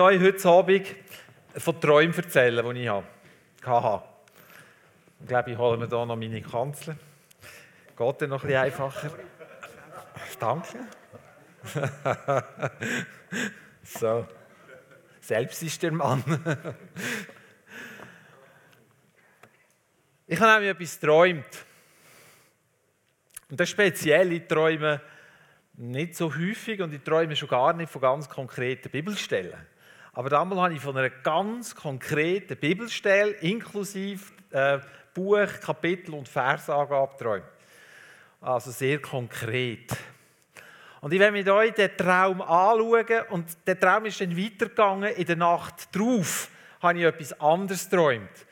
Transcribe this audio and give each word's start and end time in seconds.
euch 0.00 0.20
heute 0.20 0.48
Abend 0.48 0.86
von 1.56 1.80
Träumen 1.80 2.14
erzählen, 2.14 2.74
die 2.74 2.82
ich 2.82 2.88
hatte. 2.88 4.02
Ich 5.20 5.26
glaube, 5.26 5.50
ich 5.50 5.58
hole 5.58 5.76
mir 5.76 5.88
hier 5.88 6.06
noch 6.06 6.16
meine 6.16 6.40
Kanzel. 6.40 6.96
Geht 7.96 8.22
dann 8.22 8.30
noch 8.30 8.44
ein 8.44 8.54
einfacher. 8.54 9.10
Danke. 10.38 10.78
so. 13.82 14.26
Selbst 15.20 15.62
ist 15.62 15.82
der 15.82 15.92
Mann. 15.92 16.24
ich 20.26 20.40
habe 20.40 20.52
nämlich 20.52 20.70
etwas 20.70 20.98
geträumt. 20.98 21.66
Und 23.50 23.60
das 23.60 23.68
speziell, 23.68 24.32
ich 24.32 24.46
träume 24.46 25.02
nicht 25.74 26.16
so 26.16 26.34
häufig 26.34 26.80
und 26.80 26.94
ich 26.94 27.02
träume 27.02 27.36
schon 27.36 27.48
gar 27.48 27.72
nicht 27.74 27.90
von 27.90 28.00
ganz 28.00 28.28
konkreten 28.28 28.90
Bibelstellen. 28.90 29.66
Aber 30.12 30.28
damals 30.28 30.60
habe 30.60 30.74
ich 30.74 30.80
von 30.80 30.96
einer 30.96 31.10
ganz 31.10 31.74
konkreten 31.74 32.56
Bibelstelle 32.56 33.32
inklusive 33.32 34.24
äh, 34.50 34.78
Buch, 35.14 35.48
Kapitel 35.60 36.14
und 36.14 36.28
Versangabe 36.28 37.12
geträumt. 37.12 37.44
Also 38.40 38.70
sehr 38.70 39.00
konkret. 39.00 39.90
Und 41.00 41.12
ich 41.12 41.20
werde 41.20 41.32
mit 41.32 41.48
euch 41.48 41.72
den 41.72 41.96
Traum 41.96 42.42
anschauen 42.42 43.22
und 43.30 43.56
der 43.66 43.78
Traum 43.78 44.06
ist 44.06 44.20
dann 44.20 44.36
weitergegangen. 44.36 45.14
In 45.14 45.26
der 45.26 45.36
Nacht 45.36 45.94
darauf 45.94 46.50
habe 46.82 46.98
ich 46.98 47.04
etwas 47.04 47.40
anderes 47.40 47.88
geträumt. 47.88 48.46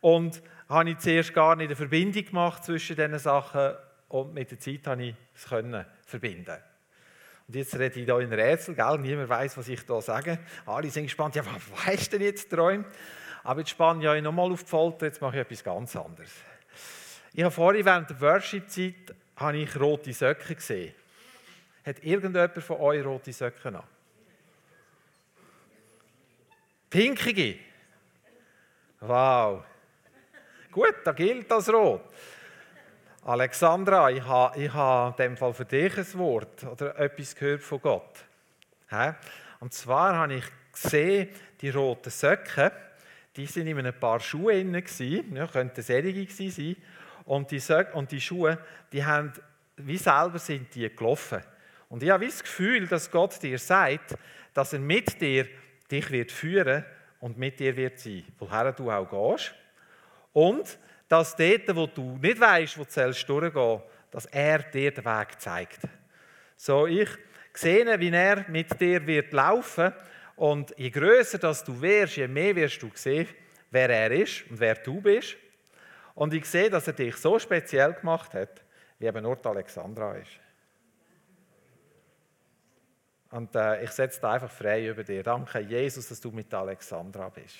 Und 0.00 0.42
habe 0.68 0.90
ich 0.90 0.98
zuerst 0.98 1.34
gar 1.34 1.54
nicht 1.54 1.66
eine 1.66 1.76
Verbindung 1.76 2.24
gemacht 2.24 2.64
zwischen 2.64 2.96
diesen 2.96 3.18
Sachen 3.18 3.74
und 4.08 4.34
mit 4.34 4.50
der 4.50 4.58
Zeit 4.58 4.86
habe 4.86 5.04
ich 5.04 5.14
es 5.34 5.48
können 5.48 5.84
verbinden. 6.04 6.56
Und 7.52 7.56
jetzt 7.56 7.74
rede 7.74 8.00
ich 8.00 8.06
hier 8.06 8.18
in 8.20 8.32
Rätsel, 8.32 8.74
gell? 8.74 8.96
niemand 8.96 9.28
weiß, 9.28 9.58
was 9.58 9.68
ich 9.68 9.84
da 9.84 10.00
sage. 10.00 10.38
Alle 10.64 10.88
sind 10.88 11.02
gespannt, 11.02 11.34
ja, 11.34 11.44
was 11.44 11.84
hast 11.84 12.10
du 12.10 12.16
denn 12.16 12.26
jetzt 12.26 12.48
geträumt? 12.48 12.86
Aber 13.44 13.60
jetzt 13.60 13.68
spanne 13.68 14.02
ich 14.02 14.08
euch 14.08 14.22
nochmal 14.22 14.50
auf 14.50 14.62
die 14.62 14.70
Folter, 14.70 15.04
jetzt 15.04 15.20
mache 15.20 15.36
ich 15.36 15.42
etwas 15.42 15.62
ganz 15.62 15.94
anderes. 15.94 16.30
Ich 17.34 17.42
habe 17.42 17.54
vorhin 17.54 17.84
während 17.84 18.08
der 18.08 18.18
Worship-Zeit 18.22 19.14
rote 19.78 20.14
Söcke 20.14 20.54
gesehen. 20.54 20.94
Hat 21.84 22.02
irgendjemand 22.02 22.56
von 22.62 22.80
euch 22.80 23.04
rote 23.04 23.34
Söcke 23.34 23.68
an? 23.68 23.82
Pinkige? 26.88 27.58
Wow. 29.00 29.62
Gut, 30.70 30.94
da 31.04 31.12
gilt 31.12 31.50
das 31.50 31.68
Rot. 31.68 32.00
Alexandra, 33.24 34.10
ich 34.10 34.24
habe, 34.24 34.60
ich 34.60 34.74
habe 34.74 35.10
in 35.10 35.30
dem 35.30 35.36
Fall 35.36 35.54
für 35.54 35.64
dich 35.64 35.96
ein 35.96 36.14
Wort 36.14 36.64
oder 36.64 36.98
etwas 36.98 37.36
gehört 37.36 37.62
von 37.62 37.80
Gott. 37.80 38.24
Und 39.60 39.72
zwar 39.72 40.16
habe 40.16 40.34
ich 40.34 40.44
gesehen, 40.72 41.28
die 41.60 41.70
roten 41.70 42.10
Söcke, 42.10 42.72
die 43.36 43.46
sind 43.46 43.68
in 43.68 43.78
einem 43.78 43.94
paar 43.94 44.18
Schuhe 44.18 44.64
drin, 44.64 45.36
ja, 45.36 45.46
könnten 45.46 45.82
Serie 45.82 46.26
sein. 46.28 46.76
Und 47.24 47.52
die, 47.52 47.60
Söcke, 47.60 47.96
und 47.96 48.10
die 48.10 48.20
Schuhe, 48.20 48.58
die 48.90 49.04
haben, 49.04 49.32
wie 49.76 49.98
selber 49.98 50.40
sind 50.40 50.74
die 50.74 50.94
gelaufen. 50.94 51.42
Und 51.88 52.02
ich 52.02 52.10
habe 52.10 52.26
das 52.26 52.42
Gefühl, 52.42 52.88
dass 52.88 53.08
Gott 53.08 53.40
dir 53.40 53.60
sagt, 53.60 54.16
dass 54.52 54.72
er 54.72 54.80
mit 54.80 55.20
dir 55.20 55.46
dich 55.88 56.10
wird 56.10 56.32
führen 56.32 56.84
und 57.20 57.38
mit 57.38 57.60
dir 57.60 57.76
wird 57.76 58.00
sein, 58.00 58.24
woher 58.40 58.72
du 58.72 58.90
auch 58.90 59.36
gehst. 59.36 59.54
Und 60.32 60.76
dass 61.12 61.36
dort, 61.36 61.76
wo 61.76 61.86
du 61.86 62.16
nicht 62.22 62.40
weißt, 62.40 62.78
wo 62.78 62.84
du 62.84 63.12
durchgehen 63.26 63.82
dass 64.10 64.24
er 64.26 64.58
dir 64.62 64.92
den 64.92 65.04
Weg 65.04 65.38
zeigt. 65.38 65.80
So, 66.56 66.86
ich 66.86 67.08
sehe, 67.52 68.00
wie 68.00 68.08
er 68.08 68.48
mit 68.48 68.80
dir 68.80 69.06
wird 69.06 69.30
laufen 69.34 69.92
und 70.36 70.74
je 70.78 70.88
größer 70.88 71.36
dass 71.36 71.64
du 71.64 71.78
wirst, 71.82 72.16
je 72.16 72.26
mehr 72.28 72.56
wirst 72.56 72.80
du 72.82 72.90
sehen, 72.94 73.28
wer 73.70 73.90
er 73.90 74.10
ist 74.10 74.50
und 74.50 74.58
wer 74.58 74.74
du 74.76 75.02
bist. 75.02 75.36
Und 76.14 76.32
ich 76.32 76.46
sehe, 76.46 76.70
dass 76.70 76.86
er 76.86 76.94
dich 76.94 77.16
so 77.16 77.38
speziell 77.38 77.92
gemacht 77.92 78.32
hat, 78.32 78.62
wie 78.98 79.06
eben 79.06 79.22
nur 79.22 79.36
die 79.36 79.48
Alexandra 79.48 80.14
ist. 80.14 80.40
Und 83.30 83.54
äh, 83.54 83.84
ich 83.84 83.90
setze 83.90 84.18
da 84.18 84.32
einfach 84.32 84.50
frei 84.50 84.86
über 84.88 85.04
dir. 85.04 85.22
Danke, 85.22 85.60
Jesus, 85.60 86.08
dass 86.08 86.20
du 86.20 86.30
mit 86.30 86.52
Alexandra 86.54 87.28
bist. 87.28 87.58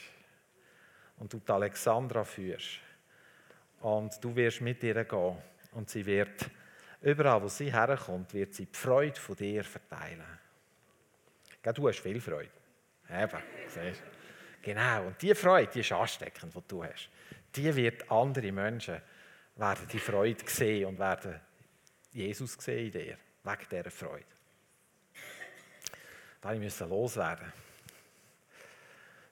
Und 1.18 1.30
du 1.30 1.38
die 1.38 1.52
Alexandra 1.52 2.24
führst. 2.24 2.80
Und 3.82 4.22
du 4.22 4.34
wirst 4.34 4.60
mit 4.60 4.82
ihr 4.82 5.04
gehen. 5.04 5.36
Und 5.72 5.90
sie 5.90 6.04
wird, 6.06 6.48
überall 7.00 7.42
wo 7.42 7.48
sie 7.48 7.72
herkommt, 7.72 8.32
wird 8.34 8.54
sie 8.54 8.66
die 8.66 8.76
Freude 8.76 9.18
von 9.18 9.36
dir 9.36 9.64
verteilen. 9.64 10.38
Du 11.74 11.88
hast 11.88 12.00
viel 12.00 12.20
Freude. 12.20 12.50
Eben, 13.08 13.42
siehst 13.68 14.02
Genau, 14.62 15.06
und 15.06 15.20
diese 15.20 15.34
Freude, 15.34 15.70
die 15.72 15.80
ist 15.80 15.90
ansteckend, 15.90 16.54
die 16.54 16.60
du 16.68 16.84
hast. 16.84 17.08
Die 17.54 17.74
wird 17.74 18.08
andere 18.10 18.52
Menschen, 18.52 19.00
werden 19.56 19.88
die 19.92 19.98
Freude 19.98 20.44
sehen 20.46 20.86
und 20.86 20.98
werden 20.98 21.40
Jesus 22.12 22.52
sehen 22.54 22.86
in 22.86 22.92
dir, 22.92 23.16
wegen 23.42 23.68
dieser 23.70 23.90
Freude. 23.90 24.24
Da 26.40 26.54
müssen 26.54 26.88
loswerden. 26.88 27.52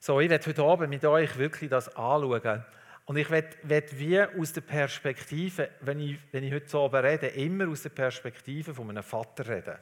So, 0.01 0.19
ich 0.21 0.31
werde 0.31 0.47
heute 0.47 0.63
Abend 0.63 0.91
mit 0.91 1.05
euch 1.05 1.37
wirklich 1.37 1.71
das 1.71 1.89
anschauen, 1.95 2.65
und 3.11 3.17
ich 3.17 3.29
werde 3.29 3.99
wie 3.99 4.21
aus 4.21 4.53
der 4.53 4.61
Perspektive, 4.61 5.69
wenn 5.81 5.99
ich, 5.99 6.17
wenn 6.31 6.45
ich 6.45 6.53
heute 6.53 6.69
so 6.69 6.87
rede, 6.87 7.27
immer 7.27 7.67
aus 7.67 7.83
der 7.83 7.91
Perspektive 7.91 8.73
von 8.73 8.89
einem 8.89 9.03
Vater 9.03 9.49
reden. 9.49 9.75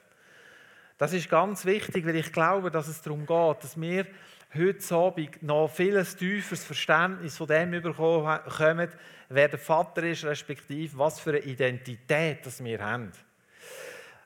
Das 0.97 1.13
ist 1.13 1.29
ganz 1.29 1.67
wichtig, 1.67 2.07
weil 2.07 2.17
ich 2.17 2.33
glaube, 2.33 2.71
dass 2.71 2.89
es 2.89 3.03
darum 3.03 3.27
geht, 3.27 3.63
dass 3.63 3.79
wir 3.79 4.07
heute 4.55 4.95
Abend 4.95 5.43
noch 5.43 5.69
vieles 5.69 6.17
tieferes 6.17 6.65
Verständnis 6.65 7.37
von 7.37 7.49
dem 7.49 7.71
bekommen, 7.83 8.89
wer 9.29 9.49
der 9.49 9.59
Vater 9.59 10.05
ist, 10.05 10.25
respektive 10.25 10.97
was 10.97 11.21
für 11.21 11.33
eine 11.33 11.41
Identität 11.41 12.47
das 12.47 12.65
wir 12.65 12.83
haben. 12.83 13.13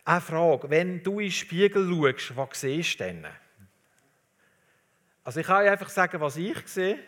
Eine 0.05 0.21
Frage, 0.21 0.71
wenn 0.71 1.03
du 1.03 1.19
in 1.19 1.27
den 1.27 1.33
Spiegel 1.33 1.89
schaust, 1.89 2.37
was 2.37 2.61
siehst 2.61 3.01
du 3.01 3.05
denn? 3.05 3.27
Also 5.25 5.41
ich 5.41 5.47
kann 5.49 5.67
einfach 5.67 5.89
sagen, 5.89 6.21
was 6.21 6.37
ich 6.37 6.69
sehe. 6.69 7.01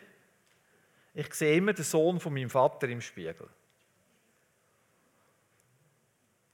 Ich 1.14 1.32
sehe 1.32 1.56
immer 1.56 1.72
den 1.72 1.84
Sohn 1.84 2.18
von 2.18 2.34
meinem 2.34 2.50
Vater 2.50 2.88
im 2.88 3.00
Spiegel. 3.00 3.48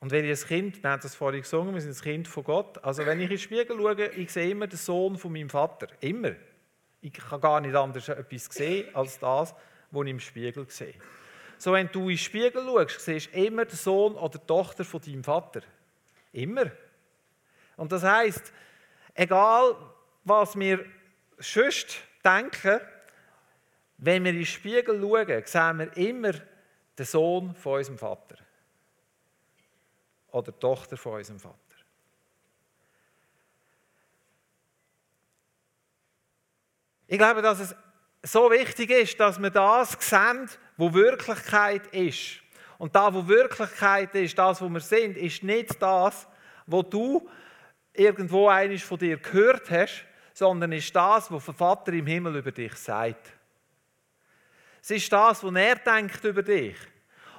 Und 0.00 0.10
wenn 0.10 0.24
ich 0.24 0.42
ein 0.42 0.48
Kind, 0.48 0.82
wir 0.82 0.90
haben 0.90 1.02
das 1.02 1.14
vorhin 1.14 1.42
gesungen, 1.42 1.74
wir 1.74 1.80
sind 1.80 1.90
das 1.90 2.02
Kind 2.02 2.28
von 2.28 2.44
Gott. 2.44 2.82
Also 2.84 3.04
wenn 3.04 3.18
ich 3.18 3.24
in 3.24 3.30
den 3.30 3.38
Spiegel 3.38 3.76
schaue, 3.76 4.08
ich 4.08 4.30
sehe 4.30 4.50
immer 4.50 4.66
den 4.66 4.78
Sohn 4.78 5.16
von 5.18 5.32
meinem 5.32 5.50
Vater. 5.50 5.88
Immer. 6.00 6.32
Ich 7.02 7.12
kann 7.12 7.40
gar 7.40 7.60
nicht 7.60 7.74
anders 7.74 8.08
etwas 8.08 8.46
sehen, 8.46 8.94
als 8.94 9.18
das, 9.18 9.54
was 9.90 10.04
ich 10.04 10.10
im 10.10 10.20
Spiegel 10.20 10.68
sehe. 10.68 10.94
So, 11.58 11.72
wenn 11.72 11.88
du 11.88 12.02
in 12.02 12.08
den 12.08 12.18
Spiegel 12.18 12.64
schaust, 12.64 13.00
siehst 13.00 13.34
du 13.34 13.44
immer 13.44 13.66
den 13.66 13.76
Sohn 13.76 14.14
oder 14.14 14.38
die 14.38 14.46
Tochter 14.46 14.84
von 14.84 15.00
deinem 15.02 15.24
Vater. 15.24 15.60
Immer. 16.32 16.70
Und 17.76 17.92
das 17.92 18.02
heißt, 18.02 18.52
egal 19.14 19.76
was 20.24 20.58
wir 20.58 20.84
sonst 21.38 21.98
denken, 22.24 22.80
wenn 24.02 24.24
wir 24.24 24.30
in 24.30 24.38
den 24.38 24.46
Spiegel 24.46 24.98
schauen, 25.00 25.42
sehen 25.44 25.78
wir 25.78 25.96
immer 25.96 26.32
den 26.98 27.06
Sohn 27.06 27.54
von 27.54 27.78
unserem 27.78 27.98
Vater. 27.98 28.36
Oder 30.32 30.52
die 30.52 30.58
Tochter 30.58 30.96
von 30.96 31.14
unserem 31.14 31.38
Vater. 31.38 31.56
Ich 37.06 37.18
glaube, 37.18 37.42
dass 37.42 37.60
es 37.60 37.74
so 38.22 38.50
wichtig 38.50 38.90
ist, 38.90 39.18
dass 39.20 39.40
wir 39.40 39.50
das 39.50 39.96
sehen, 39.98 40.48
wo 40.76 40.94
Wirklichkeit 40.94 41.86
ist. 41.88 42.40
Und 42.78 42.94
da, 42.94 43.12
wo 43.12 43.26
Wirklichkeit 43.26 44.14
ist, 44.14 44.38
das, 44.38 44.62
wo 44.62 44.68
wir 44.68 44.80
sind, 44.80 45.16
ist 45.16 45.42
nicht 45.42 45.82
das, 45.82 46.26
wo 46.66 46.82
du 46.82 47.28
irgendwo 47.92 48.48
eines 48.48 48.82
von 48.82 48.98
dir 48.98 49.18
gehört 49.18 49.70
hast, 49.70 50.06
sondern 50.32 50.72
ist 50.72 50.94
das, 50.94 51.30
was 51.30 51.44
der 51.44 51.54
Vater 51.54 51.92
im 51.92 52.06
Himmel 52.06 52.36
über 52.36 52.52
dich 52.52 52.74
sagt. 52.76 53.39
Es 54.82 54.90
ist 54.90 55.12
das, 55.12 55.44
was 55.44 55.54
er 55.54 55.76
denkt 55.76 56.24
über 56.24 56.42
dich. 56.42 56.76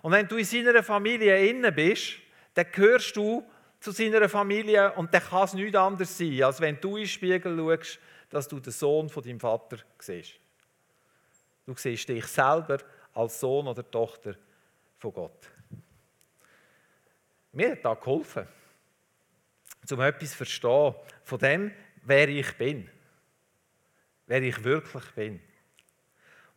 Und 0.02 0.12
wenn 0.12 0.28
du 0.28 0.38
in 0.38 0.46
seiner 0.46 0.84
Familie 0.84 1.48
inne 1.48 1.72
bist, 1.72 2.14
dann 2.54 2.66
gehörst 2.72 3.16
du 3.16 3.44
zu 3.80 3.92
seiner 3.92 4.30
Familie 4.30 4.92
und 4.94 5.14
dann 5.14 5.22
kann 5.22 5.44
es 5.46 5.54
nichts 5.54 5.76
anderes 5.76 6.18
sein, 6.18 6.44
als 6.44 6.62
wenn 6.62 6.80
du 6.80 6.98
in 6.98 7.04
den 7.04 7.08
Spiegel 7.08 7.58
schaust, 7.58 8.00
dass 8.30 8.48
du 8.48 8.60
den 8.60 8.72
Sohn 8.72 9.10
von 9.10 9.24
deinem 9.24 9.40
Vater 9.40 9.78
siehst. 10.00 10.40
Du 11.66 11.76
siehst 11.76 12.08
dich 12.10 12.26
selber 12.26 12.80
als 13.14 13.40
Sohn 13.40 13.68
oder 13.68 13.90
Tochter 13.90 14.36
von 14.98 15.14
Gott. 15.14 15.50
Mir 17.52 17.72
hat 17.72 17.84
das 17.84 18.00
geholfen, 18.00 18.48
um 19.92 20.00
etwas 20.00 20.32
zu 20.32 20.38
verstehen 20.38 20.96
von 21.24 21.40
dem, 21.40 21.72
wer 22.04 22.30
ich 22.30 22.58
bin. 22.58 22.90
Wer 24.28 24.42
ich 24.44 24.64
wirklich 24.64 25.06
bin. 25.12 25.42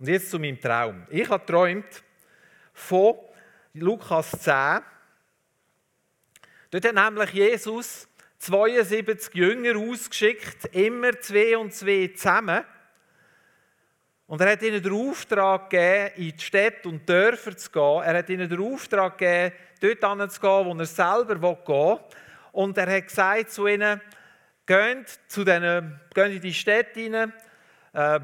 Und 0.05 0.11
jetzt 0.11 0.31
zu 0.31 0.39
meinem 0.39 0.61
Traum. 0.61 1.07
Ich 1.09 1.27
habe 1.31 1.43
geträumt 1.47 2.05
von 2.75 3.17
Lukas 3.73 4.33
10. 4.33 4.83
Dort 6.71 6.85
hat 6.85 6.95
nämlich 6.95 7.31
Jesus 7.31 8.07
72 8.37 9.35
Jünger 9.35 9.79
ausgeschickt, 9.79 10.67
immer 10.73 11.19
zwei 11.21 11.57
und 11.57 11.73
zwei 11.73 12.13
zusammen. 12.15 12.65
Und 14.27 14.43
er 14.43 14.53
hat 14.53 14.61
ihnen 14.61 14.83
den 14.83 14.93
Auftrag 14.93 15.71
gegeben, 15.71 16.13
in 16.17 16.37
die 16.37 16.45
Städte 16.45 16.87
und 16.91 17.09
Dörfer 17.09 17.57
zu 17.57 17.71
gehen. 17.71 18.03
Er 18.03 18.19
hat 18.19 18.29
ihnen 18.29 18.47
den 18.47 18.61
Auftrag 18.61 19.17
gegeben, 19.17 19.57
dort 19.81 20.33
zu 20.33 20.39
gehen, 20.39 20.67
wo 20.67 20.75
er 20.79 20.85
selber 20.85 21.37
gehen 21.37 21.67
will. 21.67 21.99
Und 22.53 22.77
er 22.77 22.95
hat 22.95 23.07
gesagt 23.07 23.51
zu 23.53 23.67
ihnen, 23.67 24.03
geht, 24.67 25.19
zu 25.29 25.45
den, 25.45 25.99
geht 26.13 26.31
in 26.31 26.43
die 26.43 26.53
Städte 26.53 27.01
rein, 27.01 27.33
äh, 27.95 28.21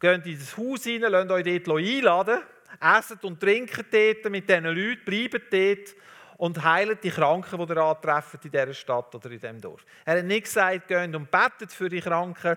geht 0.00 0.26
in 0.26 0.38
das 0.38 0.56
Haus 0.56 0.86
rein, 0.86 1.02
lasst 1.02 1.30
euch 1.30 1.62
dort 1.64 1.78
einladen, 1.78 2.40
esset 2.80 3.24
und 3.24 3.38
trinkt 3.38 3.76
dort 3.92 4.30
mit 4.30 4.48
diesen 4.48 4.64
Leuten, 4.64 5.04
bleibt 5.04 5.52
dort 5.52 5.94
und 6.38 6.64
heilt 6.64 7.04
die 7.04 7.10
Kranken, 7.10 7.66
die 7.66 7.72
ihr 7.72 7.82
antreffen 7.82 8.40
in 8.42 8.50
dieser 8.50 8.72
Stadt 8.72 9.14
oder 9.14 9.30
in 9.30 9.38
diesem 9.38 9.60
Dorf. 9.60 9.84
Er 10.06 10.18
hat 10.18 10.24
nicht 10.24 10.44
gesagt, 10.44 10.88
geht 10.88 11.14
und 11.14 11.30
betet 11.30 11.70
für 11.70 11.90
die 11.90 12.00
Kranken 12.00 12.56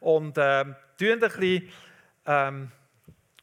und 0.00 0.36
äh, 0.36 0.64
ein 0.64 0.76
bisschen 0.98 1.70
ähm, 2.26 2.72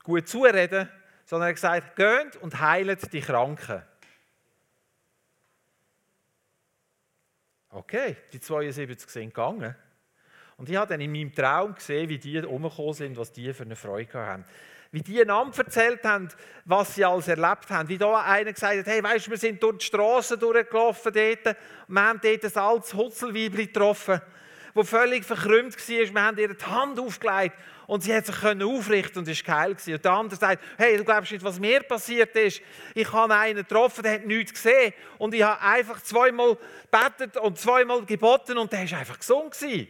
gut 0.03 0.27
zureden, 0.27 0.89
sondern 1.25 1.47
er 1.47 1.49
hat 1.49 1.55
gesagt, 1.55 1.95
geht 1.95 2.35
und 2.41 2.59
heilt 2.59 3.13
die 3.13 3.21
Kranken. 3.21 3.81
Okay, 7.69 8.17
die 8.33 8.39
72 8.39 9.09
sind 9.09 9.33
gegangen. 9.33 9.75
Und 10.57 10.69
ich 10.69 10.75
habe 10.75 10.89
dann 10.89 11.01
in 11.01 11.11
meinem 11.11 11.33
Traum 11.33 11.75
gesehen, 11.75 12.09
wie 12.09 12.17
die 12.17 12.39
umgekommen 12.39 12.93
sind, 12.93 13.15
was 13.15 13.31
die 13.31 13.53
für 13.53 13.63
eine 13.63 13.75
Freude 13.75 14.17
haben. 14.17 14.45
Wie 14.91 15.01
die 15.01 15.21
einander 15.21 15.55
erzählt 15.59 16.03
haben, 16.03 16.29
was 16.65 16.95
sie 16.95 17.05
alles 17.05 17.27
erlebt 17.27 17.69
haben. 17.69 17.87
Wie 17.89 17.97
da 17.97 18.21
einer 18.21 18.51
gesagt 18.53 18.79
hat, 18.79 18.87
hey, 18.87 19.03
weißt 19.03 19.27
du, 19.27 19.31
wir 19.31 19.37
sind 19.37 19.61
durch 19.61 19.77
die 19.77 19.85
Straße 19.85 20.35
durchgelaufen 20.37 21.13
dort 21.13 21.55
und 21.87 21.95
wir 21.95 22.01
haben 22.01 22.19
dort 22.23 22.43
ein 22.43 22.55
altes 22.55 22.93
Hutzelweibli 22.93 23.67
getroffen, 23.67 24.19
das 24.73 24.89
völlig 24.89 25.25
verkrümmt 25.25 25.75
war. 25.75 26.13
Wir 26.13 26.23
haben 26.23 26.37
ihr 26.39 26.53
die 26.53 26.65
Hand 26.65 26.99
aufgelegt 26.99 27.55
und 27.85 28.01
sie 28.01 28.15
hat 28.15 28.25
sich 28.25 28.43
aufrichten 28.43 29.19
und 29.19 29.27
es 29.27 29.47
war 29.47 29.67
geil. 29.67 29.75
Und 29.87 30.05
der 30.05 30.11
andere 30.11 30.39
sagt, 30.39 30.63
hey, 30.77 30.97
du 30.97 31.03
glaubst 31.03 31.31
nicht, 31.31 31.43
was 31.43 31.59
mir 31.59 31.83
passiert 31.83 32.35
ist. 32.35 32.61
Ich 32.95 33.11
habe 33.13 33.35
einen 33.35 33.57
getroffen, 33.57 34.01
der 34.01 34.13
hat 34.13 34.25
nichts 34.25 34.53
gesehen 34.53 34.93
und 35.19 35.35
ich 35.35 35.43
habe 35.43 35.61
einfach 35.61 36.01
zweimal 36.01 36.57
gebetet 36.89 37.37
und 37.37 37.59
zweimal 37.59 38.03
geboten 38.05 38.57
und 38.57 38.71
der 38.71 38.89
war 38.89 38.99
einfach 38.99 39.19
gesund. 39.19 39.51
Gewesen. 39.51 39.87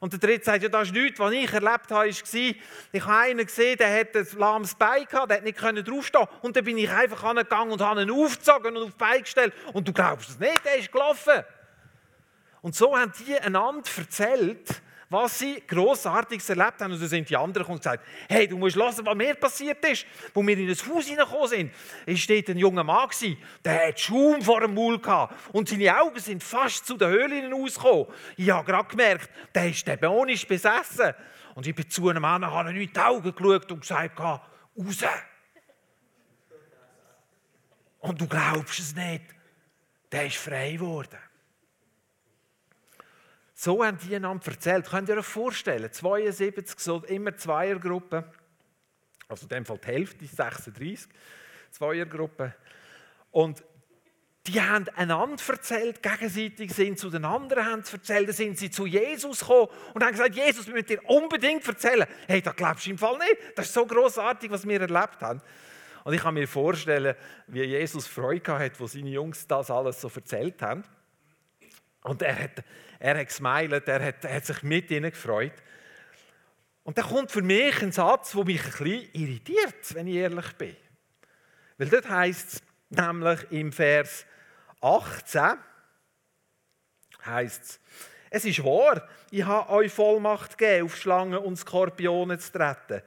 Und 0.00 0.12
der 0.12 0.20
dritte 0.20 0.44
sagt, 0.44 0.62
ja, 0.62 0.68
das 0.68 0.88
ist 0.88 0.94
nichts, 0.94 1.18
was 1.18 1.32
ich 1.32 1.52
erlebt 1.52 1.90
habe, 1.90 2.06
war, 2.06 2.06
ich 2.06 2.56
habe 2.94 3.12
einen 3.12 3.44
gesehen, 3.44 3.76
der 3.78 4.00
hat 4.00 4.16
ein 4.16 4.26
lahmes 4.38 4.74
Bein 4.74 5.04
gehabt, 5.04 5.30
der 5.30 5.38
hat 5.38 5.44
nicht 5.44 5.60
draufstehen 5.60 6.26
Und 6.42 6.56
dann 6.56 6.64
bin 6.64 6.78
ich 6.78 6.90
einfach 6.90 7.24
angegangen 7.24 7.72
und 7.72 7.80
habe 7.80 8.02
ihn 8.02 8.10
aufgezogen 8.10 8.76
und 8.76 8.82
auf 8.82 8.90
das 8.90 8.98
Bein 8.98 9.22
gestellt. 9.22 9.52
Und 9.72 9.88
du 9.88 9.92
glaubst 9.92 10.30
es 10.30 10.38
nicht, 10.38 10.64
der 10.64 10.76
ist 10.76 10.92
gelaufen. 10.92 11.42
Und 12.62 12.76
so 12.76 12.96
haben 12.96 13.12
die 13.26 13.38
einander 13.38 13.88
erzählt, 13.96 14.82
was 15.10 15.38
sie 15.38 15.62
Grossartiges 15.66 16.48
erlebt 16.50 16.80
haben. 16.80 16.92
Und 16.92 17.00
dann 17.00 17.08
sind 17.08 17.28
die 17.28 17.36
anderen 17.36 17.66
und 17.66 17.78
gesagt, 17.78 18.04
hey, 18.28 18.46
du 18.46 18.58
musst 18.58 18.76
hören, 18.76 18.94
was 19.04 19.14
mir 19.14 19.34
passiert 19.34 19.84
ist. 19.84 20.06
Wo 20.34 20.46
wir 20.46 20.56
in 20.58 20.68
das 20.68 20.86
Haus 20.86 21.06
hineingekommen 21.06 21.48
sind, 21.48 21.72
ist 22.06 22.28
dort 22.28 22.48
ein 22.50 22.58
junger 22.58 22.84
Mann 22.84 23.08
der 23.64 23.88
hat 23.88 24.00
Schaum 24.00 24.42
vor 24.42 24.60
dem 24.60 24.74
Maul 24.74 24.98
gehabt. 24.98 25.34
Und 25.52 25.68
seine 25.68 25.98
Augen 26.00 26.18
sind 26.18 26.42
fast 26.42 26.86
zu 26.86 26.96
den 26.96 27.08
Höhlen 27.08 27.52
rausgekommen. 27.52 28.06
Ich 28.36 28.50
habe 28.50 28.70
gerade 28.70 28.88
gemerkt, 28.88 29.30
der 29.54 29.68
ist 29.70 29.86
dämonisch 29.86 30.46
besessen. 30.46 31.14
Und 31.54 31.66
ich 31.66 31.74
bin 31.74 31.88
zu 31.88 32.08
einem 32.08 32.22
Mann, 32.22 32.44
habe 32.44 32.70
ihm 32.70 32.80
in 32.80 32.92
die 32.92 33.00
Augen 33.00 33.34
geschaut 33.34 33.72
und 33.72 33.80
gesagt, 33.80 34.20
raus. 34.20 35.04
Und 38.00 38.20
du 38.20 38.26
glaubst 38.26 38.78
es 38.78 38.94
nicht, 38.94 39.24
der 40.12 40.26
ist 40.26 40.36
frei 40.36 40.72
geworden. 40.72 41.18
So 43.60 43.84
haben 43.84 43.98
die 43.98 44.14
einander 44.14 44.52
erzählt. 44.52 44.86
Könnt 44.86 45.08
ihr 45.08 45.16
euch 45.16 45.26
vorstellen, 45.26 45.92
72, 45.92 46.78
so 46.78 47.02
immer 47.06 47.36
Zweiergruppen, 47.36 48.22
also 49.26 49.46
in 49.46 49.48
dem 49.48 49.66
Fall 49.66 49.78
die 49.78 49.86
Hälfte, 49.88 50.26
36, 50.26 51.10
Zweiergruppen. 51.72 52.54
Und 53.32 53.64
die 54.46 54.60
haben 54.60 54.88
einander 54.90 55.42
erzählt, 55.48 56.04
gegenseitig 56.04 56.72
sind 56.72 57.00
zu 57.00 57.10
den 57.10 57.24
anderen 57.24 57.64
haben 57.64 57.82
erzählt, 57.92 58.28
dann 58.28 58.36
sind 58.36 58.58
sie 58.58 58.70
zu 58.70 58.86
Jesus 58.86 59.40
gekommen 59.40 59.66
und 59.92 60.04
haben 60.04 60.12
gesagt, 60.12 60.36
Jesus, 60.36 60.68
wir 60.68 60.74
müssen 60.74 60.86
dir 60.86 61.04
unbedingt 61.06 61.66
erzählen. 61.66 62.06
Hey, 62.28 62.40
da 62.40 62.52
glaubst 62.52 62.86
du 62.86 62.90
im 62.90 62.98
Fall 62.98 63.18
nicht. 63.18 63.38
Das 63.56 63.66
ist 63.66 63.74
so 63.74 63.84
großartig, 63.84 64.52
was 64.52 64.68
wir 64.68 64.80
erlebt 64.80 65.20
haben. 65.20 65.42
Und 66.04 66.14
ich 66.14 66.20
kann 66.20 66.34
mir 66.34 66.46
vorstellen, 66.46 67.16
wie 67.48 67.64
Jesus 67.64 68.06
Freude 68.06 68.56
hatte, 68.56 68.78
wo 68.78 68.86
seine 68.86 69.10
Jungs 69.10 69.48
das 69.48 69.68
alles 69.68 70.00
so 70.00 70.08
erzählt 70.14 70.62
haben. 70.62 70.84
Und 72.04 72.22
er 72.22 72.38
hat, 72.38 72.64
er 72.98 73.18
hat 73.18 73.28
gesmiled, 73.28 73.88
er 73.88 74.04
hat, 74.04 74.24
hat 74.24 74.46
sich 74.46 74.62
mit 74.62 74.90
ihnen 74.90 75.10
gefreut. 75.10 75.52
Und 76.82 76.96
da 76.96 77.02
kommt 77.02 77.30
für 77.30 77.42
mich 77.42 77.82
ein 77.82 77.92
Satz, 77.92 78.32
der 78.32 78.44
mich 78.44 78.64
ein 78.64 78.70
bisschen 78.70 79.10
irritiert, 79.12 79.94
wenn 79.94 80.06
ich 80.06 80.14
ehrlich 80.14 80.52
bin. 80.54 80.76
Weil 81.76 81.88
dort 81.88 82.08
heißt 82.08 82.54
es 82.54 82.62
nämlich 82.88 83.40
im 83.50 83.72
Vers 83.72 84.24
18, 84.80 85.58
heißt 87.24 87.62
es, 87.62 87.80
es 88.30 88.44
ist 88.44 88.64
wahr, 88.64 89.08
ich 89.30 89.44
habe 89.44 89.70
euch 89.70 89.92
Vollmacht 89.92 90.58
gegeben, 90.58 90.86
auf 90.86 90.96
Schlangen 90.96 91.38
und 91.38 91.56
Skorpione 91.56 92.38
zu 92.38 92.52
treten 92.52 93.02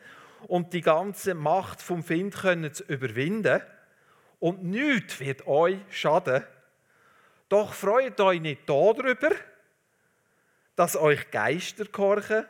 und 0.48 0.74
die 0.74 0.82
ganze 0.82 1.34
Macht 1.34 1.82
vom 1.82 2.04
Find 2.04 2.36
können 2.36 2.74
zu 2.74 2.84
überwinden. 2.84 3.62
Und 4.40 4.64
nichts 4.64 5.20
wird 5.20 5.46
euch 5.46 5.78
schaden. 5.92 6.44
Doch 7.50 7.74
freut 7.74 8.20
euch 8.20 8.42
nicht 8.42 8.68
darüber, 8.68 9.30
dass 10.82 10.96
euch 10.96 11.30
Geister 11.30 11.86
gehorchen. 11.86 12.44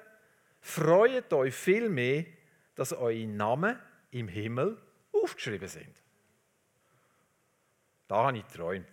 Freut 0.61 1.33
euch 1.33 1.53
vielmehr, 1.53 2.23
dass 2.75 2.93
eure 2.93 3.27
Namen 3.27 3.77
im 4.11 4.29
Himmel 4.29 4.77
aufgeschrieben 5.11 5.67
sind. 5.67 6.01
Da 8.07 8.27
habe 8.27 8.37
ich 8.37 8.47
geträumt. 8.47 8.87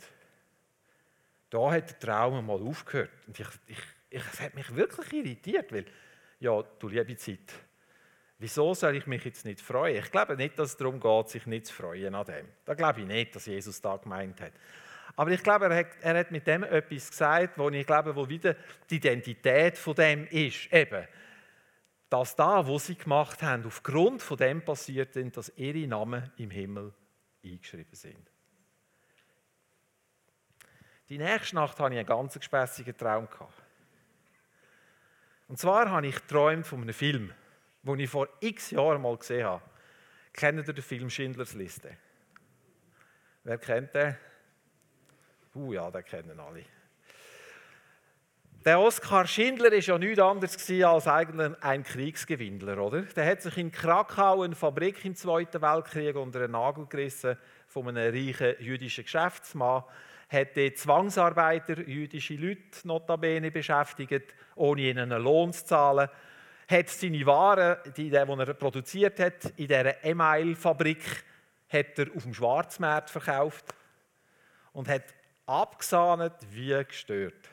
Da 1.50 1.70
hat 1.70 1.88
der 1.88 1.98
Traum 2.00 2.44
mal 2.46 2.60
aufgehört. 2.60 3.12
Und 3.28 3.38
ich, 3.38 3.46
ich, 3.68 3.78
ich, 4.10 4.22
es 4.32 4.40
hat 4.40 4.56
mich 4.56 4.74
wirklich 4.74 5.12
irritiert, 5.12 5.72
weil, 5.72 5.84
ja, 6.40 6.60
du 6.60 6.88
liebe 6.88 7.16
Zeit, 7.16 7.52
wieso 8.40 8.74
soll 8.74 8.96
ich 8.96 9.06
mich 9.06 9.24
jetzt 9.24 9.44
nicht 9.44 9.60
freuen? 9.60 10.02
Ich 10.02 10.10
glaube 10.10 10.36
nicht, 10.36 10.58
dass 10.58 10.70
es 10.70 10.76
darum 10.76 10.98
geht, 10.98 11.28
sich 11.28 11.46
nicht 11.46 11.66
zu 11.66 11.74
freuen 11.74 12.12
an 12.16 12.26
dem. 12.26 12.48
Da 12.64 12.74
glaube 12.74 13.02
ich 13.02 13.06
nicht, 13.06 13.36
dass 13.36 13.46
Jesus 13.46 13.80
da 13.80 13.98
gemeint 13.98 14.40
hat. 14.40 14.52
Aber 15.18 15.32
ich 15.32 15.42
glaube, 15.42 15.64
er 15.64 15.78
hat, 15.78 15.86
er 16.00 16.16
hat 16.16 16.30
mit 16.30 16.46
dem 16.46 16.62
etwas 16.62 17.10
gesagt, 17.10 17.58
wo 17.58 17.68
ich 17.70 17.84
glaube, 17.84 18.14
wo 18.14 18.28
wieder 18.28 18.54
die 18.88 18.98
Identität 18.98 19.76
von 19.76 19.96
dem 19.96 20.28
ist. 20.28 20.72
Eben, 20.72 21.08
dass 22.08 22.36
da, 22.36 22.64
wo 22.64 22.78
sie 22.78 22.94
gemacht 22.94 23.42
haben, 23.42 23.66
aufgrund 23.66 24.22
von 24.22 24.36
dem 24.36 24.64
passiert 24.64 25.14
sind, 25.14 25.36
dass 25.36 25.52
ihre 25.56 25.88
Namen 25.88 26.30
im 26.36 26.52
Himmel 26.52 26.94
eingeschrieben 27.44 27.96
sind. 27.96 28.30
Die 31.08 31.18
nächste 31.18 31.56
Nacht 31.56 31.80
hatte 31.80 31.94
ich 31.94 31.98
einen 31.98 32.06
ganz 32.06 32.34
gespässigen 32.34 32.96
Traum. 32.96 33.26
Und 35.48 35.58
zwar 35.58 35.90
habe 35.90 36.06
ich 36.06 36.14
geträumt 36.14 36.64
von 36.64 36.82
einem 36.82 36.94
Film, 36.94 37.32
den 37.82 37.98
ich 37.98 38.08
vor 38.08 38.28
x 38.38 38.70
Jahren 38.70 39.02
mal 39.02 39.16
gesehen 39.16 39.46
habe. 39.48 39.64
Kennt 40.32 40.64
ihr 40.64 40.72
den 40.72 40.84
Film 40.84 41.10
Schindlers 41.10 41.54
Liste? 41.54 41.96
Wer 43.42 43.58
kennt 43.58 43.92
den? 43.96 44.16
Uh 45.54 45.72
ja, 45.72 45.90
den 45.90 46.04
kennen 46.04 46.38
alle. 46.38 46.64
Der 48.64 48.80
Oskar 48.80 49.26
Schindler 49.26 49.72
ist 49.72 49.86
ja 49.86 49.96
nichts 49.96 50.18
anderes 50.18 50.70
als 50.82 51.06
ein 51.06 51.84
Kriegsgewinnler, 51.84 52.78
oder? 52.78 53.02
Der 53.02 53.24
hat 53.24 53.40
sich 53.40 53.56
in 53.56 53.70
Krakau 53.70 54.42
eine 54.42 54.56
Fabrik 54.56 55.04
im 55.04 55.14
Zweiten 55.14 55.62
Weltkrieg 55.62 56.16
unter 56.16 56.40
einen 56.40 56.52
Nagel 56.52 56.86
gerissen 56.86 57.38
von 57.68 57.88
einem 57.88 58.12
reichen 58.12 58.56
jüdischen 58.58 59.04
Geschäftsmann, 59.04 59.84
hat 60.28 60.56
dort 60.56 60.76
Zwangsarbeiter, 60.76 61.80
jüdische 61.88 62.34
Leute 62.34 62.60
notabene 62.84 63.50
beschäftigt, 63.50 64.34
ohne 64.56 64.82
ihnen 64.82 65.12
einen 65.12 65.22
Lohn 65.22 65.52
zu 65.52 65.64
zahlen, 65.64 66.08
hat 66.68 66.88
seine 66.88 67.24
Waren, 67.24 67.78
die, 67.96 68.10
die 68.10 68.16
er 68.16 68.54
produziert 68.54 69.20
hat, 69.20 69.46
in 69.56 69.68
dieser 69.68 70.04
Email-Fabrik, 70.04 71.24
auf 71.70 72.22
dem 72.22 72.34
Schwarzmarkt 72.34 73.10
verkauft 73.10 73.74
und 74.72 74.88
hat 74.88 75.04
abgesahnet 75.48 76.34
wie 76.50 76.84
gestört. 76.84 77.48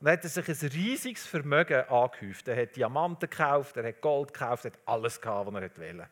Und 0.00 0.06
dann 0.06 0.14
hat 0.14 0.24
er 0.24 0.30
sich 0.30 0.48
ein 0.48 0.68
riesiges 0.70 1.26
Vermögen 1.26 1.88
angehäuft. 1.88 2.48
Er 2.48 2.60
hat 2.60 2.76
Diamanten 2.76 3.28
gekauft, 3.30 3.76
er 3.76 3.88
hat 3.88 4.00
Gold 4.00 4.32
gekauft, 4.32 4.64
er 4.64 4.72
hat 4.72 4.78
alles 4.86 5.20
gehabt, 5.20 5.52
was 5.52 5.62
er 5.62 5.62
wollte. 5.62 6.08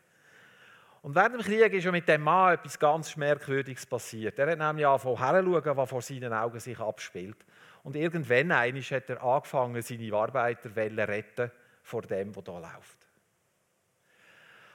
Und 1.01 1.15
während 1.15 1.35
dem 1.35 1.41
Krieg 1.41 1.73
ist 1.73 1.83
ja 1.83 1.91
mit 1.91 2.07
dem 2.07 2.21
Mann 2.21 2.53
etwas 2.53 2.79
ganz 2.79 3.17
Merkwürdiges 3.17 3.85
passiert. 3.85 4.39
Er 4.39 4.51
hat 4.51 4.57
nämlich 4.57 4.87
angefangen 4.87 5.17
herzuschauen, 5.17 5.77
was 5.77 5.89
vor 5.89 6.01
seinen 6.01 6.31
Augen 6.31 6.59
sich 6.59 6.79
abspielt. 6.79 7.37
Und 7.83 7.97
irgendwann 7.97 8.57
hat 8.57 9.09
er 9.09 9.21
angefangen, 9.21 9.81
seine 9.81 10.13
Arbeiter 10.13 10.73
zu 10.73 10.79
retten 10.79 11.51
vor 11.81 12.03
dem, 12.03 12.33
was 12.33 12.43
da 12.45 12.57
läuft. 12.57 13.02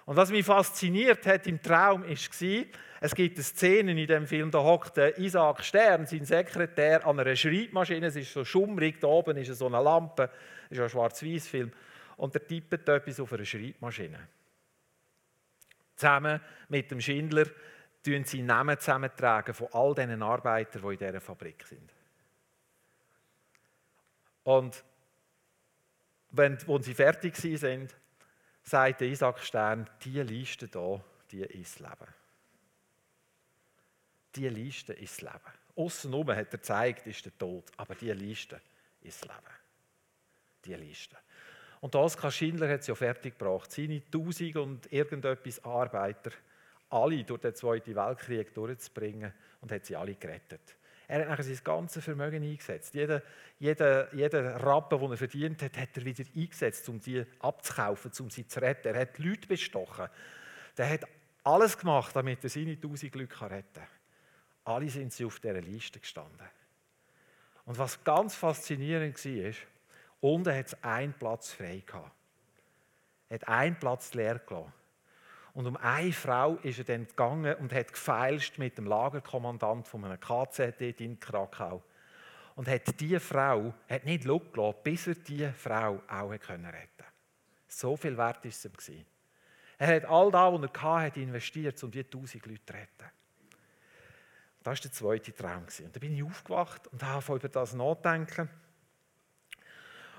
Und 0.08 0.16
was 0.16 0.30
mich 0.30 0.46
fasziniert 0.46 1.26
hat 1.26 1.46
im 1.46 1.60
Traum, 1.60 2.02
war, 2.02 2.64
es 3.02 3.14
gibt 3.14 3.36
eine 3.36 3.44
Szene 3.44 3.90
in 3.90 4.06
dem 4.06 4.26
Film, 4.26 4.50
da 4.50 4.58
hockt 4.58 4.96
Isaac 5.18 5.62
Stern, 5.62 6.06
sein 6.06 6.24
Sekretär, 6.24 7.06
an 7.06 7.20
einer 7.20 7.36
Schreibmaschine. 7.36 8.06
Es 8.06 8.16
ist 8.16 8.32
so 8.32 8.42
schummrig, 8.42 8.98
da 9.00 9.06
oben 9.08 9.36
ist 9.36 9.54
so 9.54 9.66
eine 9.66 9.82
Lampe, 9.82 10.30
es 10.70 10.78
ist 10.78 10.82
ein 10.82 10.88
Schwarz-Weiß-Film. 10.88 11.70
Und 12.16 12.34
er 12.34 12.46
tippt 12.46 12.88
etwas 12.88 13.20
auf 13.20 13.30
einer 13.34 13.44
Schreibmaschine. 13.44 14.18
Zusammen 15.94 16.40
mit 16.70 16.90
dem 16.90 17.02
Schindler 17.02 17.44
tun 18.02 18.24
sie 18.24 18.40
Namen 18.40 18.78
zusammentragen 18.78 19.52
von 19.52 19.68
all 19.72 19.94
diesen 19.94 20.22
Arbeitern, 20.22 20.80
die 20.80 20.88
in 20.88 20.98
dieser 20.98 21.20
Fabrik 21.20 21.66
sind. 21.66 21.92
Und 24.42 24.82
wenn, 26.30 26.56
als 26.66 26.86
sie 26.86 26.94
fertig 26.94 27.36
sind, 27.36 27.94
sagt 28.68 29.00
Isaac 29.02 29.40
Stern, 29.40 29.88
diese 30.04 30.22
Liste 30.22 30.68
hier, 30.70 31.04
die 31.30 31.42
ist 31.42 31.80
das 31.80 31.88
Leben. 31.88 32.12
Diese 34.34 34.48
Liste 34.48 34.92
ist 34.92 35.22
das 35.22 35.32
Leben. 35.32 35.54
Außenrum 35.76 36.28
hat 36.30 36.36
er 36.36 36.58
gezeigt, 36.58 37.06
ist 37.06 37.24
der 37.24 37.36
Tod, 37.38 37.64
aber 37.76 37.94
diese 37.94 38.12
Liste 38.12 38.60
ist 39.00 39.22
das 39.22 39.28
Leben. 39.28 39.54
Diese 40.64 40.76
Liste. 40.76 41.16
Und 41.80 41.94
Oskar 41.94 42.30
Schindler 42.30 42.68
hat 42.68 42.80
es 42.80 42.88
ja 42.88 42.94
fertig 42.94 43.38
gebracht. 43.38 43.70
Seine 43.70 44.02
tausend 44.10 44.56
und 44.56 44.92
irgendetwas 44.92 45.64
Arbeiter, 45.64 46.32
alle 46.90 47.24
durch 47.24 47.40
den 47.40 47.54
Zweiten 47.54 47.94
Weltkrieg 47.94 48.52
durchzubringen 48.52 49.32
und 49.60 49.70
hat 49.70 49.86
sie 49.86 49.96
alle 49.96 50.14
gerettet. 50.14 50.76
Er 51.08 51.22
hat 51.22 51.28
nachher 51.28 51.42
sein 51.42 51.58
ganzes 51.64 52.04
Vermögen 52.04 52.42
eingesetzt. 52.42 52.92
Jeder, 52.92 53.22
jeder, 53.58 54.14
jeder 54.14 54.62
Rappen, 54.62 55.00
den 55.00 55.10
er 55.10 55.16
verdient 55.16 55.62
hat, 55.62 55.78
hat 55.78 55.96
er 55.96 56.04
wieder 56.04 56.24
eingesetzt, 56.36 56.86
um 56.90 57.00
sie 57.00 57.24
abzukaufen, 57.40 58.12
um 58.20 58.28
sie 58.28 58.46
zu 58.46 58.60
retten. 58.60 58.94
Er 58.94 59.00
hat 59.00 59.18
Leute 59.18 59.48
bestochen. 59.48 60.08
Er 60.76 60.90
hat 60.90 61.08
alles 61.44 61.78
gemacht, 61.78 62.14
damit 62.14 62.44
er 62.44 62.50
seine 62.50 62.78
tausend 62.78 63.10
Glück 63.10 63.40
retten 63.40 63.72
kann. 63.72 63.88
Alle 64.64 64.90
sind 64.90 65.14
sie 65.14 65.24
auf 65.24 65.40
dieser 65.40 65.62
Liste 65.62 65.98
gestanden. 65.98 66.46
Und 67.64 67.78
was 67.78 68.04
ganz 68.04 68.34
faszinierend 68.34 69.24
war, 69.24 69.52
unten 70.20 70.54
hat 70.54 70.66
es 70.66 70.84
einen 70.84 71.14
Platz 71.14 71.52
frei 71.52 71.82
gehabt. 71.86 72.12
Er 73.30 73.34
hat 73.36 73.48
einen 73.48 73.78
Platz 73.78 74.12
leer 74.12 74.38
gelassen. 74.38 74.72
Und 75.54 75.66
um 75.66 75.76
eine 75.76 76.12
Frau 76.12 76.56
ist 76.56 76.78
er 76.78 76.84
dann 76.84 77.06
gegangen 77.06 77.54
und 77.56 77.72
hat 77.72 77.92
gefeilscht 77.92 78.58
mit 78.58 78.78
dem 78.78 78.86
Lagerkommandant 78.86 79.88
von 79.88 80.04
einem 80.04 80.20
KZ 80.20 80.80
in 81.00 81.18
Krakau. 81.18 81.82
Und 82.54 82.68
hat 82.68 83.00
diese 83.00 83.20
Frau 83.20 83.74
hat 83.88 84.04
nicht 84.04 84.24
gelassen, 84.24 84.74
bis 84.82 85.06
er 85.06 85.14
diese 85.14 85.52
Frau 85.52 86.02
auch 86.08 86.30
retten 86.30 86.62
konnte. 86.62 87.04
So 87.68 87.96
viel 87.96 88.16
wert 88.16 88.44
war 88.44 88.50
es 88.50 88.88
ihm. 88.88 89.04
Er 89.78 89.96
hat 89.96 90.04
all 90.06 90.30
das, 90.30 90.52
was 90.52 90.70
er 90.82 91.00
hatte, 91.02 91.20
investiert, 91.20 91.82
um 91.84 91.90
diese 91.90 92.10
tausend 92.10 92.46
Leute 92.46 92.64
zu 92.64 92.72
retten. 92.72 93.10
Das 94.62 94.66
war 94.66 94.82
der 94.82 94.92
zweite 94.92 95.34
Traum. 95.34 95.62
Und 95.62 95.96
dann 95.96 96.00
bin 96.00 96.14
ich 96.14 96.22
aufgewacht 96.22 96.88
und 96.88 97.02
habe 97.02 97.36
über 97.36 97.48
das 97.48 97.74
nachdenken. 97.74 98.48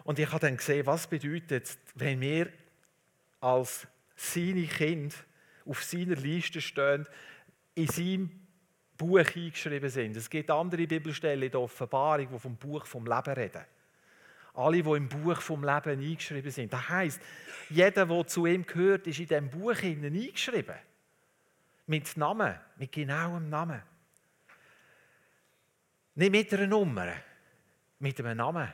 Und 0.04 0.18
ich 0.18 0.28
habe 0.28 0.40
dann 0.40 0.58
gesehen, 0.58 0.86
was 0.86 1.08
bedeutet 1.08 1.78
wenn 1.96 2.22
wir 2.22 2.52
als 3.42 3.86
seine 4.20 4.68
Kinder 4.68 5.16
auf 5.66 5.84
seiner 5.84 6.16
Liste 6.16 6.60
stehen, 6.60 7.08
in 7.76 7.88
seinem 7.88 8.32
Buch 8.98 9.20
eingeschrieben 9.20 9.90
sind. 9.90 10.18
Es 10.18 10.30
gibt 10.30 10.52
andere 10.52 10.86
Bibelstellen 10.86 11.44
in 11.44 11.52
der 11.52 11.62
Offenbarung, 11.62 12.28
die 12.30 12.40
vom 12.40 12.58
Buch 12.58 12.86
vom 12.86 13.06
Leben 13.06 13.34
reden. 13.34 13.64
Alle, 14.56 14.84
die 14.84 14.90
im 14.90 15.08
Buch 15.08 15.40
vom 15.40 15.64
Leben 15.64 16.02
eingeschrieben 16.02 16.52
sind. 16.52 16.74
Das 16.74 16.90
heisst, 16.90 17.22
jeder, 17.70 18.06
der 18.06 18.28
zu 18.28 18.46
ihm 18.46 18.66
gehört, 18.66 19.08
ist 19.08 19.20
in 19.20 19.28
diesem 19.28 19.50
Buch 19.50 19.82
eingeschrieben. 19.82 20.76
Mit 21.88 22.18
Namen, 22.18 22.60
mit 22.76 22.92
genauem 22.92 23.50
Namen. 23.50 23.82
Nicht 26.16 26.32
mit 26.32 26.54
einer 26.54 26.68
Nummer, 26.68 27.14
mit 28.00 28.20
einem 28.20 28.38
Namen. 28.38 28.74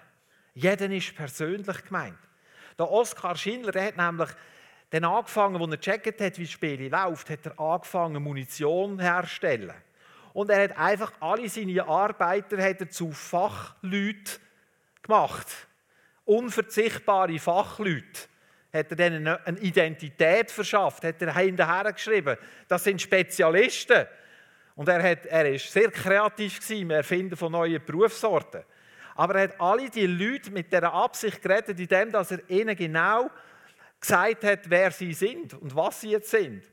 Jeder 0.56 0.90
ist 0.90 1.16
persönlich 1.16 1.84
gemeint. 1.84 2.18
Der 2.80 2.90
Oskar 2.90 3.36
Schindler 3.36 3.74
der 3.74 3.86
hat 3.86 3.98
nämlich 3.98 4.30
dann 4.90 5.04
angefangen, 5.04 5.62
als 5.62 5.72
er 5.72 5.78
gecheckt 5.78 6.22
hat, 6.22 6.38
wie 6.38 6.44
das 6.44 6.52
Spiel 6.52 6.90
läuft, 6.90 7.30
hat 7.30 7.46
er 7.46 7.60
angefangen, 7.60 8.22
Munition 8.22 9.00
herzustellen. 9.00 9.74
Und 10.34 10.50
er 10.50 10.64
hat 10.64 10.78
einfach 10.78 11.14
alle 11.22 11.48
seine 11.48 11.84
Arbeiter 11.86 12.62
hat 12.62 12.82
er 12.82 12.90
zu 12.90 13.12
Fachleuten 13.12 14.42
gemacht. 15.02 15.48
Unverzichtbare 16.26 17.40
Fachleute. 17.40 18.28
Hat 18.74 18.90
er 18.90 18.96
denen 18.98 19.28
eine 19.28 19.60
Identität 19.60 20.52
verschafft, 20.52 21.06
hat 21.06 21.22
er 21.22 21.34
hinterher 21.34 21.94
geschrieben. 21.94 22.38
Das 22.68 22.84
sind 22.84 23.02
Spezialisten. 23.02 24.06
Und 24.76 24.90
er, 24.90 25.02
hat, 25.02 25.26
er 25.26 25.58
sehr 25.58 25.90
kreativ 25.90 26.70
im 26.70 26.92
Erfinden 26.92 27.38
von 27.38 27.54
neuen 27.54 27.84
Berufssorten. 27.86 28.64
Aber 29.16 29.36
er 29.36 29.44
hat 29.44 29.62
alle 29.62 29.90
die 29.90 30.06
Leute 30.06 30.52
mit 30.52 30.74
der 30.74 30.92
Absicht 30.92 31.42
gerettet, 31.42 31.80
indem 31.80 32.14
er 32.14 32.50
ihnen 32.50 32.76
genau 32.76 33.30
gesagt 34.08 34.44
hat, 34.44 34.70
wer 34.70 34.92
sie 34.92 35.14
sind 35.14 35.54
und 35.54 35.76
was 35.76 36.02
sie 36.02 36.12
jetzt 36.12 36.30
sind. 36.30 36.64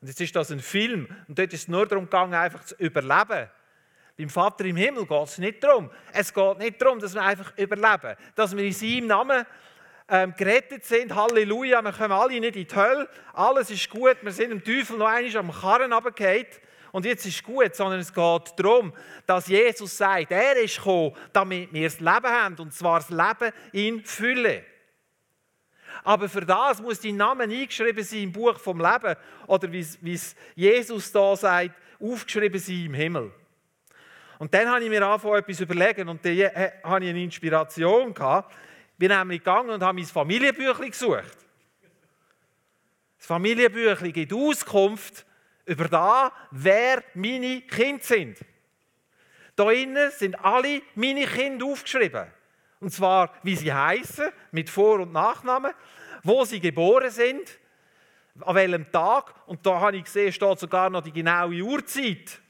Und 0.00 0.08
jetzt 0.08 0.20
ist 0.20 0.36
das 0.36 0.50
ein 0.50 0.60
Film 0.60 1.08
und 1.28 1.38
dort 1.38 1.52
ist 1.52 1.62
es 1.62 1.68
nur 1.68 1.86
darum 1.86 2.04
gegangen, 2.04 2.34
einfach 2.34 2.64
zu 2.64 2.74
überleben. 2.76 3.50
Beim 4.18 4.30
Vater 4.30 4.64
im 4.64 4.76
Himmel 4.76 5.06
geht 5.06 5.24
es 5.24 5.38
nicht 5.38 5.62
darum. 5.62 5.90
Es 6.12 6.32
geht 6.32 6.58
nicht 6.58 6.80
darum, 6.80 6.98
dass 6.98 7.14
wir 7.14 7.22
einfach 7.22 7.52
überleben. 7.58 8.16
Dass 8.34 8.56
wir 8.56 8.64
in 8.64 8.72
seinem 8.72 9.08
Namen 9.08 9.44
ähm, 10.08 10.34
gerettet 10.36 10.84
sind. 10.84 11.14
Halleluja, 11.14 11.82
wir 11.82 11.92
kommen 11.92 12.12
alle 12.12 12.40
nicht 12.40 12.56
in 12.56 12.66
die 12.66 12.74
Hölle. 12.74 13.08
Alles 13.34 13.70
ist 13.70 13.90
gut. 13.90 14.16
Wir 14.22 14.32
sind 14.32 14.50
dem 14.50 14.64
Teufel 14.64 14.96
noch 14.96 15.06
einmal 15.08 15.36
am 15.36 15.52
Karren 15.52 15.92
runtergefallen. 15.92 16.46
Und 16.92 17.04
jetzt 17.04 17.26
ist 17.26 17.42
gut, 17.42 17.74
sondern 17.74 18.00
es 18.00 18.14
geht 18.14 18.52
darum, 18.56 18.94
dass 19.26 19.48
Jesus 19.48 19.98
sagt, 19.98 20.30
er 20.30 20.56
ist 20.56 20.76
gekommen, 20.76 21.14
damit 21.32 21.70
wir 21.72 21.88
das 21.88 22.00
Leben 22.00 22.26
haben. 22.26 22.56
Und 22.58 22.72
zwar 22.72 23.00
das 23.00 23.10
Leben 23.10 23.52
in 23.72 24.02
Fülle. 24.02 24.64
Aber 26.04 26.28
für 26.28 26.42
das 26.42 26.80
muss 26.80 27.00
dein 27.00 27.16
Name 27.16 27.44
eingeschrieben 27.44 28.04
sein 28.04 28.24
im 28.24 28.32
Buch 28.32 28.58
vom 28.58 28.80
Leben 28.80 29.16
oder 29.46 29.70
wie 29.70 30.12
es 30.12 30.36
Jesus 30.54 31.10
da 31.12 31.36
sagt, 31.36 31.70
aufgeschrieben 32.00 32.60
sein 32.60 32.86
im 32.86 32.94
Himmel. 32.94 33.32
Und 34.38 34.52
dann 34.52 34.68
habe 34.68 34.84
ich 34.84 34.90
mir 34.90 35.06
angefangen, 35.06 35.36
etwas 35.36 35.56
zu 35.56 35.62
überlegen 35.62 36.08
und 36.08 36.24
dann 36.24 36.36
hatte 36.36 37.04
ich 37.04 37.10
eine 37.10 37.22
Inspiration. 37.22 38.12
Gehabt. 38.12 38.52
Ich 38.92 38.98
bin 38.98 39.08
nämlich 39.10 39.40
gegangen 39.40 39.70
und 39.70 39.82
habe 39.82 39.98
mein 39.98 40.06
Familienbüchlein 40.06 40.90
gesucht. 40.90 41.36
Das 43.18 43.26
Familienbüchlein 43.26 44.12
gibt 44.12 44.32
Auskunft 44.32 45.24
über 45.64 45.88
das, 45.88 46.32
wer 46.50 47.02
meine 47.14 47.62
Kinder 47.62 48.02
sind. 48.02 48.38
Da 49.56 49.70
innen 49.70 50.10
sind 50.12 50.34
alle 50.44 50.82
meine 50.94 51.26
Kinder 51.26 51.66
aufgeschrieben. 51.66 52.26
Und 52.80 52.90
zwar, 52.90 53.32
wie 53.42 53.56
sie 53.56 53.72
heißen, 53.72 54.28
mit 54.50 54.68
Vor- 54.68 55.00
und 55.00 55.12
Nachnamen, 55.12 55.72
wo 56.22 56.44
sie 56.44 56.60
geboren 56.60 57.10
sind, 57.10 57.58
an 58.40 58.54
welchem 58.54 58.90
Tag. 58.90 59.34
Und 59.46 59.64
da 59.64 59.80
habe 59.80 59.96
ich 59.96 60.04
gesehen, 60.04 60.32
steht 60.32 60.58
sogar 60.58 60.90
noch 60.90 61.02
die 61.02 61.12
genaue 61.12 61.62
Uhrzeit, 61.62 62.40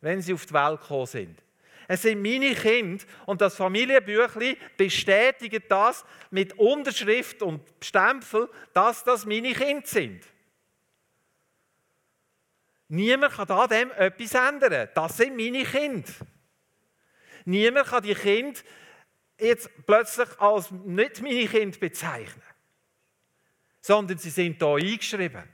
wenn 0.00 0.20
sie 0.20 0.34
auf 0.34 0.46
die 0.46 0.54
Welt 0.54 0.80
gekommen 0.80 1.06
sind. 1.06 1.42
Es 1.90 2.02
sind 2.02 2.20
meine 2.20 2.54
Kinder 2.54 3.02
und 3.24 3.40
das 3.40 3.56
Familienbüchlein 3.56 4.56
bestätigt 4.76 5.64
das 5.70 6.04
mit 6.30 6.58
Unterschrift 6.58 7.40
und 7.40 7.62
Stempel, 7.82 8.50
dass 8.74 9.04
das 9.04 9.24
meine 9.24 9.54
Kinder 9.54 9.86
sind. 9.86 10.22
Niemand 12.88 13.32
kann 13.32 13.46
da 13.46 13.66
dem 13.66 13.90
etwas 13.92 14.34
ändern. 14.34 14.88
Das 14.94 15.16
sind 15.16 15.36
meine 15.36 15.64
Kinder. 15.64 16.12
Niemand 17.46 17.86
kann 17.86 18.02
die 18.02 18.14
Kinder 18.14 18.60
jetzt 19.38 19.70
plötzlich 19.86 20.28
als 20.38 20.70
nicht 20.70 21.22
meine 21.22 21.46
Kinder 21.46 21.78
bezeichnen, 21.78 22.42
sondern 23.80 24.18
sie 24.18 24.30
sind 24.30 24.60
da 24.60 24.74
eingeschrieben. 24.74 25.44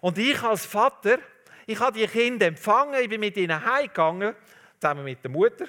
Und 0.00 0.18
ich 0.18 0.42
als 0.42 0.66
Vater, 0.66 1.18
ich 1.66 1.78
habe 1.80 1.98
die 1.98 2.06
Kinder 2.06 2.46
empfangen, 2.46 3.00
ich 3.00 3.08
bin 3.08 3.20
mit 3.20 3.36
ihnen 3.36 3.64
heimgegangen, 3.64 4.34
zusammen 4.80 5.04
mit 5.04 5.22
der 5.22 5.30
Mutter. 5.30 5.66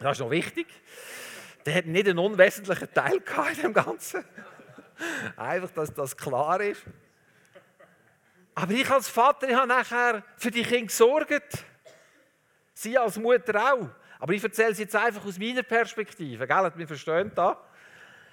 Das 0.00 0.12
ist 0.12 0.20
noch 0.20 0.30
wichtig. 0.30 0.66
Der 1.66 1.74
hat 1.74 1.86
nicht 1.86 2.08
einen 2.08 2.18
unwesentlichen 2.18 2.92
Teil 2.92 3.22
in 3.54 3.62
dem 3.62 3.72
Ganzen. 3.74 4.24
Einfach, 5.36 5.70
dass 5.70 5.92
das 5.92 6.16
klar 6.16 6.60
ist. 6.60 6.82
Aber 8.54 8.72
ich 8.72 8.90
als 8.90 9.08
Vater 9.08 9.48
ich 9.48 9.54
habe 9.54 9.68
nachher 9.68 10.22
für 10.36 10.50
die 10.50 10.62
Kinder 10.62 10.86
gesorgt. 10.86 11.64
Sie 12.74 12.96
als 12.96 13.16
Mutter 13.18 13.74
auch. 13.74 13.88
Aber 14.20 14.32
ich 14.32 14.42
erzähle 14.42 14.70
es 14.70 14.78
jetzt 14.78 14.94
einfach 14.94 15.24
aus 15.24 15.38
meiner 15.38 15.62
Perspektive. 15.62 16.46
Gell? 16.46 16.72
Wir 16.76 16.86
verstehen 16.86 17.32
das. 17.34 17.56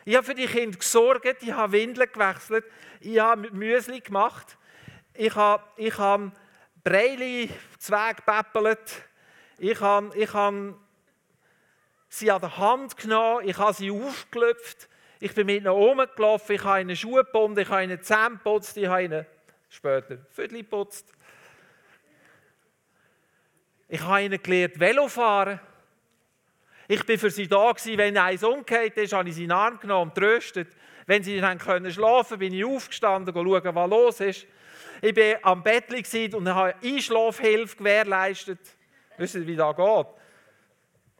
Ich 0.05 0.15
habe 0.15 0.25
für 0.25 0.35
die 0.35 0.45
Kinder 0.45 0.77
gesorgt, 0.77 1.41
ich 1.41 1.51
habe 1.51 1.73
Windeln 1.73 2.09
gewechselt, 2.11 2.65
ich 3.01 3.19
habe 3.19 3.49
Müsli 3.51 3.99
gemacht, 3.99 4.57
ich 5.13 5.35
habe, 5.35 5.63
ich 5.75 5.97
habe 5.97 6.31
Breili 6.83 7.49
zweckpäppelt, 7.77 9.01
ich 9.57 9.81
habe, 9.81 10.17
ich 10.17 10.33
habe 10.33 10.75
sie 12.07 12.31
an 12.31 12.39
der 12.39 12.57
Hand 12.57 12.95
genommen, 12.95 13.49
ich 13.49 13.57
habe 13.57 13.73
sie 13.73 13.91
aufgelöpft, 13.91 14.87
Ich 15.19 15.33
bin 15.33 15.47
mit 15.47 15.57
ihnen 15.57 15.67
rumgelaufen, 15.67 16.55
ich 16.55 16.63
habe 16.63 16.81
ihnen 16.81 16.95
Schuhe 16.95 17.25
gebunden, 17.25 17.59
ich 17.59 17.69
habe 17.69 17.83
ihnen 17.83 18.01
Zähne 18.03 18.37
geputzt, 18.37 18.77
ich 18.77 18.87
habe 18.87 19.03
ihnen 19.03 19.25
später 19.67 20.19
Viertel 20.29 20.59
geputzt. 20.59 21.11
Ich 23.87 24.01
habe 24.01 24.21
ihnen 24.21 24.41
gelernt, 24.41 24.79
Velo 24.79 25.07
fahren. 25.07 25.59
Ich 26.87 27.05
bin 27.05 27.17
für 27.17 27.29
sie 27.29 27.47
da 27.47 27.71
gewesen, 27.71 27.97
wenn 27.97 28.17
eins 28.17 28.43
umgekehrt 28.43 28.97
ist, 28.97 29.13
habe 29.13 29.27
ich 29.27 29.35
sie 29.35 29.43
in 29.43 29.49
den 29.49 29.57
Arm 29.57 29.79
genommen 29.79 30.11
und 30.11 30.15
tröstet. 30.15 30.69
Wenn 31.05 31.23
sie 31.23 31.39
dann 31.39 31.57
können 31.57 31.91
schlafen, 31.91 32.39
bin 32.39 32.53
ich 32.53 32.63
aufgestanden, 32.63 33.33
schauen, 33.33 33.75
was 33.75 33.89
los 33.89 34.19
ist. 34.21 34.47
Ich 35.01 35.15
war 35.15 35.51
am 35.51 35.63
Bett 35.63 35.85
und 36.33 36.49
habe 36.49 36.75
Einschlafhilfe 36.83 37.77
gewährleistet. 37.77 38.59
Wisst 39.17 39.35
ihr, 39.35 39.47
wie 39.47 39.55
das 39.55 39.75
geht? 39.75 40.07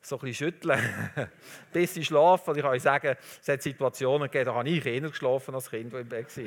So 0.01 0.15
ein 0.15 0.19
bisschen 0.21 0.33
schütteln, 0.33 0.79
bis 1.73 1.93
sie 1.93 2.05
schlafen. 2.05 2.51
Und 2.51 2.57
ich 2.57 2.63
kann 2.63 2.79
sagen, 2.79 3.17
es 3.41 3.47
hat 3.47 3.61
Situationen 3.61 4.29
gegeben, 4.29 4.45
da 4.45 4.53
habe 4.55 4.69
ich 4.69 4.85
eher 4.85 5.01
geschlafen 5.01 5.53
als 5.53 5.69
Kind, 5.69 5.93
das 5.93 6.01
im 6.01 6.07
Bett 6.07 6.37
war. 6.37 6.43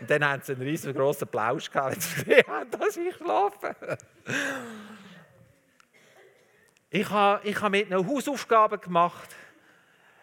Und 0.00 0.10
dann 0.10 0.28
haben 0.28 0.42
sie 0.42 0.52
einen 0.52 0.62
riesengroßen 0.62 1.28
Plausch 1.28 1.70
gehabt, 1.70 1.96
dass 2.70 2.96
ich 2.96 3.14
schlafe. 3.14 3.74
Ich 6.90 7.10
habe, 7.10 7.46
ich 7.46 7.60
habe 7.60 7.70
mit 7.70 7.90
ihnen 7.90 8.06
Hausaufgaben 8.06 8.80
gemacht. 8.80 9.34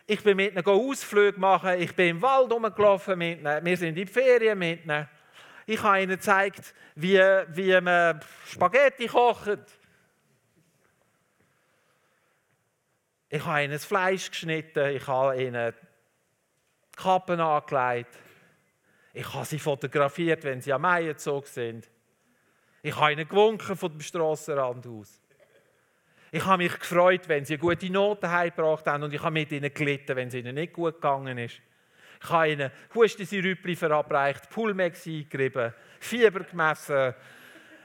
Ich 0.08 0.24
bin 0.24 0.38
mit 0.38 0.54
ihnen 0.54 0.66
Ausflüge 0.66 1.40
machen. 1.40 1.80
Ich 1.80 1.96
bin 1.96 2.10
im 2.10 2.22
Wald 2.22 2.52
rumgelaufen 2.52 3.18
mit 3.20 3.40
ihnen. 3.40 3.66
Wir 3.66 3.78
sind 3.78 3.90
in 3.90 3.96
die 3.96 4.12
Ferien 4.12 4.58
mit 4.58 4.84
ihnen. 4.84 5.08
Ich 5.68 5.82
habe 5.82 6.02
ihnen 6.02 6.12
gezeigt, 6.12 6.74
wie, 6.96 7.20
wie 7.20 7.80
man 7.82 8.20
Spaghetti 8.48 9.08
kocht. 9.08 9.60
Ich 13.30 13.46
habe 13.46 13.64
ihnen 13.64 13.74
das 13.74 13.86
Fleisch 13.86 14.30
geschnitten. 14.32 14.96
Ich 14.96 15.06
habe 15.06 15.42
ihnen 15.42 15.74
Kappen 16.96 17.40
angelegt. 17.40 18.18
Ich 19.14 19.34
habe 19.34 19.46
sie 19.46 19.60
fotografiert, 19.60 20.44
wenn 20.44 20.62
sie 20.62 20.74
am 20.74 20.82
Meierzug 20.82 21.46
sind. 21.46 21.90
Ich 22.82 22.96
habe 22.96 23.14
ihnen 23.14 23.28
gewunken 23.28 23.76
von 23.76 23.92
dem 23.92 24.02
Strassenrand 24.02 24.88
aus. 24.88 25.22
Ich 26.32 26.46
habe 26.46 26.64
mich 26.64 26.78
gefreut, 26.78 27.28
wenn 27.28 27.46
sie 27.46 27.58
gute 27.58 27.90
Noten 27.90 28.30
heimgebracht 28.30 28.86
haben 28.88 29.04
und 29.04 29.14
ich 29.14 29.22
habe 29.22 29.32
mit 29.32 29.52
ihnen 29.52 29.74
gelitten, 29.74 30.16
wenn 30.16 30.28
es 30.28 30.34
ihnen 30.34 30.56
nicht 30.56 30.74
gut 30.74 30.96
gegangen 30.96 31.38
ist. 31.38 31.62
Ich 32.22 32.30
habe 32.30 32.50
ihnen 32.50 32.72
Hustensirup 32.94 33.78
verabreicht, 33.78 34.50
Pulmex 34.50 35.06
eingerieben, 35.06 35.74
Fieber 36.00 36.42
gemessen, 36.42 37.14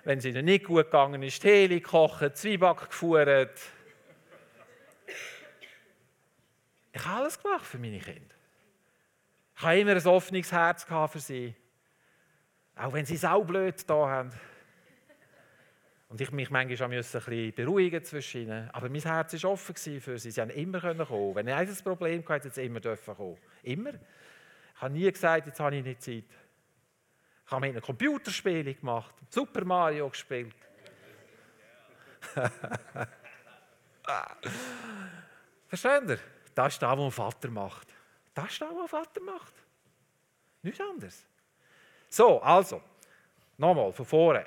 wenn 0.04 0.18
es 0.18 0.24
ihnen 0.24 0.44
nicht 0.44 0.64
gut 0.64 0.86
gegangen 0.86 1.22
ist, 1.22 1.40
Tee 1.40 1.68
gekocht, 1.68 2.36
Zwieback 2.36 2.88
gefuhrt. 2.88 3.60
Ich 6.92 7.06
habe 7.06 7.20
alles 7.20 7.40
gemacht 7.40 7.66
für 7.66 7.78
meine 7.78 8.00
Kinder. 8.00 8.34
Ich 9.56 9.62
habe 9.62 9.78
immer 9.78 9.92
ein 9.92 10.06
offenes 10.06 10.50
Herz 10.50 10.84
für 10.84 11.18
sie. 11.18 11.54
Auch 12.76 12.92
wenn 12.92 13.04
sie 13.04 13.16
saublöd 13.16 13.88
da 13.88 14.08
haben. 14.08 14.32
Und 16.10 16.20
ich 16.20 16.30
mich 16.32 16.50
manchmal 16.50 16.90
ein 16.90 16.90
bisschen 16.90 17.54
beruhigen 17.54 18.04
zwischen 18.04 18.42
ihnen. 18.42 18.68
Aber 18.70 18.88
mein 18.88 19.00
Herz 19.00 19.40
war 19.44 19.52
offen 19.52 19.76
für 19.76 20.18
sie. 20.18 20.32
Sie 20.32 20.40
haben 20.40 20.50
immer 20.50 20.80
kommen. 20.80 21.36
Wenn 21.36 21.46
ich 21.46 21.54
ein 21.54 21.76
Problem 21.84 22.20
hatte, 22.22 22.32
hätten 22.32 22.50
sie 22.50 22.64
immer 22.64 22.80
kommen. 22.80 23.38
Immer. 23.62 23.92
Ich 24.74 24.80
habe 24.82 24.92
nie 24.92 25.10
gesagt, 25.12 25.46
jetzt 25.46 25.60
habe 25.60 25.76
ich 25.76 25.84
nicht 25.84 26.02
Zeit. 26.02 26.24
Ich 27.46 27.52
habe 27.52 27.60
mit 27.60 27.76
einem 27.76 27.82
Computerspiele 27.82 28.74
gemacht, 28.74 29.14
Super 29.28 29.64
Mario 29.64 30.08
gespielt. 30.08 30.52
Versteht 35.68 36.08
ihr? 36.08 36.18
Das 36.56 36.72
ist 36.72 36.82
das, 36.82 36.90
was 36.90 36.98
ein 36.98 37.10
Vater 37.12 37.50
macht. 37.50 37.86
Das 38.34 38.50
ist 38.50 38.60
das, 38.60 38.68
was 38.68 38.82
ein 38.82 38.88
Vater 38.88 39.20
macht. 39.20 39.54
Nichts 40.62 40.80
anderes. 40.80 41.24
So, 42.08 42.42
also, 42.42 42.82
nochmal 43.56 43.92
von 43.92 44.04
vorne. 44.04 44.44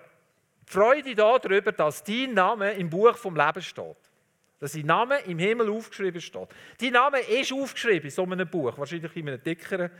Freude 0.73 1.13
darüber, 1.13 1.71
dass 1.71 2.03
dein 2.03 2.33
Name 2.33 2.73
im 2.73 2.89
Buch 2.89 3.15
vom 3.15 3.35
Leben 3.35 3.61
steht. 3.61 3.95
Dass 4.59 4.71
dein 4.71 4.85
Name 4.87 5.19
im 5.19 5.37
Himmel 5.37 5.69
aufgeschrieben 5.69 6.19
steht. 6.19 6.49
Dein 6.79 6.93
Name 6.93 7.19
ist 7.19 7.53
aufgeschrieben 7.53 8.05
in 8.05 8.09
so 8.09 8.23
einem 8.23 8.49
Buch, 8.49 8.75
wahrscheinlich 8.77 9.15
in 9.15 9.29
einem 9.29 9.43
dickeren. 9.43 9.91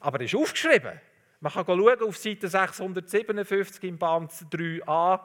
Aber 0.00 0.20
er 0.20 0.26
ist 0.26 0.34
aufgeschrieben. 0.34 1.00
Man 1.40 1.52
kann 1.52 1.64
schauen, 1.64 2.02
auf 2.02 2.16
Seite 2.16 2.48
657 2.48 3.84
im 3.84 3.98
Band 3.98 4.30
3a 4.32 5.20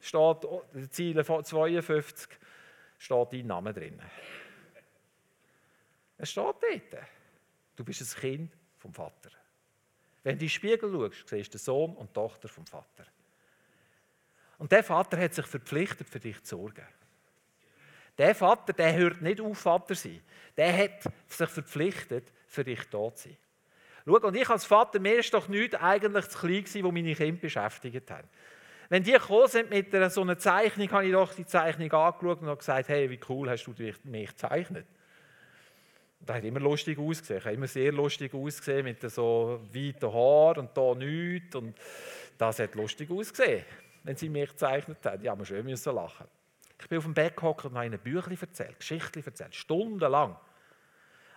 steht, 0.00 0.90
Ziele 0.90 1.24
52, 1.24 2.28
steht 2.98 3.32
dein 3.32 3.46
Name 3.46 3.72
drin. 3.72 4.00
Es 6.18 6.30
steht 6.30 6.44
dort. 6.44 7.04
Du 7.74 7.84
bist 7.84 8.00
ein 8.00 8.20
Kind 8.20 8.52
vom 8.78 8.92
Vater. 8.92 9.41
Wenn 10.22 10.38
du 10.38 10.44
in 10.44 10.46
den 10.46 10.48
Spiegel 10.48 10.92
schaust, 10.92 11.28
siehst 11.28 11.54
du 11.54 11.58
den 11.58 11.62
Sohn 11.62 11.94
und 11.96 12.10
die 12.10 12.14
Tochter 12.14 12.48
vom 12.48 12.66
Vater. 12.66 13.04
Und 14.58 14.70
der 14.70 14.84
Vater 14.84 15.18
hat 15.18 15.34
sich 15.34 15.46
verpflichtet, 15.46 16.08
für 16.08 16.20
dich 16.20 16.42
zu 16.44 16.56
sorgen. 16.56 16.86
Der 18.18 18.34
Vater, 18.34 18.72
der 18.72 18.94
hört 18.94 19.22
nicht 19.22 19.40
auf, 19.40 19.58
Vater 19.58 19.94
sein. 19.94 20.20
Der 20.56 20.76
hat 20.76 21.02
sich 21.28 21.48
verpflichtet, 21.48 22.30
für 22.46 22.62
dich 22.62 22.80
da 22.90 23.12
zu 23.14 23.28
sein. 23.28 23.36
Schau, 24.04 24.16
und 24.18 24.36
ich 24.36 24.48
als 24.48 24.64
Vater, 24.64 25.00
mir 25.00 25.18
ist 25.18 25.32
doch 25.32 25.48
nichts 25.48 25.76
eigentlich 25.76 26.28
zu 26.28 26.38
klein 26.38 26.64
gewesen, 26.64 26.84
wo 26.84 26.92
meine 26.92 27.14
Kinder 27.14 27.40
beschäftigt 27.40 28.10
haben. 28.10 28.28
Wenn 28.88 29.02
die 29.02 29.12
gekommen 29.12 29.48
sind 29.48 29.70
mit 29.70 29.90
so 30.12 30.20
einer 30.20 30.38
Zeichnung, 30.38 30.90
habe 30.90 31.06
ich 31.06 31.12
doch 31.12 31.34
die 31.34 31.46
Zeichnung 31.46 31.90
angeschaut 31.92 32.42
und 32.42 32.58
gesagt, 32.58 32.88
hey, 32.88 33.08
wie 33.08 33.20
cool 33.28 33.48
hast 33.48 33.64
du 33.64 33.72
mich 34.04 34.28
gezeichnet. 34.28 34.86
Das 36.24 36.36
hat 36.36 36.44
immer 36.44 36.60
lustig 36.60 36.98
ausgesehen. 36.98 37.38
Ich 37.38 37.44
habe 37.44 37.54
immer 37.56 37.66
sehr 37.66 37.92
lustig 37.92 38.32
ausgesehen 38.32 38.84
mit 38.84 39.00
so 39.10 39.60
weiten 39.72 40.12
Haaren 40.12 40.66
und 40.66 40.76
da 40.76 40.94
nichts. 40.94 41.56
Und 41.56 41.74
das 42.38 42.60
hat 42.60 42.74
lustig 42.74 43.10
ausgesehen, 43.10 43.64
wenn 44.04 44.16
sie 44.16 44.28
mich 44.28 44.50
gezeichnet 44.50 44.98
haben. 45.04 45.20
Die 45.20 45.28
haben 45.28 45.44
schön 45.44 45.64
müssen 45.64 45.94
lachen. 45.94 46.26
Ich 46.80 46.88
bin 46.88 46.98
auf 46.98 47.04
dem 47.04 47.14
Bett 47.14 47.36
gehockt 47.36 47.64
und 47.64 47.74
habe 47.74 47.86
ihnen 47.86 47.98
Bücher 47.98 48.30
erzählt, 48.40 48.78
Geschichten 48.78 49.22
erzählt, 49.24 49.54
stundenlang. 49.54 50.36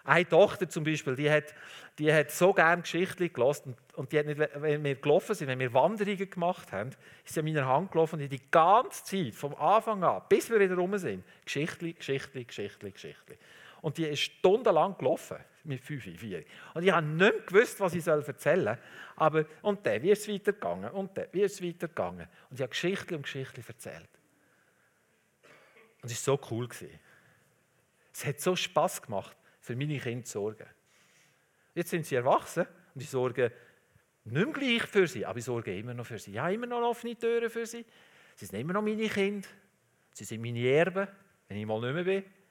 Eine 0.04 0.28
Tochter 0.28 0.70
zum 0.70 0.84
Beispiel, 0.84 1.16
die 1.16 1.30
hat, 1.30 1.46
die 1.98 2.14
hat 2.14 2.30
so 2.30 2.54
gerne 2.54 2.84
Geschichten 2.84 3.32
gelesen 3.32 3.76
und, 3.76 3.96
und 3.96 4.12
die 4.12 4.20
hat 4.20 4.28
nicht, 4.28 4.40
wenn 4.40 4.84
wir 4.84 4.96
gelaufen 4.96 5.34
sind, 5.34 5.48
wenn 5.48 5.58
wir 5.58 5.74
Wanderungen 5.74 6.30
gemacht 6.30 6.72
haben, 6.72 6.92
ist 7.24 7.34
sie 7.34 7.40
an 7.40 7.46
meiner 7.46 7.66
Hand 7.66 7.92
gelaufen 7.92 8.22
und 8.22 8.30
die, 8.30 8.52
ganze 8.52 9.04
Zeit, 9.04 9.34
vom 9.34 9.56
Anfang 9.56 10.04
an, 10.04 10.22
bis 10.30 10.50
wir 10.52 10.60
wieder 10.60 10.76
rum 10.76 10.96
sind, 11.00 11.24
Geschichten, 11.44 11.96
Geschichten, 11.96 12.46
Geschichten, 12.46 12.94
Geschichten. 12.94 13.36
Und 13.86 14.00
die 14.00 14.06
ist 14.06 14.22
stundenlang 14.22 14.98
gelaufen 14.98 15.38
mit 15.64 15.80
5, 15.80 16.20
4. 16.20 16.44
Und 16.74 16.84
ich 16.84 16.92
habe 16.92 17.06
nicht 17.06 17.20
mehr 17.20 17.32
gewusst, 17.46 17.80
was 17.80 17.94
ich 17.94 18.08
erzählen 18.08 18.66
soll. 18.66 18.78
Aber, 19.16 19.46
und 19.62 19.86
dann, 19.86 20.02
wie 20.02 20.10
ist 20.10 20.24
es 20.24 20.28
weitergegangen? 20.28 20.90
Und 20.90 21.16
dann, 21.16 21.28
wie 21.34 21.44
ist 21.44 21.54
es 21.54 21.62
weitergegangen? 21.62 22.28
Und 22.50 22.56
ich 22.56 22.62
habe 22.62 22.72
Geschichten 22.72 23.14
und 23.14 23.22
Geschichten 23.22 23.64
erzählt. 23.68 24.10
Und 26.02 26.12
es 26.12 26.28
war 26.28 26.36
so 26.36 26.48
cool. 26.50 26.68
Es 28.12 28.26
hat 28.26 28.40
so 28.40 28.56
Spass 28.56 29.00
gemacht, 29.04 29.38
für 29.62 29.76
meine 29.76 30.00
Kinder 30.00 30.26
zu 30.26 30.32
sorgen. 30.32 30.68
Jetzt 31.76 31.92
sind 31.92 32.08
sie 32.08 32.16
erwachsen 32.16 32.66
und 32.96 33.04
ich 33.04 33.10
sorge 33.12 33.52
nicht 34.24 34.46
mehr 34.46 34.52
gleich 34.52 34.90
für 34.90 35.06
sie, 35.06 35.28
aber 35.28 35.38
ich 35.38 35.46
sorge 35.46 35.78
immer 35.78 35.94
noch 35.94 36.08
für 36.08 36.18
sie. 36.18 36.32
Ich 36.32 36.40
habe 36.40 36.56
immer 36.56 36.66
noch 36.66 36.82
offene 36.82 37.16
Türen 37.16 37.52
für 37.52 37.68
sie. 37.68 37.86
Sie 38.34 38.48
sind 38.48 38.60
immer 38.60 38.74
noch 38.74 38.82
meine 38.82 39.08
Kinder. 39.08 39.48
Sie 40.12 40.24
sind 40.24 40.42
meine 40.42 40.68
Erben, 40.68 41.08
wenn 41.48 41.58
ich 41.58 41.68
mal 41.68 41.80
nicht 41.82 41.94
mehr 41.94 42.04
bin. 42.04 42.45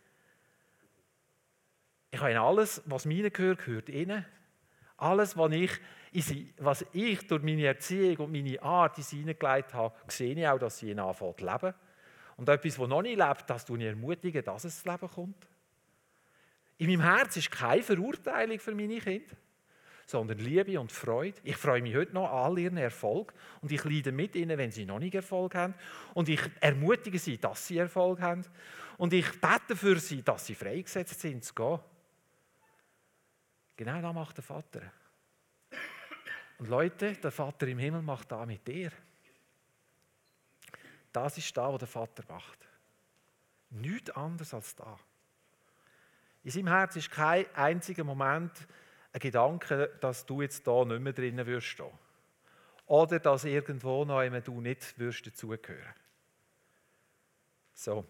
Ich 2.14 2.20
habe 2.20 2.40
alles, 2.40 2.80
was 2.86 3.06
mir 3.06 3.28
gehört, 3.28 3.64
gehört 3.64 3.88
ihnen. 3.88 4.24
Alles, 4.98 5.36
was 5.36 5.50
ich, 5.50 6.52
was 6.58 6.86
ich 6.92 7.26
durch 7.26 7.42
meine 7.42 7.66
Erziehung 7.66 8.26
und 8.26 8.30
meine 8.30 8.62
Art 8.62 8.96
in 8.98 9.02
sie 9.02 9.18
hineingelegt 9.18 9.74
habe, 9.74 9.96
sehe 10.06 10.32
ich 10.32 10.46
auch, 10.46 10.60
dass 10.60 10.78
sie 10.78 10.96
anfangen 10.96 11.34
zu 11.36 11.44
leben. 11.44 11.74
Und 12.36 12.48
etwas, 12.48 12.76
das 12.76 12.88
noch 12.88 13.02
nicht 13.02 13.18
lebt, 13.18 13.50
das 13.50 13.68
ich 13.68 13.80
ermutigen, 13.80 14.44
dass 14.44 14.62
es 14.62 14.80
zu 14.80 14.88
leben 14.88 15.08
kommt. 15.08 15.48
In 16.78 16.86
meinem 16.86 17.00
Herz 17.00 17.36
ist 17.36 17.50
keine 17.50 17.82
Verurteilung 17.82 18.60
für 18.60 18.76
meine 18.76 19.00
Kinder, 19.00 19.34
sondern 20.06 20.38
Liebe 20.38 20.78
und 20.78 20.92
Freude. 20.92 21.40
Ich 21.42 21.56
freue 21.56 21.82
mich 21.82 21.96
heute 21.96 22.14
noch 22.14 22.30
an 22.30 22.52
all 22.52 22.58
ihren 22.60 22.76
Erfolg 22.76 23.34
und 23.60 23.72
ich 23.72 23.82
leide 23.82 24.12
mit 24.12 24.36
ihnen, 24.36 24.56
wenn 24.56 24.70
sie 24.70 24.86
noch 24.86 25.00
nicht 25.00 25.16
Erfolg 25.16 25.56
haben. 25.56 25.74
Und 26.14 26.28
ich 26.28 26.42
ermutige 26.60 27.18
sie, 27.18 27.38
dass 27.38 27.66
sie 27.66 27.78
Erfolg 27.78 28.20
haben. 28.20 28.44
Und 28.98 29.12
ich 29.12 29.28
bete 29.40 29.74
für 29.74 29.98
sie, 29.98 30.22
dass 30.22 30.46
sie 30.46 30.54
freigesetzt 30.54 31.20
sind 31.20 31.42
zu 31.42 31.52
gehen. 31.54 31.80
Genau 33.76 34.00
das 34.00 34.14
macht 34.14 34.36
der 34.36 34.44
Vater. 34.44 34.82
Und 36.58 36.68
Leute, 36.68 37.12
der 37.14 37.30
Vater 37.30 37.66
im 37.66 37.78
Himmel 37.78 38.02
macht 38.02 38.30
da 38.30 38.46
mit 38.46 38.66
dir. 38.66 38.92
Das 41.12 41.36
ist 41.38 41.56
da, 41.56 41.72
was 41.72 41.78
der 41.78 41.88
Vater 41.88 42.24
macht. 42.28 42.58
Nichts 43.70 44.10
anderes 44.10 44.54
als 44.54 44.74
da. 44.76 44.98
In 46.44 46.50
seinem 46.50 46.68
Herz 46.68 46.96
ist 46.96 47.10
kein 47.10 47.46
einziger 47.54 48.04
Moment 48.04 48.52
ein 49.12 49.20
Gedanke, 49.20 49.96
dass 50.00 50.26
du 50.26 50.42
jetzt 50.42 50.66
da 50.66 50.84
nicht 50.84 51.00
mehr 51.00 51.12
drinnen 51.12 51.46
wirst. 51.46 51.82
Oder 52.86 53.18
dass 53.18 53.44
irgendwo 53.44 54.04
noch 54.04 54.18
einmal 54.18 54.42
du 54.42 54.60
nicht 54.60 54.98
wirst 54.98 55.26
dazugehören. 55.26 55.94
So. 57.72 58.04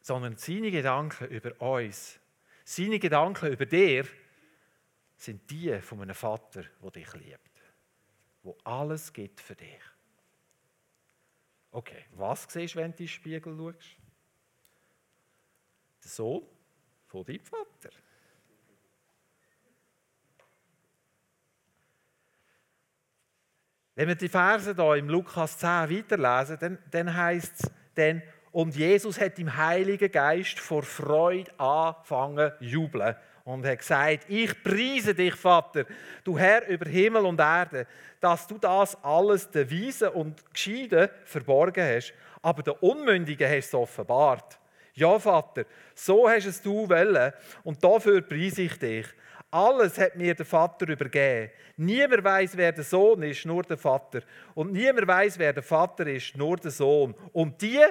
Sondern 0.00 0.36
seine 0.36 0.70
Gedanken 0.70 1.28
über 1.28 1.60
uns 1.60 2.20
Seine 2.64 2.98
Gedanken 2.98 3.52
über 3.52 3.66
dir 3.66 4.06
sind 5.22 5.48
die 5.50 5.80
von 5.80 6.02
einem 6.02 6.14
Vater, 6.14 6.64
der 6.82 6.90
dich 6.90 7.12
liebt, 7.14 7.60
wo 8.42 8.56
alles 8.64 9.12
gibt 9.12 9.40
für 9.40 9.54
dich. 9.54 9.80
Okay, 11.70 12.04
was 12.16 12.46
siehst 12.48 12.74
du, 12.74 12.80
wenn 12.80 12.90
du 12.90 12.96
in 12.96 12.96
den 12.96 13.08
Spiegel 13.08 13.56
schaust? 13.56 13.96
Der 16.02 16.10
Sohn 16.10 16.42
von 17.06 17.24
deinem 17.24 17.44
Vater. 17.44 17.90
Wenn 23.94 24.08
wir 24.08 24.14
die 24.16 24.28
Verse 24.28 24.74
hier 24.74 24.94
im 24.96 25.08
Lukas 25.08 25.58
10 25.58 25.68
weiterlesen, 25.68 26.58
dann, 26.58 26.78
dann 26.90 27.14
heißt 27.14 27.64
es, 27.64 27.70
denn, 27.96 28.22
und 28.50 28.74
Jesus 28.74 29.20
hat 29.20 29.38
im 29.38 29.56
Heiligen 29.56 30.10
Geist 30.10 30.58
vor 30.58 30.82
Freude 30.82 31.58
angefangen 31.60 32.52
zu 32.58 32.64
jubeln 32.64 33.16
und 33.44 33.66
hat 33.66 33.78
gesagt, 33.78 34.24
ich 34.28 34.62
preise 34.62 35.14
dich, 35.14 35.34
Vater, 35.34 35.84
du 36.24 36.38
Herr 36.38 36.66
über 36.68 36.88
Himmel 36.88 37.26
und 37.26 37.40
Erde, 37.40 37.86
dass 38.20 38.46
du 38.46 38.58
das 38.58 38.96
alles 39.02 39.50
den 39.50 39.70
Weisen 39.70 40.08
und 40.10 40.42
Gescheiden 40.52 41.08
verborgen 41.24 41.84
hast, 41.84 42.14
aber 42.40 42.62
den 42.62 42.74
Unmündigen 42.80 43.50
hast 43.50 43.72
du 43.72 43.78
offenbart. 43.78 44.58
Ja, 44.94 45.18
Vater, 45.18 45.64
so 45.94 46.28
hast 46.28 46.46
es 46.46 46.60
du 46.60 46.88
wollen 46.88 47.32
und 47.64 47.82
dafür 47.82 48.20
preise 48.20 48.62
ich 48.62 48.78
dich. 48.78 49.06
Alles 49.50 49.98
hat 49.98 50.16
mir 50.16 50.34
der 50.34 50.46
Vater 50.46 50.88
übergeben. 50.88 51.50
Niemand 51.76 52.24
weiß, 52.24 52.56
wer 52.56 52.72
der 52.72 52.84
Sohn 52.84 53.22
ist, 53.22 53.44
nur 53.44 53.62
der 53.62 53.76
Vater. 53.76 54.20
Und 54.54 54.72
niemand 54.72 55.06
weiß, 55.06 55.38
wer 55.38 55.52
der 55.52 55.62
Vater 55.62 56.06
ist, 56.06 56.36
nur 56.36 56.56
der 56.56 56.70
Sohn. 56.70 57.14
Und 57.32 57.60
die, 57.60 57.84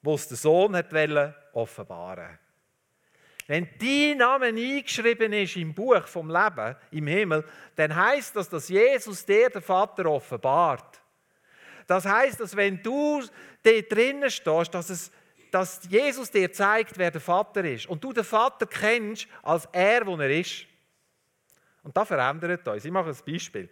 wo 0.00 0.14
es 0.14 0.28
der 0.28 0.38
Sohn 0.38 0.74
hat 0.74 0.92
wollen, 0.92 1.34
offenbaren. 1.52 2.38
Wenn 3.50 3.68
dein 3.80 4.18
Name 4.18 4.46
eingeschrieben 4.46 5.32
ist 5.32 5.56
im 5.56 5.74
Buch 5.74 6.06
vom 6.06 6.30
Leben 6.30 6.76
im 6.92 7.08
Himmel, 7.08 7.44
dann 7.74 7.92
heißt 7.92 8.36
das, 8.36 8.48
dass 8.48 8.68
Jesus 8.68 9.26
dir 9.26 9.50
der 9.50 9.60
Vater 9.60 10.06
offenbart. 10.06 11.02
Das 11.84 12.04
heißt, 12.06 12.38
dass 12.38 12.54
wenn 12.54 12.80
du 12.80 13.20
dort 13.64 13.92
drinnen 13.92 14.30
stehst, 14.30 14.72
dass, 14.72 14.90
es, 14.90 15.10
dass 15.50 15.80
Jesus 15.88 16.30
dir 16.30 16.52
zeigt, 16.52 16.96
wer 16.96 17.10
der 17.10 17.20
Vater 17.20 17.64
ist 17.64 17.88
und 17.88 18.04
du 18.04 18.12
den 18.12 18.22
Vater 18.22 18.66
kennst 18.66 19.26
als 19.42 19.68
er, 19.72 20.06
wo 20.06 20.16
er 20.16 20.30
ist. 20.30 20.66
Und 21.82 21.96
das 21.96 22.06
verändert 22.06 22.68
uns. 22.68 22.84
Ich 22.84 22.92
mache 22.92 23.10
ein 23.10 23.16
Beispiel. 23.26 23.68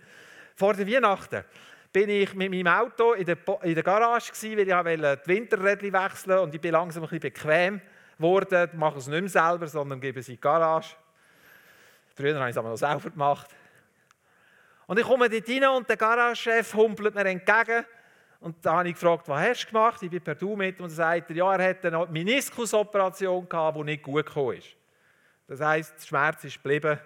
Vor 0.56 0.74
der 0.74 0.88
Weihnachten 0.88 1.44
bin 1.92 2.08
ich 2.08 2.34
mit 2.34 2.50
meinem 2.50 2.66
Auto 2.66 3.12
in 3.12 3.26
der, 3.26 3.38
in 3.62 3.74
der 3.76 3.84
Garage, 3.84 4.32
gewesen, 4.32 4.56
weil 4.56 5.04
ich 5.04 5.22
die 5.22 5.28
Winterräder 5.28 6.04
wechseln 6.04 6.40
und 6.40 6.52
ich 6.52 6.60
bin 6.60 6.72
langsam 6.72 7.04
ein 7.04 7.08
bisschen 7.10 7.32
bequem 7.32 7.80
geworden. 8.18 8.70
Mache 8.74 8.98
es 8.98 9.06
nicht 9.06 9.20
mehr 9.20 9.28
selber, 9.28 9.66
sondern 9.66 10.00
gebe 10.00 10.20
es 10.20 10.28
in 10.28 10.34
die 10.34 10.40
Garage. 10.40 10.94
Früher 12.14 12.38
habe 12.38 12.50
ich 12.50 12.54
es 12.54 12.58
aber 12.58 12.68
noch 12.68 12.76
selber 12.76 13.10
gemacht. 13.10 13.48
Und 14.86 14.98
ich 14.98 15.06
komme 15.06 15.28
dort 15.28 15.48
rein 15.48 15.64
und 15.64 15.88
der 15.88 15.96
Garagechef 15.96 16.74
humpelt 16.74 17.14
mir 17.14 17.26
entgegen. 17.26 17.84
Und 18.40 18.64
da 18.64 18.76
habe 18.78 18.88
ich 18.88 18.94
gefragt, 18.94 19.28
was 19.28 19.40
hast 19.40 19.64
du 19.64 19.66
gemacht? 19.68 20.02
Ich 20.02 20.10
bin 20.10 20.20
per 20.22 20.34
Du 20.34 20.54
mit 20.56 20.80
und 20.80 20.86
er 20.86 20.90
sagt, 20.90 21.30
ja, 21.30 21.54
er 21.54 21.70
hatte 21.70 21.88
eine 21.88 22.06
Meniskusoperation 22.06 23.46
die 23.48 23.84
nicht 23.84 24.02
gut 24.02 24.26
gekommen 24.26 24.58
ist. 24.58 24.68
Das 25.46 25.60
heisst, 25.60 25.94
der 26.00 26.06
Schmerz 26.06 26.44
ist 26.44 26.62
geblieben 26.62 26.98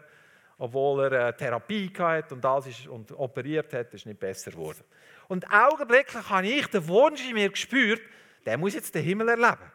obwohl 0.62 1.12
er 1.12 1.28
äh, 1.28 1.32
Therapie 1.32 1.92
hatte 1.98 2.36
und 2.36 2.44
das 2.44 2.68
ist, 2.68 2.86
und 2.86 3.10
operiert 3.18 3.72
hat, 3.72 3.92
ist 3.94 4.06
nicht 4.06 4.20
besser 4.20 4.52
geworden. 4.52 4.84
Und 5.26 5.44
augenblicklich 5.50 6.30
habe 6.30 6.46
ich 6.46 6.68
den 6.68 6.86
Wunsch 6.86 7.26
in 7.26 7.34
mir 7.34 7.50
gespürt, 7.50 8.00
der 8.46 8.56
muss 8.58 8.74
jetzt 8.74 8.94
den 8.94 9.02
Himmel 9.02 9.28
erleben. 9.28 9.72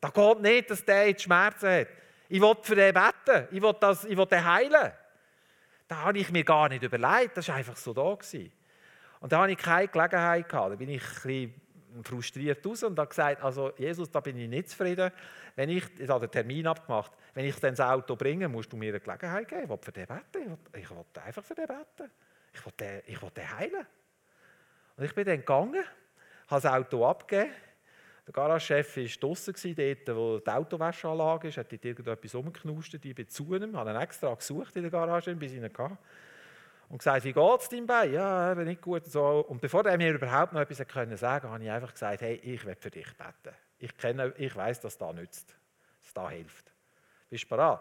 Da 0.00 0.08
geht 0.08 0.40
nicht, 0.40 0.70
dass 0.70 0.84
der 0.84 1.08
jetzt 1.08 1.22
Schmerzen 1.22 1.68
hat. 1.68 1.88
Ich 2.28 2.40
will 2.40 2.54
für 2.62 2.74
den 2.74 2.94
beten, 2.94 3.48
ich 3.50 3.60
will, 3.60 3.74
das, 3.78 4.04
ich 4.04 4.16
will 4.16 4.26
den 4.26 4.44
heilen. 4.44 4.92
Da 5.88 5.96
habe 5.96 6.18
ich 6.18 6.30
mir 6.30 6.44
gar 6.44 6.68
nicht 6.68 6.82
überlegt, 6.82 7.36
das 7.36 7.48
war 7.48 7.56
einfach 7.56 7.76
so 7.76 7.92
da. 7.92 8.14
Gewesen. 8.14 8.52
Und 9.20 9.32
da 9.32 9.40
habe 9.40 9.52
ich 9.52 9.58
keine 9.58 9.88
Gelegenheit 9.88 10.48
gehabt. 10.48 10.72
Da 10.72 10.76
bin 10.76 10.88
ich 10.88 11.02
ein 11.02 11.08
bisschen 11.08 12.04
frustriert 12.04 12.64
raus 12.64 12.82
und 12.84 12.98
habe 12.98 13.08
gesagt, 13.08 13.42
also 13.42 13.72
Jesus, 13.76 14.10
da 14.10 14.20
bin 14.20 14.38
ich 14.38 14.48
nicht 14.48 14.70
zufrieden. 14.70 15.10
Wenn 15.56 15.68
ich, 15.68 15.84
ich 15.98 16.08
habe 16.08 16.26
den 16.26 16.30
Termin 16.30 16.66
abgemacht, 16.66 17.12
wenn 17.34 17.44
ich 17.44 17.56
dann 17.56 17.74
das 17.74 17.80
Auto 17.80 18.16
bringe, 18.16 18.48
musst 18.48 18.72
du 18.72 18.76
mir 18.76 18.90
eine 18.90 19.00
Gelegenheit 19.00 19.48
geben. 19.48 19.64
Ich 19.64 19.68
will 19.68 19.78
für 19.80 19.92
den 19.92 20.06
beten. 20.06 20.58
Ich 20.74 20.90
will, 20.90 21.04
einfach 21.24 21.44
für 21.44 21.54
den 21.54 21.66
beten. 21.66 22.10
Ich 22.52 22.64
will 22.64 22.72
den, 22.78 23.02
ich 23.06 23.20
will 23.20 23.30
den 23.30 23.58
heilen. 23.58 23.86
Und 24.96 25.04
ich 25.04 25.14
bin 25.14 25.24
dann 25.24 25.38
gegangen, 25.38 25.84
habe 26.48 26.62
das 26.62 26.66
Auto 26.66 27.06
abgegeben. 27.06 27.52
Der 28.30 28.44
Garagechef 28.44 28.96
war 28.96 29.28
draußen, 29.28 29.54
dort, 29.74 30.16
wo 30.16 30.38
die 30.38 30.50
Autowäscheanlage 30.50 31.48
ist, 31.48 31.56
hat 31.56 31.72
dort 31.72 31.84
irgendetwas 31.84 32.32
rumgeknustet. 32.36 33.04
Ich 33.04 33.12
bin 33.12 33.28
zu 33.28 33.52
ihm, 33.56 33.76
habe 33.76 33.90
ihn 33.90 33.96
extra 33.96 34.32
gesucht 34.32 34.76
in 34.76 34.82
der 34.82 34.90
Garage, 34.92 35.34
bis 35.34 35.50
ich 35.50 35.58
ihn 35.58 35.64
hatte 35.64 35.98
und 36.88 36.98
gesagt, 36.98 37.24
wie 37.24 37.32
geht 37.32 37.60
es 37.60 37.68
deinem 37.68 37.88
Bein? 37.88 38.12
Ja, 38.12 38.52
eben 38.52 38.66
nicht 38.66 38.82
gut. 38.82 39.04
So. 39.06 39.44
Und 39.48 39.60
bevor 39.60 39.84
er 39.84 39.96
mir 39.96 40.14
überhaupt 40.14 40.52
noch 40.52 40.60
etwas 40.60 40.86
können 40.86 41.16
sagen 41.16 41.48
konnte, 41.48 41.54
habe 41.54 41.64
ich 41.64 41.70
einfach 41.72 41.92
gesagt, 41.92 42.20
hey, 42.20 42.36
ich 42.36 42.64
will 42.64 42.76
für 42.76 42.90
dich 42.90 43.08
beten. 43.16 43.56
Ich, 43.80 43.96
kenne, 43.96 44.32
ich 44.36 44.54
weiß, 44.54 44.78
dass 44.78 44.96
das 44.96 45.12
nützt, 45.12 45.56
dass 46.00 46.14
das 46.14 46.30
hilft. 46.30 46.72
Bist 47.28 47.44
du 47.44 47.48
bereit? 47.48 47.80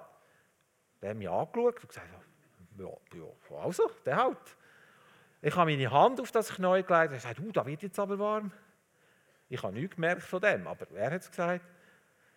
Der 0.99 1.11
hat 1.11 1.17
mich 1.17 1.29
angeschaut 1.29 1.79
und 1.79 1.89
gesagt, 1.89 2.07
ja, 2.79 2.87
ja 3.19 3.57
also, 3.61 3.91
der 4.03 4.15
halt. 4.15 4.57
Ich 5.43 5.55
habe 5.55 5.69
meine 5.69 5.91
Hand 5.91 6.19
auf 6.19 6.31
das 6.31 6.55
Knie 6.55 6.81
gelegt 6.81 7.09
und 7.11 7.17
gesagt, 7.17 7.39
uh, 7.39 7.51
da 7.51 7.63
wird 7.67 7.83
jetzt 7.83 7.99
aber 7.99 8.17
warm. 8.17 8.51
Ich 9.49 9.61
habe 9.63 9.73
nichts 9.73 9.95
gemerkt 9.95 10.23
von 10.23 10.39
dem, 10.41 10.67
aber 10.67 10.89
er 10.91 11.11
hat 11.11 11.21
es 11.21 11.29
gesagt. 11.29 11.65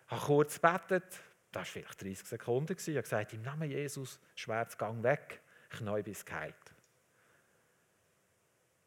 Ich 0.05 0.11
habe 0.11 0.25
kurz 0.25 0.59
gebetet, 0.59 1.05
das 1.51 1.61
war 1.61 1.65
vielleicht 1.65 2.01
30 2.01 2.27
Sekunden. 2.27 2.75
Ich 2.75 2.87
habe 2.87 3.01
gesagt, 3.01 3.33
im 3.33 3.43
Namen 3.43 3.69
Jesus, 3.69 4.19
Schmerzgang 4.35 5.03
weg. 5.03 5.41
Knie 5.69 6.01
bis 6.01 6.25
geheilt. 6.25 6.55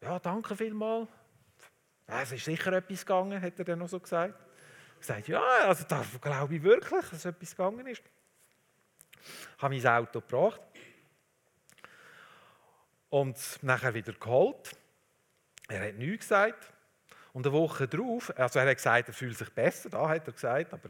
Ja, 0.01 0.19
danke 0.19 0.55
vielmals. 0.55 1.09
Es 2.05 2.31
ist 2.31 2.45
sicher 2.45 2.71
etwas 2.73 3.05
gegangen, 3.05 3.41
hat 3.41 3.59
er 3.59 3.65
dann 3.65 3.79
noch 3.79 3.89
so 3.89 3.99
gesagt. 3.99 4.35
Ich 4.93 4.99
gesagt, 4.99 5.27
ja, 5.27 5.41
also 5.41 5.83
da 5.87 6.03
glaube 6.21 6.55
ich 6.55 6.63
wirklich, 6.63 7.09
dass 7.09 7.25
etwas 7.25 7.51
gegangen 7.51 7.85
ist. 7.87 8.01
Ich 9.21 9.61
habe 9.61 9.75
mein 9.75 9.87
Auto 9.87 10.21
gebracht 10.21 10.61
und 13.09 13.37
nachher 13.61 13.93
wieder 13.93 14.13
geholt. 14.13 14.71
Er 15.67 15.87
hat 15.87 15.95
nichts 15.95 16.27
gesagt. 16.27 16.73
Und 17.37 17.45
eine 17.45 17.53
Woche 17.53 17.87
darauf, 17.87 18.35
also 18.35 18.57
er 18.57 18.67
hat 18.67 18.77
gesagt, 18.77 19.09
er 19.09 19.13
fühlt 19.13 19.37
sich 19.37 19.51
besser, 19.51 19.91
da 19.91 20.09
hat 20.09 20.25
er 20.25 20.33
gesagt, 20.33 20.73
aber 20.73 20.89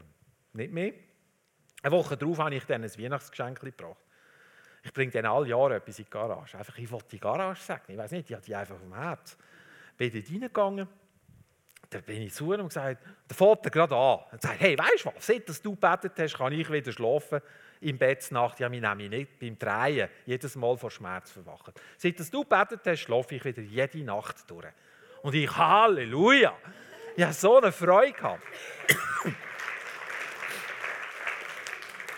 nicht 0.54 0.72
mehr. 0.72 0.94
Eine 1.82 1.94
Woche 1.94 2.16
darauf 2.16 2.38
habe 2.38 2.54
ich 2.54 2.64
dann 2.64 2.82
ein 2.82 2.90
Weihnachtsgeschenk 2.90 3.60
gebracht. 3.60 4.02
Ich 4.82 4.90
bringe 4.94 5.12
dann 5.12 5.26
alle 5.26 5.48
Jahre 5.48 5.74
etwas 5.74 5.98
in 5.98 6.06
die 6.06 6.10
Garage. 6.10 6.56
Einfach, 6.56 6.78
ich 6.78 6.90
wollte 6.90 7.08
die 7.10 7.20
Garage 7.20 7.60
sagen. 7.60 7.82
Ich 7.88 7.98
weiß 7.98 8.12
nicht, 8.12 8.30
ich 8.30 8.34
hatte 8.34 8.46
die 8.46 8.54
einfach 8.54 8.78
vom 8.78 8.94
Herz. 8.94 9.36
Bin 9.98 10.10
dort 10.10 10.30
reingegangen, 10.30 10.88
dann 11.90 12.02
bin 12.04 12.22
ich 12.22 12.32
zu 12.32 12.50
ihm 12.54 12.60
und 12.60 12.68
gesagt, 12.68 13.04
der 13.28 13.36
Vater 13.36 13.68
gerade 13.68 13.94
an. 13.94 14.20
Und 14.32 14.40
sagt, 14.40 14.58
hey, 14.58 14.78
weißt 14.78 15.04
du 15.04 15.10
was, 15.14 15.26
seit 15.26 15.46
dass 15.50 15.60
du 15.60 15.72
gebetet 15.74 16.12
hast, 16.16 16.34
kann 16.34 16.54
ich 16.54 16.72
wieder 16.72 16.92
schlafen 16.92 17.42
im 17.82 17.98
Bett 17.98 18.26
Nacht. 18.32 18.58
Ja, 18.58 18.70
mich 18.70 18.80
nämlich 18.80 19.10
nicht 19.10 19.38
beim 19.38 19.58
Drehen 19.58 20.08
jedes 20.24 20.56
Mal 20.56 20.78
vor 20.78 20.90
Schmerz 20.90 21.30
verwachen. 21.30 21.74
Seit 21.98 22.18
dass 22.18 22.30
du 22.30 22.42
gebetet 22.42 22.80
hast, 22.86 23.00
schlafe 23.00 23.34
ich 23.34 23.44
wieder 23.44 23.60
jede 23.60 24.02
Nacht 24.02 24.50
durch. 24.50 24.72
Und 25.28 25.34
ich, 25.34 25.54
Halleluja! 25.54 26.56
Ich 27.14 27.22
habe 27.22 27.34
so 27.34 27.58
eine 27.58 27.70
Freude 27.70 28.12
gehabt. 28.14 28.42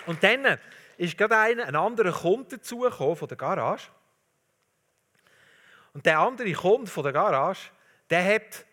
Und 0.07 0.23
dann 0.23 0.61
ist 0.97 1.19
gerade 1.19 1.37
ein, 1.37 1.59
ein 1.59 1.75
anderer 1.75 2.13
Kunde 2.13 2.59
dazugekommen 2.59 3.17
von 3.17 3.27
der 3.27 3.37
Garage. 3.37 3.89
Und 5.93 6.07
der 6.07 6.21
andere 6.21 6.53
Kunde 6.53 6.89
von 6.89 7.03
der 7.03 7.13
Garage, 7.13 7.73
der 8.09 8.33
hat, 8.33 8.65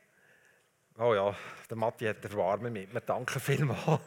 oh 0.99 1.15
ja, 1.15 1.35
der 1.67 1.77
Matti 1.77 2.05
hat 2.05 2.23
der 2.23 2.33
Warme 2.33 2.69
mit 2.69 2.93
mir, 2.93 3.01
danke 3.01 3.39
vielmals. 3.39 4.01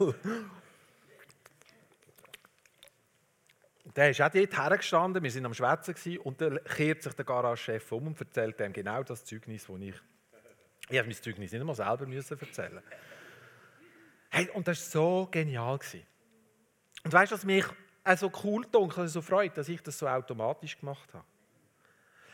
Der 3.97 4.11
ist 4.11 4.21
auch 4.21 4.29
dort 4.29 4.57
hergestanden, 4.57 5.21
wir 5.21 5.33
waren 5.33 5.45
am 5.47 5.53
Schwätzen 5.53 6.19
und 6.19 6.39
dann 6.39 6.63
kehrt 6.63 7.03
sich 7.03 7.13
der 7.15 7.25
Garagechef 7.25 7.91
um 7.91 8.07
und 8.07 8.21
erzählt 8.21 8.61
ihm 8.61 8.71
genau 8.71 9.03
das 9.03 9.25
Zeugnis, 9.25 9.67
das 9.67 9.77
ich. 9.81 9.95
Ich 10.89 10.97
habe 10.97 11.07
mein 11.07 11.15
Zeugnis 11.15 11.51
nicht 11.51 11.61
einmal 11.61 11.75
selber 11.75 12.05
erzählen. 12.07 12.83
Hey, 14.29 14.49
und 14.49 14.67
das 14.67 14.93
war 14.93 15.01
so 15.01 15.27
genial. 15.31 15.79
Und 17.03 17.13
weißt 17.13 17.31
du, 17.31 17.35
was 17.35 17.43
mich 17.43 17.65
so 18.15 18.31
cool 18.43 18.65
dunkel, 18.71 19.07
so 19.07 19.21
freut, 19.21 19.57
dass 19.57 19.69
ich 19.69 19.81
das 19.81 19.97
so 19.97 20.07
automatisch 20.07 20.79
gemacht 20.79 21.13
habe. 21.13 21.25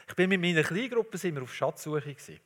Ich 0.08 0.16
bin 0.16 0.30
mit 0.30 0.40
meiner 0.40 0.64
Kleingruppe 0.64 1.18
sind 1.18 1.38
auf 1.40 1.54
Schatzsuche 1.54 2.02
gewesen. 2.02 2.40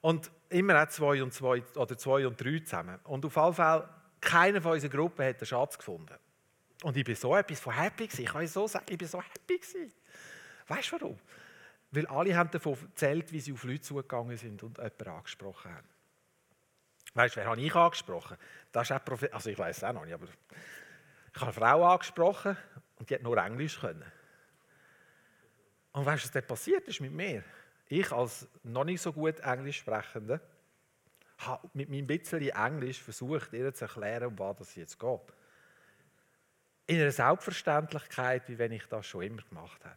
Und 0.00 0.30
immer 0.50 0.82
auch 0.82 0.88
zwei 0.88 1.22
und 1.22 1.34
zwei 1.34 1.62
oder 1.74 1.98
zwei 1.98 2.26
und 2.26 2.40
drei 2.40 2.60
zusammen. 2.60 2.98
Und 3.04 3.24
auf 3.24 3.34
jeden 3.34 3.54
Fall, 3.54 3.88
keiner 4.20 4.62
von 4.62 4.72
unserer 4.72 4.90
Gruppe 4.90 5.26
hat 5.26 5.40
den 5.40 5.46
Schatz 5.46 5.76
gefunden. 5.76 6.14
Und 6.82 6.96
ich 6.96 7.04
bin 7.04 7.16
so 7.16 7.34
etwas 7.36 7.58
von 7.58 7.74
happy 7.74 8.06
gewesen. 8.06 8.22
Ich 8.22 8.30
kann 8.30 8.46
so 8.46 8.68
sagen, 8.68 8.86
ich 8.88 8.98
bin 8.98 9.08
so 9.08 9.20
happy 9.20 9.58
gewesen. 9.58 9.92
Weißt 10.68 10.92
du 10.92 11.00
warum? 11.00 11.18
Weil 11.90 12.06
alle 12.06 12.36
haben 12.36 12.50
davon 12.50 12.76
erzählt, 12.80 13.32
wie 13.32 13.40
sie 13.40 13.52
auf 13.52 13.64
Leute 13.64 13.80
zugegangen 13.80 14.36
sind 14.36 14.62
und 14.62 14.78
jemanden 14.78 15.08
angesprochen 15.08 15.74
haben. 15.74 15.88
Weißt 17.14 17.36
du, 17.36 17.40
wer 17.40 17.46
habe 17.46 17.60
ich 17.60 17.74
angesprochen? 17.74 18.36
Das 18.70 18.90
ist 18.90 18.96
auch 18.96 19.04
Prophet 19.04 19.32
also 19.32 19.50
ich 19.50 19.58
weiß 19.58 19.78
es 19.78 19.84
auch 19.84 19.92
noch 19.92 20.04
nicht, 20.04 20.14
aber 20.14 20.26
Ich 20.26 21.40
habe 21.40 21.46
eine 21.46 21.52
Frau 21.52 21.84
angesprochen 21.92 22.56
und 22.96 23.08
die 23.08 23.14
hat 23.14 23.22
nur 23.22 23.36
Englisch 23.38 23.80
können. 23.80 24.04
Und 25.92 26.04
weißt 26.04 26.24
du, 26.24 26.26
was 26.26 26.32
da 26.32 26.40
passiert 26.42 26.86
ist 26.86 27.00
mit 27.00 27.12
mir? 27.12 27.42
Ich 27.86 28.12
als 28.12 28.46
noch 28.62 28.84
nicht 28.84 29.00
so 29.00 29.12
gut 29.12 29.40
Englisch 29.40 29.78
sprechende 29.78 30.40
habe 31.38 31.68
mit 31.72 31.88
meinem 31.88 32.06
bisschen 32.06 32.48
Englisch 32.48 33.00
versucht, 33.00 33.52
ihr 33.52 33.72
zu 33.72 33.84
erklären, 33.84 34.28
um 34.28 34.38
was 34.38 34.60
es 34.60 34.74
jetzt 34.74 34.98
geht. 34.98 35.20
In 36.86 37.00
einer 37.00 37.12
Selbstverständlichkeit, 37.12 38.48
wie 38.48 38.58
wenn 38.58 38.72
ich 38.72 38.86
das 38.86 39.06
schon 39.06 39.22
immer 39.22 39.42
gemacht 39.42 39.84
habe. 39.84 39.96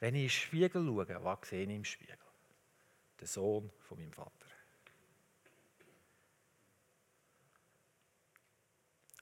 Wenn 0.00 0.14
ich 0.14 0.22
in 0.22 0.24
den 0.24 0.30
Spiegel 0.30 0.86
schaue, 0.86 1.24
was 1.24 1.48
sehe 1.48 1.62
ich 1.62 1.70
im 1.70 1.84
Spiegel? 1.84 2.16
Der 3.20 3.28
Sohn 3.28 3.70
von 3.80 3.98
meinem 3.98 4.12
Vater. 4.12 4.32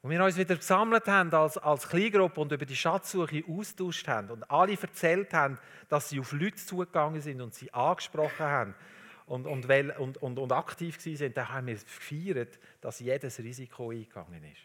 Und 0.00 0.10
wir 0.10 0.24
uns 0.24 0.36
wieder 0.36 0.54
gesammelt 0.54 1.08
haben 1.08 1.34
als, 1.34 1.58
als 1.58 1.88
Kleingruppe 1.88 2.40
und 2.40 2.52
über 2.52 2.64
die 2.64 2.76
Schatzsuche 2.76 3.42
austauscht 3.48 4.06
haben 4.06 4.30
und 4.30 4.48
alle 4.48 4.80
erzählt 4.80 5.34
haben, 5.34 5.58
dass 5.88 6.08
sie 6.08 6.20
auf 6.20 6.30
Leute 6.30 6.54
zugegangen 6.54 7.20
sind 7.20 7.40
und 7.40 7.52
sie 7.52 7.72
angesprochen 7.74 8.46
haben 8.46 8.74
und, 9.26 9.46
und, 9.46 9.68
und, 9.68 10.16
und, 10.18 10.38
und 10.38 10.52
aktiv 10.52 11.04
waren, 11.04 11.34
dann 11.34 11.48
haben 11.48 11.66
wir 11.66 11.74
gefeiert, 11.74 12.60
dass 12.80 13.00
jedes 13.00 13.40
Risiko 13.40 13.90
eingegangen 13.90 14.44
ist. 14.44 14.62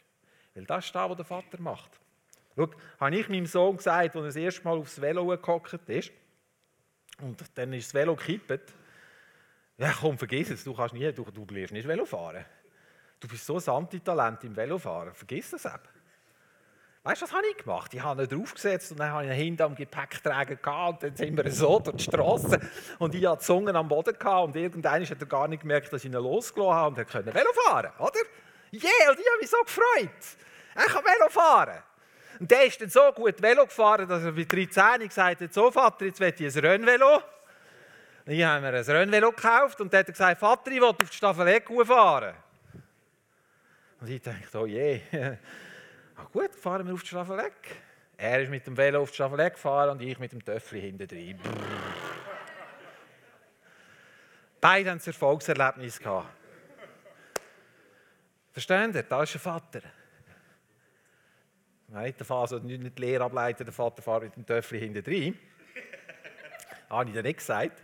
Weil 0.54 0.66
das 0.66 0.86
ist 0.86 0.94
das, 0.94 1.10
was 1.10 1.18
der 1.18 1.26
Vater 1.26 1.60
macht. 1.60 2.00
Schau, 2.56 2.70
habe 3.00 3.16
ich 3.16 3.30
meinem 3.30 3.46
Sohn 3.46 3.78
gesagt, 3.78 4.16
als 4.16 4.16
er 4.16 4.24
das 4.24 4.36
erste 4.36 4.64
Mal 4.64 4.78
aufs 4.78 5.02
Velo 5.02 5.26
gehockt 5.26 5.90
ist, 5.90 6.12
und 7.22 7.44
dann 7.56 7.74
ist 7.74 7.88
das 7.88 7.94
Velo 7.94 8.16
gekippt, 8.16 8.74
ja 9.78 9.94
komm, 10.00 10.18
vergiss 10.18 10.50
es, 10.50 10.64
du, 10.64 10.74
kannst 10.74 10.94
nie, 10.94 11.12
du, 11.12 11.24
du 11.24 11.46
lernst 11.54 11.74
nicht 11.74 11.88
Velo 11.88 12.06
fahren. 12.06 12.46
Du 13.24 13.30
bist 13.30 13.46
so 13.46 13.58
ein 13.58 13.70
Antitalent 13.70 14.44
im 14.44 14.54
Velofahren, 14.54 15.14
vergiss 15.14 15.52
das 15.52 15.64
eben. 15.64 15.80
Weißt 17.04 17.22
du, 17.22 17.26
was 17.26 17.34
habe 17.34 17.48
ich 17.50 17.58
gemacht? 17.58 17.94
Ich 17.94 18.02
habe 18.02 18.24
ihn 18.24 18.30
draufgesetzt 18.30 18.92
und 18.92 19.00
dann 19.00 19.12
habe 19.12 19.24
ich 19.24 19.30
ihn 19.30 19.36
hinten 19.36 19.62
am 19.62 19.76
Gepäckträger 19.76 20.58
gehabt 20.58 21.04
und 21.04 21.10
dann 21.10 21.16
sind 21.16 21.38
wir 21.38 21.50
so 21.50 21.80
durch 21.80 21.98
die 21.98 22.04
Straße 22.04 22.60
und 23.00 23.16
ich 23.16 23.26
hatte 23.26 23.40
die 23.40 23.46
Zunge 23.46 23.74
am 23.76 23.88
Boden 23.88 24.18
gehabt 24.18 24.48
und 24.48 24.56
irgendwann 24.58 25.06
hat 25.06 25.22
er 25.22 25.26
gar 25.26 25.48
nicht 25.48 25.62
gemerkt, 25.62 25.94
dass 25.94 26.04
ich 26.04 26.12
ihn 26.12 26.18
losgelassen 26.18 26.74
habe 26.74 26.88
und 26.90 26.98
er 26.98 27.06
konnte 27.06 27.34
Velo 27.34 27.50
fahren, 27.66 27.92
oder? 28.00 28.20
Yeah, 28.74 29.12
und 29.12 29.20
ich 29.20 29.26
habe 29.26 29.40
mich 29.40 29.50
so 29.50 29.58
gefreut. 29.64 30.10
Er 30.76 30.84
kann 30.84 31.04
Velo 31.06 31.30
fahren. 31.30 31.84
Und 32.44 32.52
der 32.52 32.66
ist 32.66 32.82
dann 32.82 32.90
so 32.90 33.10
gut 33.14 33.42
Velo 33.42 33.66
gefahren, 33.66 34.06
dass 34.06 34.22
er 34.22 34.34
bei 34.34 34.44
13 34.44 35.08
gesagt 35.08 35.40
hat, 35.40 35.54
so 35.54 35.72
Vater, 35.72 36.04
jetzt 36.04 36.20
will 36.20 36.34
ich 36.38 36.58
ein 36.58 36.66
Rennvelo. 36.66 37.22
Und 38.26 38.34
ich 38.34 38.44
habe 38.44 38.60
mir 38.60 38.78
ein 38.78 38.84
Rennvelo 38.84 39.32
gekauft 39.32 39.80
und 39.80 39.94
dann 39.94 40.00
hat 40.00 40.08
gesagt, 40.08 40.42
Vater, 40.42 40.72
ich 40.72 40.82
will 40.82 40.90
auf 40.90 40.98
die 40.98 41.16
Staffelegg 41.16 41.70
fahren. 41.88 42.36
Und 44.02 44.10
ich 44.10 44.22
dachte, 44.22 44.60
oh 44.60 44.66
je. 44.66 45.00
Ah, 46.18 46.26
gut, 46.34 46.54
fahren 46.54 46.86
wir 46.86 46.94
auf 46.94 47.04
die 47.04 47.08
Staffelegg. 47.08 47.56
Er 48.18 48.42
ist 48.42 48.50
mit 48.50 48.68
dem 48.68 48.76
Velo 48.76 49.04
auf 49.04 49.12
die 49.12 49.16
Staffelegg 49.16 49.54
gefahren 49.54 49.92
und 49.92 50.02
ich 50.02 50.20
mit 50.20 50.34
dem 50.34 50.44
Töffel 50.44 50.82
hinten 50.82 51.08
drin. 51.08 51.40
Beide 54.60 54.90
haben 54.90 55.00
ein 55.00 55.06
Erfolgserlebnis 55.06 55.98
gehabt. 55.98 56.28
Versteht 58.52 58.96
ihr? 58.96 59.04
Da 59.04 59.24
ist 59.24 59.34
ein 59.34 59.40
Vater. 59.40 59.82
Nein, 61.94 62.12
der 62.18 62.26
Vater 62.26 62.48
soll 62.48 62.62
nicht 62.62 62.98
die 62.98 63.02
Lehre 63.02 63.24
ableiten, 63.24 63.64
der 63.64 63.72
Vater 63.72 64.02
fährt 64.02 64.24
mit 64.24 64.36
dem 64.36 64.46
Töffel 64.48 64.80
hinten 64.80 65.04
drin. 65.04 65.38
Habe 66.90 67.08
ich 67.08 67.16
dir 67.16 67.22
nicht 67.22 67.38
gesagt. 67.38 67.84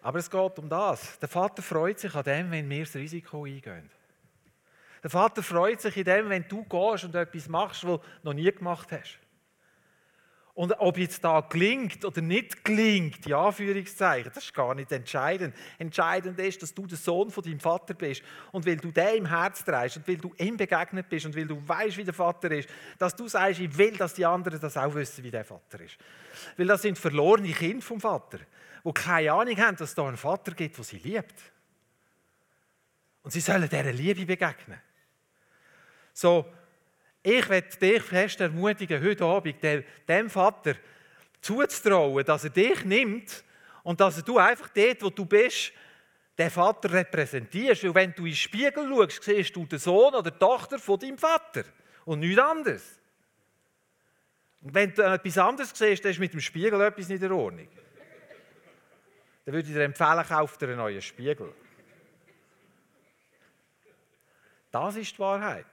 Aber 0.00 0.18
es 0.18 0.30
geht 0.30 0.58
um 0.58 0.66
das. 0.66 1.18
Der 1.18 1.28
Vater 1.28 1.60
freut 1.60 1.98
sich 1.98 2.14
an 2.14 2.24
dem, 2.24 2.50
wenn 2.50 2.70
wir 2.70 2.84
das 2.84 2.94
Risiko 2.94 3.44
eingehen. 3.44 3.90
Der 5.02 5.10
Vater 5.10 5.42
freut 5.42 5.82
sich 5.82 5.94
in 5.98 6.04
dem, 6.04 6.30
wenn 6.30 6.48
du 6.48 6.64
gehst 6.64 7.04
und 7.04 7.14
etwas 7.14 7.48
machst, 7.48 7.86
was 7.86 8.00
du 8.00 8.06
noch 8.22 8.32
nie 8.32 8.50
gemacht 8.50 8.90
hast. 8.90 9.18
Und 10.54 10.72
ob 10.80 10.98
jetzt 10.98 11.24
da 11.24 11.40
gelingt 11.40 12.04
oder 12.04 12.20
nicht 12.20 12.62
gelingt, 12.62 13.24
die 13.24 13.32
Anführungszeichen, 13.32 14.30
das 14.34 14.44
ist 14.44 14.54
gar 14.54 14.74
nicht 14.74 14.92
entscheidend. 14.92 15.54
Entscheidend 15.78 16.38
ist, 16.38 16.62
dass 16.62 16.74
du 16.74 16.86
der 16.86 16.98
Sohn 16.98 17.30
von 17.30 17.42
deinem 17.42 17.58
Vater 17.58 17.94
bist. 17.94 18.22
Und 18.50 18.66
weil 18.66 18.76
du 18.76 18.90
dem 18.90 19.16
im 19.16 19.26
Herz 19.26 19.64
trägst 19.64 19.96
und 19.96 20.06
weil 20.08 20.18
du 20.18 20.34
ihm 20.36 20.58
begegnet 20.58 21.08
bist 21.08 21.24
und 21.24 21.34
weil 21.34 21.46
du 21.46 21.66
weißt, 21.66 21.96
wie 21.96 22.04
der 22.04 22.12
Vater 22.12 22.50
ist, 22.50 22.68
dass 22.98 23.16
du 23.16 23.28
sagst, 23.28 23.60
ich 23.60 23.78
will, 23.78 23.96
dass 23.96 24.12
die 24.12 24.26
anderen 24.26 24.60
das 24.60 24.76
auch 24.76 24.94
wissen, 24.94 25.24
wie 25.24 25.30
der 25.30 25.44
Vater 25.44 25.80
ist. 25.80 25.96
Weil 26.58 26.66
das 26.66 26.82
sind 26.82 26.98
verlorene 26.98 27.52
Kinder 27.52 27.82
vom 27.82 27.98
Vater, 27.98 28.40
die 28.84 28.92
keine 28.92 29.32
Ahnung 29.32 29.56
haben, 29.56 29.76
dass 29.76 29.88
es 29.88 29.94
da 29.94 30.06
einen 30.06 30.18
Vater 30.18 30.52
gibt, 30.52 30.76
der 30.76 30.84
sie 30.84 30.98
liebt. 30.98 31.34
Und 33.22 33.30
sie 33.30 33.40
sollen 33.40 33.70
dieser 33.70 33.92
Liebe 33.92 34.26
begegnen. 34.26 34.80
So, 36.12 36.44
ich 37.22 37.48
werde 37.48 37.76
dich 37.76 38.02
fest 38.02 38.40
ermutigen, 38.40 39.02
heute 39.02 39.24
Abend 39.24 39.56
dem 40.08 40.30
Vater 40.30 40.74
zuzutrauen, 41.40 42.24
dass 42.24 42.44
er 42.44 42.50
dich 42.50 42.84
nimmt 42.84 43.44
und 43.82 44.00
dass 44.00 44.24
du 44.24 44.38
einfach 44.38 44.68
dort, 44.70 45.02
wo 45.02 45.10
du 45.10 45.24
bist, 45.24 45.72
den 46.36 46.50
Vater 46.50 46.92
repräsentierst. 46.92 47.84
Weil 47.84 47.94
wenn 47.94 48.14
du 48.14 48.22
in 48.22 48.30
den 48.30 48.36
Spiegel 48.36 48.88
schaust, 48.88 49.22
siehst 49.22 49.54
du 49.54 49.66
den 49.66 49.78
Sohn 49.78 50.14
oder 50.14 50.30
die 50.30 50.38
Tochter 50.38 50.78
von 50.78 50.98
deinem 50.98 51.18
Vater 51.18 51.64
und 52.04 52.20
nichts 52.20 52.38
anderes. 52.40 53.00
Und 54.62 54.74
wenn 54.74 54.94
du 54.94 55.02
etwas 55.02 55.38
anderes 55.38 55.72
siehst, 55.74 56.04
dann 56.04 56.12
ist 56.12 56.18
mit 56.18 56.32
dem 56.32 56.40
Spiegel 56.40 56.80
etwas 56.80 57.08
nicht 57.08 57.22
in 57.22 57.32
Ordnung. 57.32 57.68
Dann 59.44 59.54
würde 59.54 59.68
ich 59.68 59.74
dir 59.74 59.82
empfehlen, 59.82 60.24
kauf 60.28 60.56
dir 60.56 60.68
einen 60.68 60.76
neuen 60.76 61.02
Spiegel. 61.02 61.52
Das 64.70 64.96
ist 64.96 65.14
die 65.14 65.18
Wahrheit. 65.18 65.66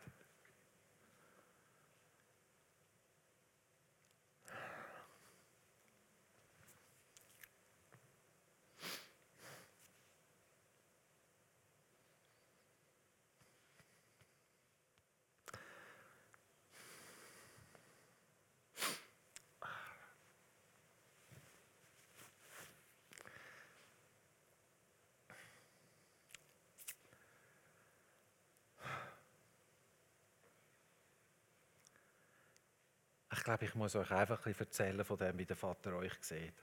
Ich 33.39 33.45
glaube, 33.45 33.63
ich 33.63 33.73
muss 33.73 33.95
euch 33.95 34.11
einfach 34.11 34.45
ein 34.45 34.55
erzählen 34.59 35.05
von 35.05 35.17
dem, 35.17 35.37
wie 35.37 35.45
der 35.45 35.55
Vater 35.55 35.95
euch 35.95 36.11
sieht. 36.19 36.53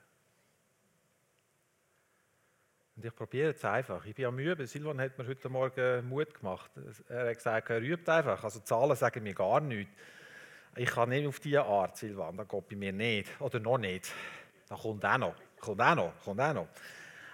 Und 2.95 3.03
ich 3.03 3.15
probiere 3.15 3.53
es 3.53 3.65
einfach. 3.65 4.05
Ich 4.05 4.15
bin 4.15 4.27
am 4.27 4.39
Üben. 4.39 4.67
Silvan 4.67 5.01
hat 5.01 5.17
mir 5.17 5.27
heute 5.27 5.49
Morgen 5.49 6.07
Mut 6.07 6.35
gemacht. 6.35 6.71
Er 7.09 7.31
hat 7.31 7.35
gesagt, 7.35 7.71
er 7.71 7.81
übt 7.81 8.13
einfach. 8.13 8.45
Also 8.45 8.61
Zahlen 8.61 8.95
sagen 8.95 9.23
mir 9.23 9.33
gar 9.33 9.61
nichts. 9.61 9.91
Ich 10.77 10.91
kann 10.91 11.09
nicht 11.09 11.27
auf 11.27 11.41
diese 11.41 11.65
Art, 11.65 11.97
Silvan. 11.97 12.37
Das 12.37 12.47
geht 12.47 12.69
bei 12.69 12.77
mir 12.77 12.93
nicht. 12.93 13.41
Oder 13.41 13.59
noch 13.59 13.79
nicht. 13.79 14.13
Das 14.69 14.79
kommt 14.79 15.03
auch 15.07 15.17
noch. 15.17 15.35
Kommt 15.59 15.81
auch 15.81 15.95
noch. 15.95 16.13
Kommt 16.23 16.43
auch 16.43 16.53
noch. 16.53 16.69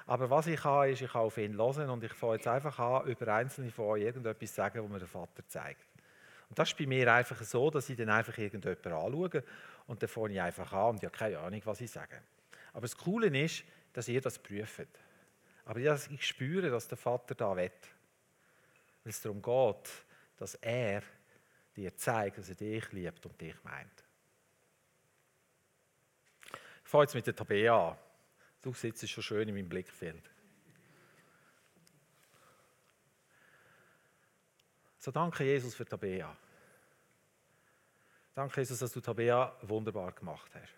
Aber 0.06 0.30
was 0.30 0.46
ich 0.46 0.60
kann, 0.60 0.88
ist, 0.88 1.02
ich 1.02 1.10
kann 1.10 1.22
auf 1.22 1.36
ihn 1.36 1.56
hören 1.56 1.90
und 1.90 2.04
ich 2.04 2.12
fange 2.12 2.34
jetzt 2.34 2.46
einfach 2.46 2.78
an, 2.78 3.06
über 3.08 3.26
einzelne 3.34 3.72
von 3.72 3.86
euch 3.86 4.02
irgendetwas 4.02 4.54
sagen, 4.54 4.84
was 4.84 4.88
mir 4.88 5.00
der 5.00 5.08
Vater 5.08 5.44
zeigt. 5.48 5.91
Und 6.52 6.58
das 6.58 6.68
ist 6.68 6.76
bei 6.76 6.84
mir 6.84 7.10
einfach 7.10 7.42
so, 7.42 7.70
dass 7.70 7.88
ich 7.88 7.96
dann 7.96 8.10
einfach 8.10 8.36
irgendjemanden 8.36 8.92
anschaue 8.92 9.42
und 9.86 10.02
dann 10.02 10.08
fange 10.10 10.34
ich 10.34 10.40
einfach 10.42 10.70
an 10.70 10.90
und 10.90 10.96
ich 10.98 11.04
habe 11.04 11.16
keine 11.16 11.38
Ahnung, 11.38 11.62
was 11.64 11.80
ich 11.80 11.90
sage. 11.90 12.20
Aber 12.74 12.82
das 12.82 12.94
Coole 12.94 13.28
ist, 13.28 13.64
dass 13.94 14.06
ihr 14.06 14.20
das 14.20 14.38
prüft. 14.38 14.86
Aber 15.64 15.80
ich 15.80 16.26
spüre, 16.26 16.68
dass 16.68 16.88
der 16.88 16.98
Vater 16.98 17.34
da 17.34 17.56
will. 17.56 17.70
Weil 19.02 19.10
es 19.10 19.22
darum 19.22 19.40
geht, 19.40 19.90
dass 20.36 20.56
er 20.56 21.02
dir 21.74 21.96
zeigt, 21.96 22.36
dass 22.36 22.50
er 22.50 22.54
dich 22.56 22.92
liebt 22.92 23.24
und 23.24 23.40
dich 23.40 23.56
meint. 23.64 24.04
Ich 26.84 26.90
fange 26.90 27.04
jetzt 27.04 27.14
mit 27.14 27.26
der 27.26 27.34
Tabea 27.34 27.92
an. 27.92 27.96
Du 28.60 28.74
sitzt 28.74 29.08
schon 29.08 29.22
schön 29.22 29.48
in 29.48 29.54
meinem 29.54 29.70
Blickfeld. 29.70 30.30
So 35.02 35.10
danke 35.10 35.42
Jesus 35.42 35.74
für 35.74 35.84
Tabea. 35.84 36.36
Danke 38.36 38.60
Jesus, 38.60 38.78
dass 38.78 38.92
du 38.92 39.00
Tabea 39.00 39.52
wunderbar 39.62 40.12
gemacht 40.12 40.48
hast. 40.54 40.72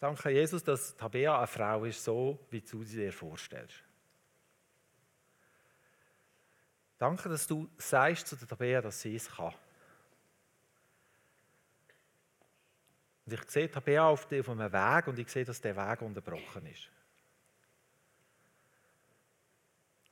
Danke 0.00 0.30
Jesus, 0.30 0.64
dass 0.64 0.96
Tabea 0.96 1.38
eine 1.38 1.46
Frau 1.46 1.84
ist, 1.84 2.02
so 2.02 2.44
wie 2.50 2.60
du 2.60 2.82
sie 2.82 2.96
dir 2.96 3.12
vorstellst. 3.12 3.84
Danke, 6.98 7.28
dass 7.28 7.46
du 7.46 7.70
sagst 7.78 8.26
zu 8.26 8.34
der 8.34 8.48
Tabea, 8.48 8.82
dass 8.82 9.00
sie 9.00 9.14
es 9.14 9.30
kann. 9.30 9.54
Und 13.26 13.32
ich 13.32 13.48
sehe 13.48 13.70
Tabea 13.70 14.08
auf 14.08 14.26
einem 14.32 14.72
Weg 14.72 15.06
und 15.06 15.20
ich 15.20 15.28
sehe, 15.28 15.44
dass 15.44 15.60
der 15.60 15.76
Weg 15.76 16.02
unterbrochen 16.02 16.66
ist. 16.66 16.90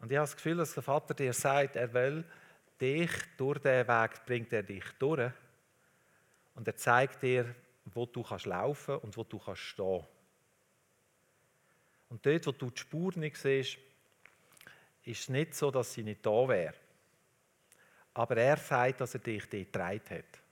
Und 0.03 0.11
ich 0.11 0.19
habe 0.19 0.27
das 0.27 0.35
Gefühl, 0.35 0.57
dass 0.57 0.75
der 0.75 0.83
Vater 0.83 1.15
dir 1.15 1.33
sagt, 1.33 1.77
er 1.77 1.95
will 1.95 2.25
dich 2.81 3.11
durch 3.37 3.61
diesen 3.61 3.87
Weg 3.87 4.27
bringt 4.27 4.53
er 4.53 4.65
dich 4.65 4.85
durch 4.99 5.31
und 6.57 6.67
er 6.67 6.77
zeigt 6.77 7.23
dir, 7.23 7.55
wo 7.85 8.05
du 8.05 8.25
kannst 8.25 8.47
laufen 8.47 8.97
und 8.97 9.17
wo 9.17 9.23
du 9.23 9.39
kannst 9.39 9.63
stehen. 9.63 10.05
Und 12.09 12.27
dort, 12.27 12.47
wo 12.49 12.51
du 12.51 12.71
die 12.71 12.81
Spur 12.81 13.13
nicht 13.17 13.37
siehst, 13.37 13.79
ist 15.05 15.21
es 15.21 15.29
nicht 15.29 15.55
so, 15.55 15.71
dass 15.71 15.95
sie 15.95 16.03
nicht 16.03 16.27
da 16.27 16.49
wäre. 16.49 16.75
Aber 18.13 18.37
er 18.37 18.57
sagt, 18.57 19.01
dass 19.01 19.15
er 19.15 19.21
dich 19.21 19.49
dort 19.49 19.73
getragen 19.73 20.11
hat. 20.11 20.43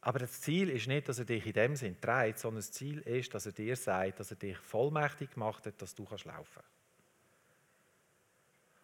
Aber 0.00 0.18
das 0.18 0.40
Ziel 0.40 0.70
ist 0.70 0.88
nicht, 0.88 1.10
dass 1.10 1.18
er 1.18 1.26
dich 1.26 1.44
in 1.44 1.52
dem 1.52 1.76
Sinn 1.76 2.00
trägt, 2.00 2.38
sondern 2.38 2.60
das 2.60 2.72
Ziel 2.72 3.00
ist, 3.00 3.34
dass 3.34 3.44
er 3.44 3.52
dir 3.52 3.76
sagt, 3.76 4.18
dass 4.18 4.30
er 4.30 4.38
dich 4.38 4.56
vollmächtig 4.56 5.32
gemacht 5.34 5.66
hat, 5.66 5.80
dass 5.82 5.94
du 5.94 6.06
kannst 6.06 6.24
laufen 6.24 6.54
kannst. 6.54 6.79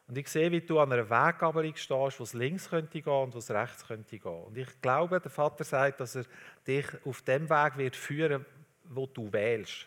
Und 0.08 0.16
ich 0.16 0.28
sehe, 0.28 0.52
wie 0.52 0.60
du 0.60 0.78
an 0.78 0.92
einer 0.92 1.10
Weggabelung 1.10 1.74
stehst, 1.74 2.20
wo 2.20 2.22
es 2.22 2.32
links 2.32 2.70
könnte 2.70 3.02
gehen 3.02 3.12
und 3.12 3.34
wo 3.34 3.38
es 3.38 3.50
rechts 3.50 3.86
könnte 3.86 4.18
gehen. 4.18 4.44
Und 4.44 4.56
ich 4.56 4.80
glaube, 4.80 5.20
der 5.20 5.30
Vater 5.30 5.64
sagt, 5.64 5.98
dass 6.00 6.14
er 6.14 6.24
dich 6.66 6.86
auf 7.04 7.22
dem 7.22 7.50
Weg 7.50 7.76
wird 7.76 7.96
führen, 7.96 8.46
wo 8.84 9.06
du 9.06 9.32
wählst. 9.32 9.86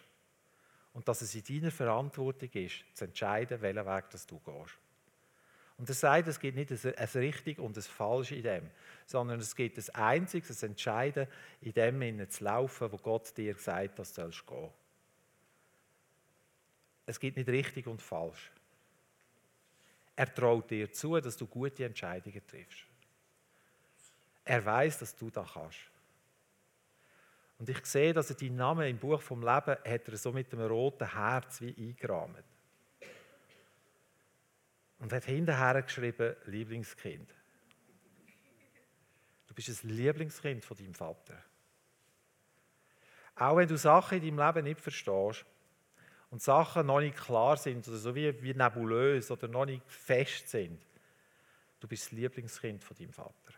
Und 0.91 1.08
dass 1.08 1.21
es 1.21 1.34
in 1.36 1.43
deiner 1.43 1.71
Verantwortung 1.71 2.49
ist, 2.51 2.84
zu 2.93 3.05
entscheiden, 3.05 3.62
welchen 3.62 3.86
Weg 3.86 4.10
das 4.10 4.27
du 4.27 4.39
gehst. 4.39 4.77
Und 5.77 5.88
er 5.88 5.95
sagt, 5.95 6.27
es 6.27 6.38
gibt 6.38 6.58
nicht 6.58 6.71
ein 6.71 7.21
richtig 7.21 7.58
und 7.58 7.77
ein 7.77 7.82
falsch 7.82 8.34
in 8.34 8.43
dem, 8.43 8.69
sondern 9.05 9.39
es 9.39 9.55
gibt 9.55 9.77
ein 9.77 9.95
einziges, 9.95 10.62
ein 10.62 10.71
Entscheiden, 10.71 11.27
in 11.62 11.71
dem 11.71 12.29
zu 12.29 12.43
laufen, 12.43 12.91
wo 12.91 12.97
Gott 12.97 13.38
dir 13.38 13.55
sagt, 13.55 13.97
dass 13.97 14.12
du 14.12 14.23
gehen 14.23 14.32
sollst. 14.34 14.73
Es 17.05 17.17
gibt 17.17 17.38
nicht 17.38 17.47
richtig 17.47 17.88
und 17.88 18.01
falsch. 18.01 18.51
Er 20.19 20.36
traut 20.36 20.69
dir 20.69 20.91
zu, 20.91 21.17
dass 21.21 21.38
du 21.38 21.47
gute 21.47 21.86
Entscheidungen 21.86 22.45
triffst. 22.45 22.86
Er 24.43 24.65
weiß, 24.65 24.99
dass 24.99 25.15
du 25.15 25.29
das 25.29 25.49
kannst. 25.53 25.79
Und 27.58 27.69
ich 27.69 27.86
sehe, 27.86 28.12
dass 28.12 28.29
er 28.29 28.36
deinen 28.36 28.58
Namen 28.58 28.86
im 28.89 28.97
Buch 28.97 29.21
vom 29.21 29.39
Leben 29.39 29.77
hat 29.77 30.10
er 30.10 30.17
so 30.17 30.34
mit 30.34 30.51
einem 30.51 30.67
roten 30.67 31.10
Herz 31.10 31.62
wie 31.62 31.73
eingerahmt. 31.73 32.43
Und 34.99 35.13
hat 35.13 35.23
hinterher 35.23 35.82
geschrieben, 35.84 36.36
Lieblingskind. 36.47 37.34
Du 39.47 39.53
bist 39.53 39.69
ein 39.69 39.89
Lieblingskind 39.89 40.65
von 40.65 40.75
deinem 40.75 40.95
Vater. 40.95 41.41
Auch 43.36 43.55
wenn 43.55 43.69
du 43.69 43.77
Sachen 43.77 44.21
in 44.21 44.36
deinem 44.36 44.53
Leben 44.53 44.67
nicht 44.67 44.82
verstehst, 44.82 45.45
und 46.32 46.42
Sachen 46.42 46.86
noch 46.86 47.00
nicht 47.00 47.18
klar 47.18 47.58
sind 47.58 47.88
oder 47.88 47.98
so 47.98 48.13
wie, 48.13 48.42
wie 48.44 48.54
nebulös 48.54 49.32
oder 49.32 49.48
noch 49.48 49.65
nicht 49.65 49.84
fest 49.88 50.50
sind, 50.50 50.80
du 51.80 51.88
bist 51.88 52.06
das 52.06 52.12
Lieblingskind 52.12 52.84
von 52.84 52.98
deinem 52.98 53.13
Vater. 53.13 53.54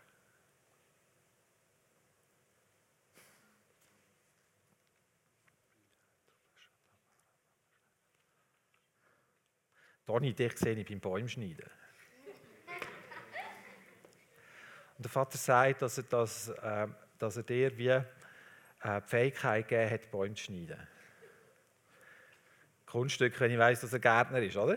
Toni, 10.04 10.34
dich 10.34 10.58
sehe 10.58 10.74
ich 10.74 10.86
beim 10.86 11.00
Bäumschneiden. 11.00 11.70
Und 14.98 15.04
der 15.06 15.10
Vater 15.10 15.38
sagt, 15.38 15.80
dass 15.82 15.96
er, 15.98 16.04
das, 16.04 16.48
äh, 16.48 16.88
dass 17.18 17.36
er 17.36 17.42
dir 17.44 17.78
wie 17.78 17.88
äh, 17.88 18.02
die 18.82 19.08
Fähigkeit 19.08 19.68
gegeben 19.68 19.90
hat, 19.90 20.10
Bäume 20.10 20.34
zu 20.34 20.44
schneiden. 20.44 20.91
Kunststück, 22.92 23.40
wenn 23.40 23.50
ich 23.50 23.58
weiß, 23.58 23.80
dass 23.80 23.94
er 23.94 24.00
Gärtner 24.00 24.42
ist, 24.42 24.54
oder? 24.54 24.76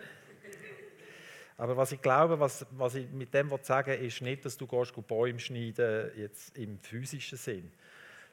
Aber 1.58 1.76
was 1.76 1.92
ich 1.92 2.02
glaube, 2.02 2.40
was, 2.40 2.66
was 2.72 2.96
ich 2.96 3.10
mit 3.10 3.34
dem 3.34 3.52
sagen 3.62 3.92
will, 3.92 4.08
ist 4.08 4.22
nicht, 4.22 4.46
dass 4.46 4.56
du 4.56 4.66
gehst, 4.66 4.94
Bäume 5.06 5.38
schneiden 5.38 6.12
jetzt 6.16 6.58
im 6.58 6.80
physischen 6.80 7.38
Sinn, 7.38 7.74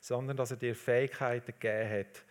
sondern 0.01 0.37
dass 0.37 0.53
er 0.53 0.57
dir 0.57 0.77
Fähigkeiten 0.77 1.53
gegeben 1.59 1.91
hat, 1.91 2.25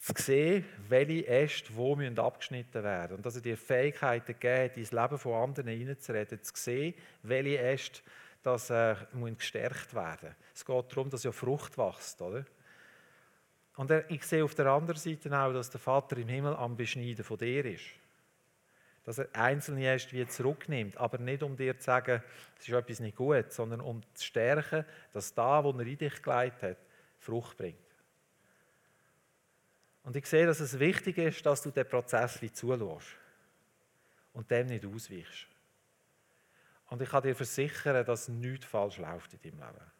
zu 0.00 0.14
sehen, 0.20 0.64
welche 0.88 1.28
Äste 1.28 1.76
wo 1.76 1.94
müssen 1.94 2.18
abgeschnitten 2.18 2.82
werden 2.82 3.18
und 3.18 3.24
dass 3.24 3.36
er 3.36 3.42
dir 3.42 3.56
Fähigkeiten 3.56 4.32
gegeben 4.32 4.64
hat, 4.64 4.76
ins 4.76 4.90
Leben 4.90 5.18
von 5.18 5.34
anderen 5.34 5.68
hineinzureden, 5.68 6.42
zu 6.42 6.52
sehen, 6.56 6.94
welche 7.22 7.58
Äste 7.60 8.00
das, 8.42 8.68
äh, 8.70 8.96
gestärkt 9.38 9.94
werden 9.94 10.34
Es 10.52 10.64
geht 10.64 10.90
darum, 10.90 11.08
dass 11.08 11.22
ja 11.22 11.30
Frucht 11.30 11.78
wächst, 11.78 12.20
oder? 12.20 12.44
Und 13.76 13.90
ich 14.08 14.22
sehe 14.22 14.44
auf 14.44 14.54
der 14.54 14.66
anderen 14.66 15.00
Seite 15.00 15.36
auch, 15.36 15.52
dass 15.52 15.70
der 15.70 15.80
Vater 15.80 16.16
im 16.16 16.28
Himmel 16.28 16.54
am 16.54 16.76
Beschneiden 16.76 17.24
von 17.24 17.38
dir 17.38 17.64
ist. 17.64 17.84
Dass 19.02 19.18
er 19.18 19.28
einzelne 19.34 19.82
erst 19.82 20.12
wie 20.12 20.26
zurücknimmt, 20.26 20.96
aber 20.96 21.18
nicht 21.18 21.42
um 21.42 21.56
dir 21.56 21.76
zu 21.78 21.84
sagen, 21.84 22.22
es 22.58 22.68
ist 22.68 22.74
etwas 22.74 23.00
nicht 23.00 23.16
gut, 23.16 23.52
sondern 23.52 23.80
um 23.80 24.00
zu 24.14 24.24
stärken, 24.24 24.84
dass 25.12 25.34
da, 25.34 25.62
wo 25.64 25.72
er 25.72 25.86
in 25.86 25.98
dich 25.98 26.22
geleitet 26.22 26.62
hat, 26.62 26.76
Frucht 27.18 27.56
bringt. 27.56 27.78
Und 30.04 30.14
ich 30.16 30.26
sehe, 30.26 30.46
dass 30.46 30.60
es 30.60 30.78
wichtig 30.78 31.18
ist, 31.18 31.44
dass 31.44 31.62
du 31.62 31.70
den 31.70 31.88
Prozess 31.88 32.38
zulässt 32.52 33.16
und 34.34 34.50
dem 34.50 34.66
nicht 34.66 34.84
ausweichst. 34.84 35.46
Und 36.90 37.02
ich 37.02 37.08
kann 37.08 37.22
dir 37.22 37.34
versichern, 37.34 38.04
dass 38.04 38.28
nichts 38.28 38.66
falsch 38.66 38.98
läuft 38.98 39.32
in 39.34 39.40
deinem 39.40 39.66
Leben. 39.66 39.93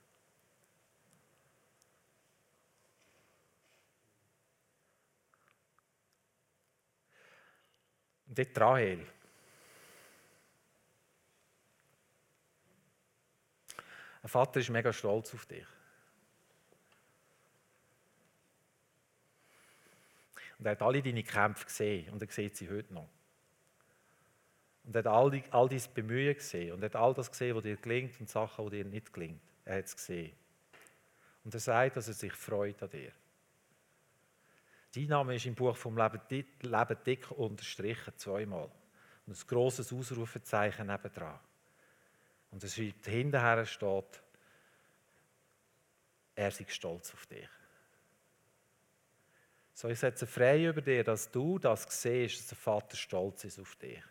Und 8.34 8.38
dort 8.38 8.60
Rahel. 8.60 9.06
Ein 14.22 14.28
Vater 14.28 14.58
ist 14.58 14.70
mega 14.70 14.92
stolz 14.92 15.32
auf 15.34 15.46
dich. 15.46 15.64
Und 20.58 20.66
er 20.66 20.72
hat 20.72 20.82
alle 20.82 21.00
deine 21.00 21.22
Kämpfe 21.22 21.64
gesehen 21.64 22.10
und 22.10 22.20
er 22.22 22.28
sieht 22.28 22.56
sie 22.56 22.68
heute 22.68 22.92
noch. 22.92 23.08
Und 24.82 24.96
er 24.96 25.04
hat 25.04 25.06
all, 25.06 25.30
die, 25.30 25.44
all 25.52 25.68
dein 25.68 25.82
Bemühen 25.94 26.34
gesehen 26.34 26.72
und 26.72 26.82
er 26.82 26.86
hat 26.86 26.96
all 26.96 27.14
das 27.14 27.30
gesehen, 27.30 27.54
was 27.54 27.62
dir 27.62 27.76
gelingt 27.76 28.18
und 28.18 28.28
Sachen, 28.28 28.68
die 28.68 28.78
dir 28.78 28.84
nicht 28.84 29.12
gelingt. 29.12 29.42
Er 29.64 29.78
hat 29.78 29.84
es 29.84 29.94
gesehen. 29.94 30.34
Und 31.44 31.54
er 31.54 31.60
sagt, 31.60 31.96
dass 31.96 32.08
er 32.08 32.14
sich 32.14 32.32
freut 32.32 32.82
an 32.82 32.90
dir. 32.90 33.12
Dein 34.94 35.06
Name 35.06 35.34
ist 35.34 35.46
im 35.46 35.56
Buch 35.56 35.76
vom 35.76 35.96
Leben, 35.96 36.20
dick 36.28 37.30
unterstrichen, 37.32 38.12
zweimal. 38.16 38.70
Und 39.26 39.36
ein 39.36 39.46
grosses 39.48 39.92
Ausrufezeichen 39.92 40.86
nebendran. 40.86 41.40
Und 42.52 42.62
es 42.62 42.76
schreibt, 42.76 43.06
hinterher 43.06 43.66
steht, 43.66 44.22
er 46.36 46.50
sei 46.50 46.66
stolz 46.68 47.12
auf 47.12 47.26
dich. 47.26 47.48
So, 49.72 49.88
ich 49.88 49.98
setze 49.98 50.28
frei 50.28 50.64
über 50.64 50.80
dir, 50.80 51.02
dass 51.02 51.28
du 51.28 51.58
das 51.58 51.86
siehst, 51.88 52.38
dass 52.38 52.46
der 52.48 52.58
Vater 52.58 52.96
stolz 52.96 53.42
ist 53.42 53.58
auf 53.58 53.74
dich. 53.74 54.02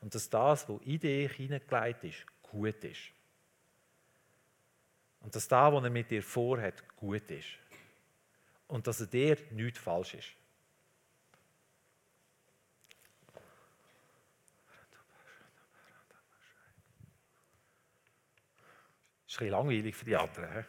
Und 0.00 0.14
dass 0.14 0.30
das, 0.30 0.66
was 0.66 0.80
in 0.82 0.98
dich 0.98 1.32
hineingelegt 1.32 2.04
ist, 2.04 2.26
gut 2.42 2.82
ist. 2.84 3.12
Und 5.20 5.34
dass 5.36 5.46
das, 5.46 5.72
was 5.72 5.84
er 5.84 5.90
mit 5.90 6.10
dir 6.10 6.22
vorhat, 6.22 6.82
gut 6.96 7.30
ist 7.30 7.58
und 8.70 8.86
dass 8.86 9.00
er 9.00 9.06
dir 9.06 9.36
nichts 9.50 9.80
falsch 9.80 10.14
ist. 10.14 10.28
Das 19.26 19.34
ist 19.34 19.40
ein 19.40 19.46
bisschen 19.46 19.50
langweilig 19.50 19.96
für 19.96 20.04
die 20.04 20.16
anderen. 20.16 20.52
He? 20.52 20.64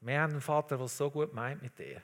Wir 0.00 0.20
haben 0.20 0.32
einen 0.32 0.40
Vater, 0.42 0.76
der 0.76 0.84
es 0.84 0.96
so 0.96 1.10
gut 1.10 1.32
meint 1.32 1.62
mit 1.62 1.78
dir. 1.78 2.02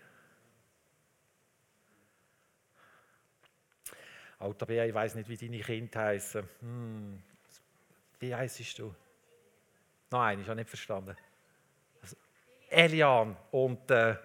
Alter 4.39 4.65
Bea, 4.65 4.87
ich 4.87 4.95
weiß 4.95 5.17
nicht, 5.17 5.29
wie 5.29 5.37
deine 5.37 5.61
Kinder 5.61 6.01
heißen. 6.01 6.49
Hm, 6.61 7.23
wie 8.19 8.35
heißt 8.35 8.79
du? 8.79 8.95
Nein, 10.11 10.41
ich 10.41 10.47
habe 10.47 10.57
nicht 10.57 10.69
verstanden. 10.69 11.17
Also, 12.03 12.17
Elian 12.69 13.37
und 13.53 13.91
äh, 13.91 14.17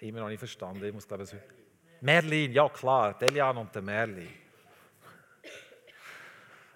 immer 0.00 0.20
noch 0.20 0.28
nicht 0.28 0.38
verstanden. 0.38 0.84
Ich 0.84 0.92
muss 0.92 1.06
glaube 1.06 1.24
ich, 1.24 1.30
Merlin, 2.00 2.52
ja 2.52 2.68
klar, 2.68 3.20
Elian 3.22 3.56
und 3.58 3.74
der 3.74 3.82
Merlin. 3.82 4.32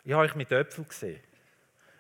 Ich 0.04 0.12
habe 0.12 0.24
euch 0.24 0.34
mit 0.34 0.52
Äpfeln 0.52 0.86
gesehen. 0.86 1.20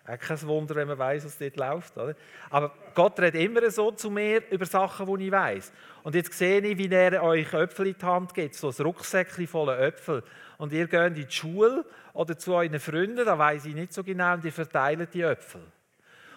Auch 0.06 0.18
kein 0.18 0.42
Wunder, 0.42 0.74
wenn 0.74 0.88
man 0.88 0.98
weiß, 0.98 1.24
was 1.24 1.38
dort 1.38 1.56
läuft. 1.56 1.96
Oder? 1.96 2.14
Aber 2.50 2.74
Gott 2.94 3.18
redet 3.18 3.40
immer 3.40 3.70
so 3.70 3.90
zu 3.90 4.10
mir 4.10 4.42
über 4.50 4.66
Sachen, 4.66 5.06
die 5.18 5.26
ich 5.26 5.32
weiß. 5.32 5.72
Und 6.02 6.14
jetzt 6.14 6.32
sehe 6.34 6.60
ich, 6.60 6.76
wie 6.76 6.88
er 6.92 7.22
euch 7.22 7.52
Äpfel 7.54 7.86
in 7.86 7.96
die 7.98 8.04
Hand 8.04 8.34
gibt, 8.34 8.54
so 8.54 8.68
ein 8.68 8.84
Rucksäckchen 8.84 9.46
voller 9.46 9.80
Äpfel. 9.80 10.22
Und 10.58 10.72
ihr 10.72 10.86
geht 10.86 11.06
in 11.06 11.14
die 11.14 11.30
Schule 11.30 11.86
oder 12.12 12.36
zu 12.36 12.54
euren 12.54 12.78
Freunden, 12.78 13.24
da 13.24 13.38
weiß 13.38 13.64
ich 13.64 13.74
nicht 13.74 13.94
so 13.94 14.04
genau, 14.04 14.34
und 14.34 14.44
ihr 14.44 14.52
verteilt 14.52 15.14
die 15.14 15.22
Äpfel. 15.22 15.62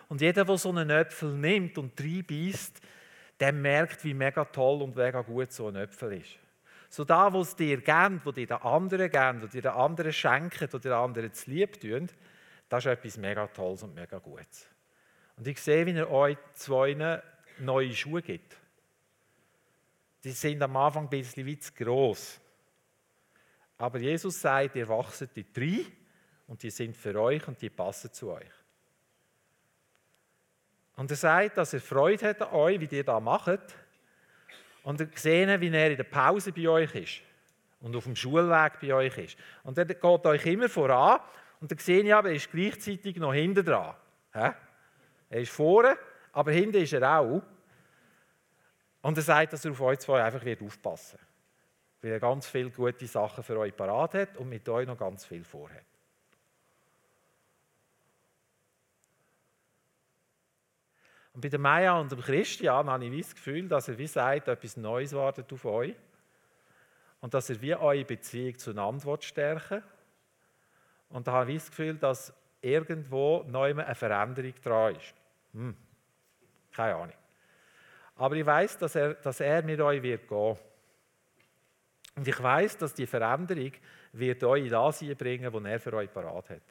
Und 0.07 0.21
jeder, 0.21 0.45
der 0.45 0.57
so 0.57 0.69
einen 0.69 0.89
Äpfel 0.89 1.33
nimmt 1.33 1.77
und 1.77 1.99
reinbeißt, 1.99 2.81
der 3.39 3.51
merkt, 3.51 4.03
wie 4.05 4.13
mega 4.13 4.45
toll 4.45 4.81
und 4.81 4.95
mega 4.95 5.21
gut 5.21 5.51
so 5.51 5.67
ein 5.67 5.75
Äpfel 5.75 6.13
ist. 6.13 6.37
So 6.89 7.03
da, 7.03 7.31
wo 7.33 7.41
es 7.41 7.55
dir 7.55 7.81
geben, 7.81 8.21
wo 8.23 8.31
dir 8.31 8.47
der 8.47 8.63
anderen 8.63 9.11
geben, 9.11 9.41
wo 9.41 9.47
dir 9.47 9.61
der 9.61 9.75
anderen 9.75 10.13
schenken, 10.13 10.69
wo 10.71 10.77
dir 10.77 10.89
der 10.89 10.97
anderen 10.97 11.33
zu 11.33 11.51
lieb 11.51 11.79
tun, 11.81 12.09
das 12.69 12.85
ist 12.85 12.91
etwas 12.91 13.17
mega 13.17 13.47
Tolles 13.47 13.83
und 13.83 13.95
mega 13.95 14.17
Gutes. 14.17 14.67
Und 15.37 15.47
ich 15.47 15.61
sehe, 15.61 15.85
wie 15.85 15.91
er 15.91 16.09
euch 16.11 16.37
zwei 16.53 17.21
neue 17.59 17.95
Schuhe 17.95 18.21
gibt. 18.21 18.57
Die 20.23 20.31
sind 20.31 20.61
am 20.61 20.75
Anfang 20.75 21.03
ein 21.03 21.09
bisschen 21.09 21.45
wie 21.45 21.57
zu 21.57 21.71
gross. 21.73 22.39
Aber 23.77 23.99
Jesus 23.99 24.41
sagt, 24.41 24.75
ihr 24.75 24.87
wachset 24.87 25.35
die 25.35 25.45
drei 25.53 25.85
und 26.47 26.61
die 26.63 26.71
sind 26.71 26.97
für 26.97 27.19
euch 27.21 27.47
und 27.47 27.61
die 27.61 27.69
passen 27.69 28.11
zu 28.11 28.31
euch. 28.31 28.51
Und 30.95 31.11
er 31.11 31.17
sagt, 31.17 31.57
dass 31.57 31.73
er 31.73 31.81
Freude 31.81 32.27
hat 32.27 32.41
an 32.41 32.53
euch, 32.53 32.79
wie 32.79 32.95
ihr 32.95 33.03
das 33.03 33.21
macht. 33.21 33.59
Und 34.83 34.99
er 34.99 35.07
sieht, 35.13 35.61
wie 35.61 35.69
er 35.69 35.91
in 35.91 35.97
der 35.97 36.03
Pause 36.03 36.51
bei 36.51 36.67
euch 36.67 36.95
ist 36.95 37.21
und 37.81 37.95
auf 37.95 38.05
dem 38.05 38.15
Schulweg 38.15 38.79
bei 38.81 38.93
euch 38.93 39.17
ist. 39.17 39.37
Und 39.63 39.77
er 39.77 39.85
geht 39.85 40.25
euch 40.25 40.45
immer 40.45 40.69
voran 40.69 41.19
und 41.59 41.71
dann 41.71 41.79
sehe 41.79 42.03
ich 42.03 42.13
aber, 42.13 42.29
er 42.29 42.35
ist 42.35 42.51
gleichzeitig 42.51 43.17
noch 43.17 43.33
hinten 43.33 43.65
dran. 43.65 43.95
Er 44.31 44.55
ist 45.29 45.51
vorne, 45.51 45.97
aber 46.31 46.51
hinten 46.51 46.77
ist 46.77 46.93
er 46.93 47.19
auch. 47.19 47.41
Und 49.01 49.17
er 49.17 49.23
sagt, 49.23 49.53
dass 49.53 49.65
er 49.65 49.71
auf 49.71 49.81
euch 49.81 49.99
zwei 49.99 50.23
einfach 50.23 50.43
wird 50.43 50.61
aufpassen 50.61 51.19
wird. 51.19 51.27
Weil 52.01 52.11
er 52.11 52.19
ganz 52.19 52.47
viele 52.47 52.69
gute 52.69 53.07
Sachen 53.07 53.43
für 53.43 53.57
euch 53.57 53.75
parat 53.75 54.13
hat 54.13 54.37
und 54.37 54.49
mit 54.49 54.67
euch 54.69 54.85
noch 54.85 54.97
ganz 54.97 55.25
viel 55.25 55.43
vorhat. 55.43 55.83
Und 61.33 61.41
bei 61.41 61.49
der 61.49 61.59
Maya 61.59 61.99
und 61.99 62.11
dem 62.11 62.19
Christian 62.19 62.89
habe 62.89 63.05
ich 63.05 63.21
das 63.21 63.35
Gefühl, 63.35 63.67
dass 63.67 63.87
er 63.87 63.97
wie 63.97 64.07
sagt, 64.07 64.47
etwas 64.47 64.77
Neues 64.77 65.13
wartet 65.13 65.51
auf 65.53 65.65
euch. 65.65 65.95
Und 67.19 67.33
dass 67.33 67.49
er 67.49 67.61
wie 67.61 67.75
eure 67.75 68.05
Beziehung 68.05 68.57
zueinander 68.57 69.17
stärken 69.21 69.83
Und 71.09 71.27
da 71.27 71.33
habe 71.33 71.51
ich 71.51 71.59
das 71.59 71.69
Gefühl, 71.69 71.95
dass 71.95 72.33
irgendwo 72.61 73.43
neu 73.47 73.71
eine 73.71 73.95
Veränderung 73.95 74.53
dran 74.63 74.95
ist. 74.95 75.13
Hm. 75.53 75.75
Keine 76.71 76.95
Ahnung. 76.95 77.15
Aber 78.15 78.35
ich 78.35 78.45
weiß, 78.45 78.77
dass 78.77 78.95
er, 78.95 79.13
dass 79.15 79.39
er 79.39 79.63
mit 79.63 79.79
euch 79.79 80.01
wird 80.01 80.27
gehen. 80.27 80.57
Und 82.15 82.27
ich 82.27 82.41
weiß, 82.41 82.77
dass 82.77 82.93
die 82.93 83.05
Veränderung 83.05 83.71
wird 84.11 84.43
euch 84.43 84.65
in 84.65 84.71
das 84.71 84.99
bringen, 85.17 85.53
was 85.53 85.63
er 85.63 85.79
für 85.79 85.93
euch 85.93 86.11
parat 86.11 86.49
hat. 86.49 86.61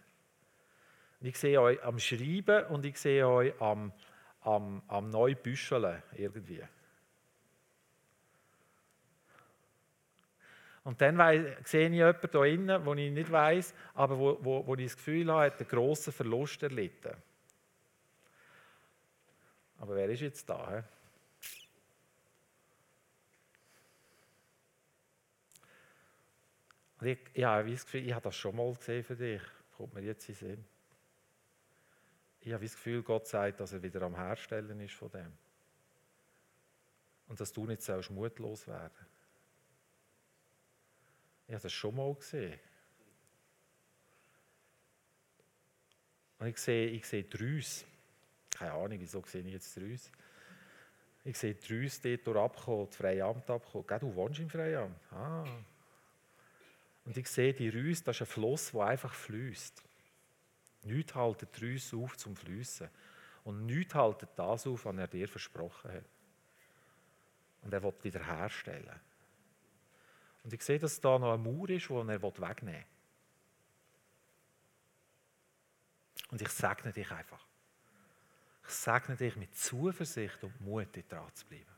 Und 1.21 1.29
ich 1.29 1.39
sehe 1.39 1.61
euch 1.61 1.83
am 1.83 1.99
Schreiben 1.99 2.67
und 2.67 2.85
ich 2.85 2.99
sehe 2.99 3.27
euch 3.27 3.61
am 3.61 3.93
am, 4.47 4.83
am 4.89 5.11
Neubüscheln 5.11 6.03
irgendwie. 6.15 6.63
Und 10.87 11.01
dann 11.01 11.17
sehe 11.65 11.89
ich 11.89 11.95
jemanden 11.95 12.31
hier 12.31 12.45
innen, 12.45 12.85
den 12.85 12.99
ich 12.99 13.13
nicht 13.13 13.33
weiß, 13.33 13.75
aber 13.95 14.19
wo, 14.19 14.39
wo, 14.41 14.67
wo 14.67 14.75
ich 14.77 14.85
das 14.85 14.97
Gefühl 14.97 15.31
habe, 15.33 15.47
hat 15.47 15.59
einen 15.59 15.69
grossen 15.69 16.13
Verlust 16.13 16.63
erlitten. 16.63 17.17
Aber 19.79 19.97
wer 19.97 20.09
ist 20.09 20.21
jetzt 20.21 20.49
da? 20.49 20.85
He? 27.01 27.11
Ich, 27.11 27.19
ja, 27.35 27.61
ich, 27.63 27.81
Gefühl, 27.81 28.07
ich 28.07 28.13
habe 28.13 28.23
das 28.23 28.37
schon 28.37 28.55
mal 28.55 28.73
gesehen 28.75 29.03
für 29.05 29.17
dich. 29.17 29.43
Kommt 29.77 29.93
mir 29.93 30.03
jetzt 30.03 30.29
in 30.29 30.35
den 30.35 30.39
Sinn 30.39 30.65
ich 32.47 32.53
habe 32.53 32.65
das 32.65 32.75
Gefühl, 32.75 33.03
Gott 33.03 33.27
sagt, 33.27 33.59
dass 33.59 33.73
er 33.73 33.83
wieder 33.83 34.03
am 34.03 34.15
Herstellen 34.15 34.79
ist 34.79 34.95
von 34.95 35.11
dem. 35.11 35.33
Und 37.27 37.41
dass 37.41 37.53
du 37.53 37.67
nicht 37.67 37.83
sollst 37.83 38.13
mutlos 38.13 38.69
werden. 38.69 39.05
Ich 41.47 41.55
habe 41.55 41.63
das 41.63 41.73
schon 41.73 41.95
mal 41.95 42.15
gesehen. 42.15 42.59
Und 46.39 46.49
ich 46.49 46.59
sehe, 46.59 46.89
ich 46.89 47.07
sehe 47.07 47.25
Drüs. 47.25 47.85
Keine 48.51 48.73
Ahnung, 48.73 48.99
wieso 49.01 49.23
sehe 49.25 49.43
ich 49.43 49.53
jetzt 49.53 49.77
Drüs. 49.77 50.11
Ich 51.25 51.39
sehe 51.39 51.55
Drüs 51.55 52.01
dort 52.01 52.27
durch 52.27 52.37
abkommen, 52.37 52.87
das 52.87 52.97
Freiamt 52.97 53.51
abkommen. 53.51 53.87
Gell, 53.87 53.99
du 53.99 54.15
wohnst 54.15 54.41
im 54.41 54.51
Freiamt. 54.51 54.97
Ah. 55.13 55.45
Und 57.05 57.17
ich 57.17 57.29
sehe 57.29 57.55
die 57.55 57.69
Rüs, 57.69 58.03
das 58.03 58.17
ist 58.17 58.23
ein 58.23 58.27
Fluss, 58.27 58.73
der 58.73 58.83
einfach 58.83 59.15
fließt. 59.15 59.83
Nichts 60.83 61.15
haltet 61.15 61.61
die 61.61 61.81
auf 61.97 62.17
zum 62.17 62.37
Fliessen. 62.37 62.89
Und 63.45 63.67
nichts 63.67 63.95
haltet 63.95 64.31
das 64.37 64.67
auf, 64.67 64.85
was 64.85 64.97
er 64.97 65.09
dir 65.09 65.29
versprochen 65.29 65.93
hat. 65.93 66.05
Und 67.63 67.73
er 67.73 67.83
will 67.83 67.93
wiederherstellen. 68.03 69.01
Und 70.47 70.53
ich 70.53 70.63
sehe, 70.63 70.79
dass 70.79 71.01
da 71.01 71.19
noch 71.19 71.35
ein 71.35 71.43
Mauer 71.43 71.69
ist, 71.71 71.91
den 71.91 72.09
er 72.09 72.23
wegnehmen 72.23 72.63
will. 72.63 72.85
Und 76.31 76.41
ich 76.41 76.49
segne 76.51 76.93
dich 76.93 77.11
einfach. 77.11 77.45
Ich 78.63 78.71
segne 78.71 79.17
dich 79.17 79.35
mit 79.35 79.57
Zuversicht 79.57 80.45
und 80.45 80.61
Mut, 80.61 80.87
dran 81.11 81.35
zu 81.35 81.47
bleiben. 81.47 81.75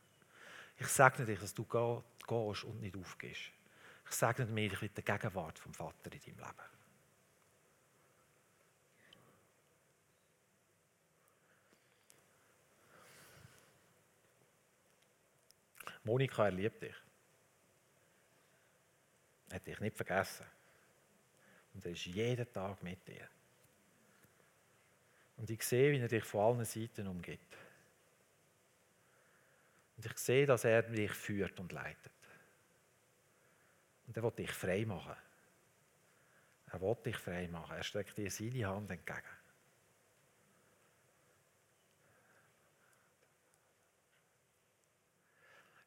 Ich 0.76 0.86
segne 0.88 1.24
dich, 1.24 1.40
dass 1.40 1.54
du 1.54 1.64
gehst 1.64 2.64
und 2.64 2.80
nicht 2.82 2.94
aufgehst. 2.94 3.52
Ich 4.06 4.14
segne 4.14 4.44
dich 4.44 4.82
mit 4.82 4.94
der 4.98 5.04
Gegenwart 5.04 5.58
vom 5.58 5.72
Vater 5.72 6.12
in 6.12 6.20
deinem 6.20 6.36
Leben. 6.36 6.52
Monika, 16.04 16.44
er 16.44 16.50
liebt 16.50 16.82
dich. 16.82 17.07
Hat 19.52 19.66
dich 19.66 19.80
nicht 19.80 19.96
vergessen. 19.96 20.46
Und 21.74 21.84
er 21.84 21.92
ist 21.92 22.06
jeden 22.06 22.52
Tag 22.52 22.82
mit 22.82 23.06
dir. 23.06 23.28
Und 25.36 25.48
ich 25.48 25.62
sehe, 25.62 25.92
wie 25.92 26.00
er 26.00 26.08
dich 26.08 26.24
von 26.24 26.56
allen 26.56 26.64
Seiten 26.64 27.06
umgibt. 27.06 27.56
Und 29.96 30.06
ich 30.06 30.18
sehe, 30.18 30.46
dass 30.46 30.64
er 30.64 30.82
dich 30.82 31.12
führt 31.12 31.58
und 31.60 31.72
leitet. 31.72 32.12
Und 34.06 34.16
er 34.16 34.22
will 34.22 34.32
dich 34.32 34.50
frei 34.50 34.84
machen. 34.84 35.16
Er 36.70 36.80
will 36.80 36.96
dich 37.04 37.16
frei 37.16 37.48
machen. 37.48 37.76
Er 37.76 37.82
streckt 37.82 38.16
dir 38.18 38.30
seine 38.30 38.66
Hand 38.66 38.90
entgegen. 38.90 39.22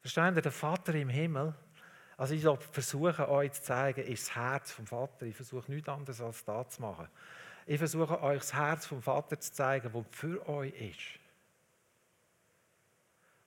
Verstehen 0.01 0.35
ihr, 0.35 0.41
der 0.41 0.51
Vater 0.51 0.95
im 0.95 1.09
Himmel, 1.09 1.53
also 2.21 2.35
ich 2.35 2.45
versuche 2.71 3.27
euch 3.29 3.51
zu 3.53 3.63
zeigen, 3.63 4.01
ist 4.01 4.27
das 4.27 4.35
Herz 4.35 4.71
vom 4.71 4.85
Vater. 4.85 5.25
Ich 5.25 5.35
versuche 5.35 5.71
nichts 5.71 5.89
anderes 5.89 6.21
als 6.21 6.45
das 6.45 6.69
zu 6.69 6.83
machen. 6.83 7.07
Ich 7.65 7.79
versuche 7.79 8.21
euch 8.21 8.37
das 8.37 8.53
Herz 8.53 8.85
vom 8.85 9.01
Vater 9.01 9.39
zu 9.39 9.51
zeigen, 9.51 9.91
das 9.91 10.05
für 10.11 10.47
euch 10.47 10.71
ist. 10.79 11.19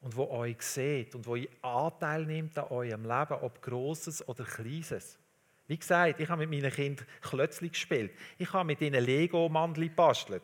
Und 0.00 0.16
wo 0.16 0.28
euch 0.28 0.60
sieht 0.60 1.14
und 1.14 1.24
wo 1.24 1.36
ihr 1.36 1.50
Anteil 1.62 2.26
nimmt 2.26 2.58
an 2.58 2.64
eurem 2.64 3.02
Leben, 3.04 3.34
ob 3.42 3.62
Grosses 3.62 4.26
oder 4.26 4.42
Kleines. 4.42 5.20
Wie 5.68 5.78
gesagt, 5.78 6.18
ich 6.18 6.28
habe 6.28 6.44
mit 6.44 6.60
meinen 6.60 6.74
Kindern 6.74 7.06
Klötzli 7.22 7.68
gespielt. 7.68 8.10
Ich 8.38 8.52
habe 8.52 8.66
mit 8.66 8.80
ihnen 8.80 9.04
Lego-Mandel 9.04 9.88
gebastelt. 9.88 10.42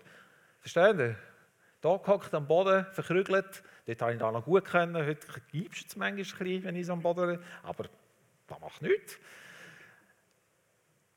Verstehen 0.60 1.00
ihr? 1.00 1.16
Da 1.80 1.96
gehockt 1.96 2.32
am 2.32 2.46
Boden, 2.46 2.86
verkrügelt. 2.92 3.64
Dort 3.86 4.02
habe 4.02 4.12
ich 4.12 4.18
da 4.20 4.30
noch 4.30 4.44
gut 4.44 4.66
können. 4.66 5.04
Heute 5.04 5.26
gibst 5.50 5.82
du 5.82 5.86
es 5.88 5.96
manchmal 5.96 6.10
ein 6.10 6.16
bisschen, 6.16 6.62
wenn 6.62 6.76
ich 6.76 6.86
so 6.86 6.92
am 6.92 7.02
Boden 7.02 7.42
Aber 7.64 7.86
das 8.50 8.60
macht 8.60 8.82
nichts. 8.82 9.18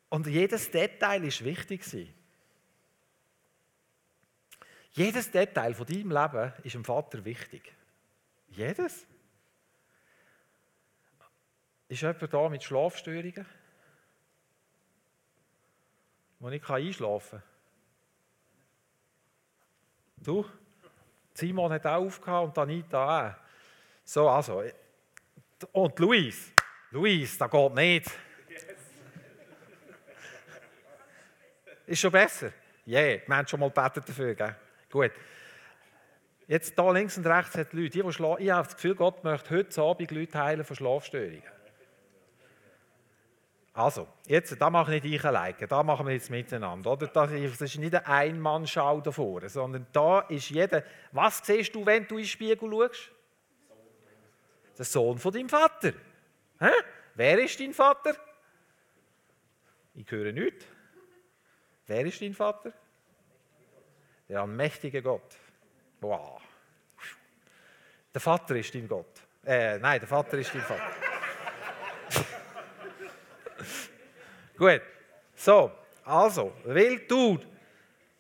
Und 0.10 0.28
jedes 0.28 0.70
Detail 0.70 1.24
war 1.24 1.46
wichtig. 1.46 2.14
Jedes 4.92 5.32
Detail 5.32 5.74
von 5.74 5.88
deinem 5.88 6.12
Leben 6.12 6.54
ist 6.64 6.76
dem 6.76 6.86
Vater 6.86 7.26
wichtig. 7.26 7.74
Jedes. 8.50 9.08
Ist 11.88 12.02
jemand 12.02 12.32
da 12.34 12.50
mit 12.50 12.64
Schlafstörungen? 12.64 13.46
Wo 16.40 16.50
ich 16.50 16.70
einschlafen 16.70 17.40
kann? 17.40 17.50
Du? 20.18 20.46
Simon 21.34 21.72
hat 21.74 21.86
auch 21.88 22.06
aufgehört 22.06 22.50
und 22.50 22.58
Anita 22.60 23.30
auch. 23.30 23.36
So, 24.06 24.30
also. 24.30 24.64
Und 25.72 26.00
Luis. 26.00 26.53
Luis, 26.94 27.40
das 27.40 27.50
geht 27.50 27.74
nicht. 27.74 28.12
Ist 31.88 32.00
schon 32.00 32.12
besser? 32.12 32.52
Ja, 32.86 33.00
yeah, 33.00 33.22
wir 33.26 33.36
haben 33.36 33.48
schon 33.48 33.60
mal 33.60 33.72
gebetet 33.72 34.08
dafür. 34.08 34.36
Gell? 34.36 34.56
Gut. 34.92 35.12
Jetzt 36.46 36.76
hier 36.76 36.94
links 36.94 37.18
und 37.18 37.26
rechts 37.26 37.58
hat 37.58 37.74
Leute, 37.74 37.90
die, 37.90 38.02
die 38.04 38.14
schlafen. 38.14 38.44
Ich 38.44 38.52
habe 38.52 38.68
das 38.68 38.76
Gefühl, 38.76 38.94
Gott 38.94 39.24
möchte 39.24 39.56
heute 39.56 39.82
Abend 39.82 40.12
Leute 40.12 40.38
heilen 40.38 40.64
von 40.64 40.76
Schlafstörungen. 40.76 41.42
Also, 43.74 44.08
jetzt, 44.28 44.62
da 44.62 44.70
mache 44.70 44.96
ich 44.96 45.04
nicht 45.04 45.16
ich 45.16 45.26
alleine, 45.26 45.68
da 45.68 45.82
machen 45.82 46.06
wir 46.06 46.14
jetzt 46.14 46.30
miteinander. 46.30 46.92
Oder? 46.92 47.08
Das 47.08 47.32
ist 47.32 47.80
nicht 47.80 47.96
eine 47.96 48.06
Ein-Mann-Schau 48.06 49.02
davor, 49.02 49.50
sondern 49.50 49.88
da 49.92 50.20
ist 50.20 50.52
jeder. 50.52 50.84
Was 51.12 51.42
siehst 51.44 51.74
du, 51.74 51.84
wenn 51.84 52.06
du 52.06 52.18
in 52.18 52.24
den 52.24 52.28
Spiegel 52.28 52.70
schaust? 52.70 53.10
Der 54.78 54.86
Sohn 54.86 55.18
von 55.18 55.34
deinem 55.34 55.50
Vater. 55.50 55.94
Hä? 56.64 56.72
wer 57.16 57.40
ist 57.40 57.60
dein 57.60 57.74
Vater? 57.74 58.16
Ich 59.96 60.10
höre 60.10 60.32
nichts. 60.32 60.66
Wer 61.88 62.06
ist 62.06 62.22
dein 62.22 62.34
Vater? 62.34 62.72
Der 64.30 64.40
allmächtige 64.40 65.02
Gott. 65.02 65.36
Wow. 66.00 66.42
Der 68.14 68.22
Vater 68.22 68.56
ist 68.56 68.74
dein 68.74 68.88
Gott. 68.88 69.22
Äh, 69.46 69.78
nein, 69.80 70.00
der 70.00 70.08
Vater 70.08 70.38
ist 70.38 70.56
dein 70.56 70.62
Vater. 70.62 70.92
Gut. 74.58 74.82
So, 75.36 75.70
also, 76.06 76.54
weil 76.64 77.00
du 77.00 77.40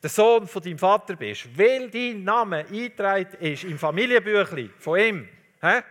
der 0.02 0.10
Sohn 0.10 0.50
von 0.50 0.62
deinem 0.62 0.78
Vater 0.78 1.16
bist, 1.16 1.58
weil 1.58 1.89
dein 1.89 2.26
Name 2.26 2.58
eingetragen 2.58 3.38
ist 3.39 3.64
im 3.64 3.80
Familienbüchlein 3.80 4.74
von 4.78 5.00
ihm, 5.00 5.30
he? 5.62 5.82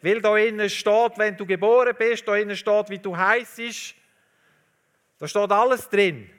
Weil 0.00 0.20
da 0.20 0.36
innen 0.36 0.70
steht, 0.70 1.18
wenn 1.18 1.36
du 1.36 1.44
geboren 1.44 1.94
bist, 1.98 2.26
da 2.26 2.36
innen 2.36 2.56
steht, 2.56 2.90
wie 2.90 2.98
du 2.98 3.16
heißt, 3.16 3.94
da 5.18 5.26
steht 5.26 5.50
alles 5.50 5.88
drin, 5.88 6.30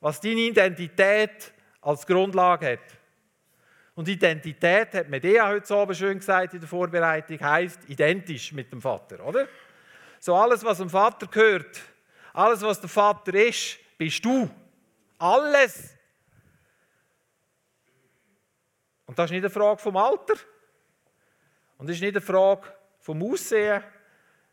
was 0.00 0.20
deine 0.20 0.40
Identität 0.40 1.52
als 1.80 2.06
Grundlage 2.06 2.72
hat. 2.72 2.98
Und 3.94 4.08
Identität, 4.08 4.92
hat 4.92 5.08
Medea 5.08 5.48
heute 5.48 5.74
Abend 5.74 5.96
schön 5.96 6.18
gesagt 6.18 6.52
in 6.54 6.60
der 6.60 6.68
Vorbereitung, 6.68 7.40
heißt 7.40 7.88
identisch 7.88 8.52
mit 8.52 8.70
dem 8.70 8.80
Vater, 8.80 9.24
oder? 9.24 9.48
So 10.20 10.34
alles, 10.34 10.62
was 10.64 10.78
dem 10.78 10.90
Vater 10.90 11.26
gehört, 11.26 11.80
alles, 12.32 12.60
was 12.60 12.78
der 12.78 12.90
Vater 12.90 13.34
ist, 13.34 13.78
bist 13.96 14.24
du. 14.24 14.48
Alles. 15.18 15.96
Und 19.06 19.18
das 19.18 19.26
ist 19.26 19.30
nicht 19.30 19.44
eine 19.44 19.50
Frage 19.50 19.80
vom 19.80 19.96
Alter. 19.96 20.34
Und 21.78 21.88
das 21.88 21.96
ist 21.96 22.02
nicht 22.02 22.16
eine 22.16 22.20
Frage 22.20 22.75
vom 23.06 23.22
Aussehen, 23.22 23.84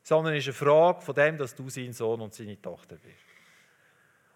sondern 0.03 0.35
es 0.35 0.47
ist 0.47 0.61
eine 0.61 0.69
Frage 0.69 1.01
von 1.01 1.15
dem, 1.15 1.39
dass 1.39 1.55
du 1.55 1.69
sein 1.69 1.91
Sohn 1.91 2.21
und 2.21 2.35
seine 2.35 2.61
Tochter 2.61 2.97
bist. 2.97 3.25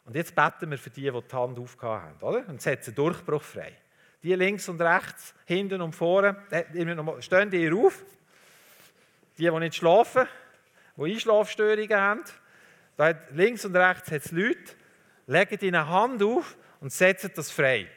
Und 0.05 0.15
jetzt 0.15 0.33
beten 0.33 0.71
wir 0.71 0.77
für 0.79 0.89
die, 0.89 1.11
die 1.11 1.21
die 1.21 1.35
Hand 1.35 1.59
aufgehauen 1.59 2.01
haben, 2.01 2.19
oder? 2.21 2.49
Und 2.49 2.59
setzen 2.59 2.95
Durchbruch 2.95 3.43
frei. 3.43 3.77
Die 4.23 4.33
links 4.33 4.67
und 4.69 4.81
rechts, 4.81 5.35
hinten 5.45 5.81
und 5.81 5.93
vorne, 5.93 6.35
äh, 6.49 7.21
stehen 7.21 7.51
hier 7.51 7.75
auf. 7.75 8.03
Die, 9.37 9.43
die 9.43 9.59
nicht 9.59 9.75
schlafen, 9.75 10.27
die 10.95 11.13
Einschlafstörungen 11.13 11.95
haben. 11.95 12.23
Da 12.95 13.13
links 13.33 13.65
und 13.65 13.75
rechts 13.75 14.09
hat 14.09 14.25
es 14.25 14.31
Leute, 14.31 14.73
legen 15.27 15.59
deine 15.61 15.87
Hand 15.87 16.23
auf 16.23 16.57
und 16.79 16.91
setzen 16.91 17.29
das 17.35 17.51
frei. 17.51 17.87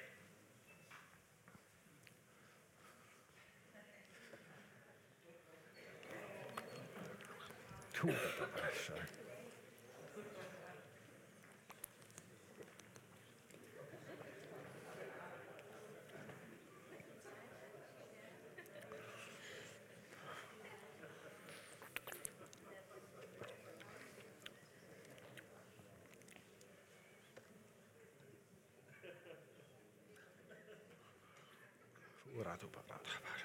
Cool. 8.01 8.15
Kura 32.35 32.57
da 32.57 32.67
barada 32.67 33.40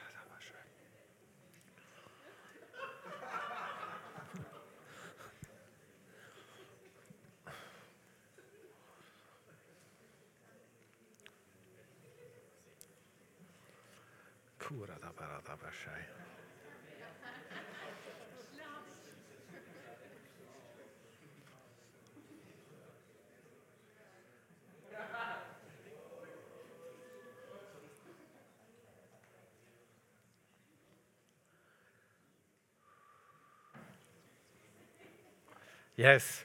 Yes. 35.95 36.43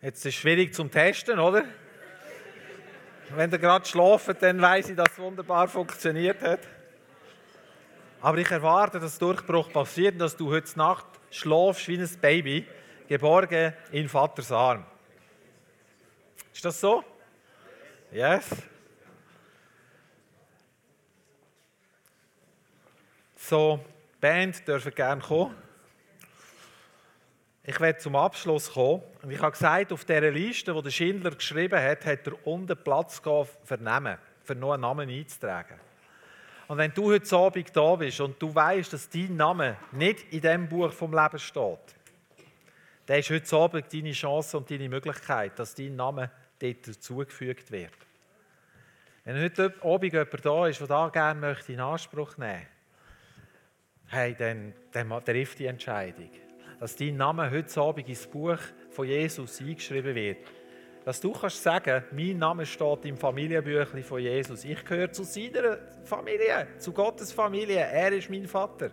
Jetzt 0.00 0.18
ist 0.18 0.26
es 0.26 0.34
schwierig 0.34 0.72
zum 0.72 0.90
Testen, 0.90 1.38
oder? 1.40 1.64
Wenn 3.34 3.50
ihr 3.50 3.58
gerade 3.58 3.86
schlaft, 3.86 4.42
dann 4.42 4.60
weiß 4.60 4.90
ich, 4.90 4.96
dass 4.96 5.12
es 5.12 5.18
wunderbar 5.18 5.66
funktioniert 5.66 6.42
hat. 6.42 6.60
Aber 8.20 8.38
ich 8.38 8.50
erwarte, 8.50 9.00
dass 9.00 9.18
Durchbruch 9.18 9.72
passiert 9.72 10.14
und 10.14 10.18
dass 10.20 10.36
du 10.36 10.50
heute 10.50 10.78
Nacht 10.78 11.06
schlafst 11.30 11.88
wie 11.88 11.98
ein 11.98 12.10
Baby, 12.20 12.66
geborgen 13.08 13.72
in 13.90 14.08
Vaters 14.08 14.52
Arm. 14.52 14.84
Ist 16.52 16.64
das 16.64 16.80
so? 16.80 17.02
Yes. 18.10 18.48
So, 23.36 23.84
Band 24.20 24.66
dürfen 24.68 24.94
gerne 24.94 25.22
kommen. 25.22 25.56
Ich 27.64 27.80
werde 27.80 27.98
zum 27.98 28.14
Abschluss 28.14 28.72
kommen. 28.72 29.02
Und 29.22 29.30
ich 29.30 29.40
habe 29.40 29.52
gesagt, 29.52 29.92
auf 29.92 30.04
dieser 30.04 30.32
Liste, 30.32 30.74
die 30.74 30.82
der 30.82 30.90
Schindler 30.90 31.30
geschrieben 31.30 31.80
hat, 31.80 32.04
hat 32.04 32.26
er 32.26 32.46
unten 32.46 32.76
Platz 32.76 33.22
gehabt 33.22 33.56
für 33.64 33.78
Namen, 33.78 34.18
für 34.42 34.56
noch 34.56 34.72
einen 34.72 34.82
Namen 34.82 35.08
einzutragen. 35.08 35.78
Und 36.66 36.78
wenn 36.78 36.92
du 36.92 37.12
heute 37.12 37.36
Abend 37.36 37.76
da 37.76 37.94
bist 37.94 38.20
und 38.20 38.40
du 38.42 38.52
weißt, 38.52 38.92
dass 38.92 39.08
dein 39.08 39.36
Name 39.36 39.76
nicht 39.92 40.32
in 40.32 40.40
dem 40.40 40.68
Buch 40.68 40.92
vom 40.92 41.12
Leben 41.12 41.38
steht, 41.38 41.78
dann 43.06 43.18
ist 43.18 43.30
heute 43.30 43.56
Abend 43.56 43.92
deine 43.92 44.12
Chance 44.12 44.56
und 44.56 44.70
deine 44.70 44.88
Möglichkeit, 44.88 45.56
dass 45.58 45.74
dein 45.74 45.94
Name 45.94 46.30
dort 46.58 46.88
dazugefügt 46.88 47.70
wird. 47.70 47.92
Wenn 49.24 49.40
heute 49.40 49.72
Abend 49.82 50.12
jemand 50.12 50.44
da 50.44 50.66
ist, 50.66 50.80
der 50.80 50.86
da 50.88 51.08
gerne 51.08 51.40
möchte 51.40 51.72
in 51.72 51.80
Anspruch 51.80 52.36
nehmen 52.38 52.66
hey, 54.08 54.34
dann, 54.34 54.74
dann 54.92 55.24
trifft 55.24 55.60
die 55.60 55.66
Entscheidung 55.66 56.30
dass 56.82 56.96
dein 56.96 57.16
Name 57.16 57.48
heute 57.48 57.80
Abend 57.80 58.08
ins 58.08 58.26
Buch 58.26 58.58
von 58.92 59.06
Jesus 59.06 59.60
eingeschrieben 59.60 60.14
wird. 60.14 60.38
Dass 61.04 61.20
du 61.20 61.32
kannst 61.32 61.62
sagen, 61.62 62.04
mein 62.12 62.38
Name 62.38 62.64
steht 62.64 63.04
im 63.06 63.16
Familienbüchlein 63.16 64.04
von 64.04 64.20
Jesus. 64.20 64.64
Ich 64.64 64.84
gehöre 64.84 65.10
zu 65.10 65.24
seiner 65.24 65.78
Familie, 66.04 66.68
zu 66.78 66.92
Gottes 66.92 67.32
Familie. 67.32 67.80
Er 67.80 68.12
ist 68.12 68.30
mein 68.30 68.46
Vater. 68.46 68.90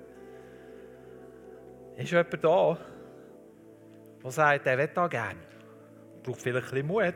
Ist 1.95 2.11
jemand 2.11 2.43
da, 2.43 2.77
der 4.23 4.31
sagt, 4.31 4.65
er 4.65 4.77
will 4.77 4.89
da 4.93 5.07
gerne? 5.07 5.39
Braucht 6.23 6.41
vielleicht 6.41 6.67
ein 6.67 6.71
bisschen 6.71 6.87
Mut. 6.87 7.13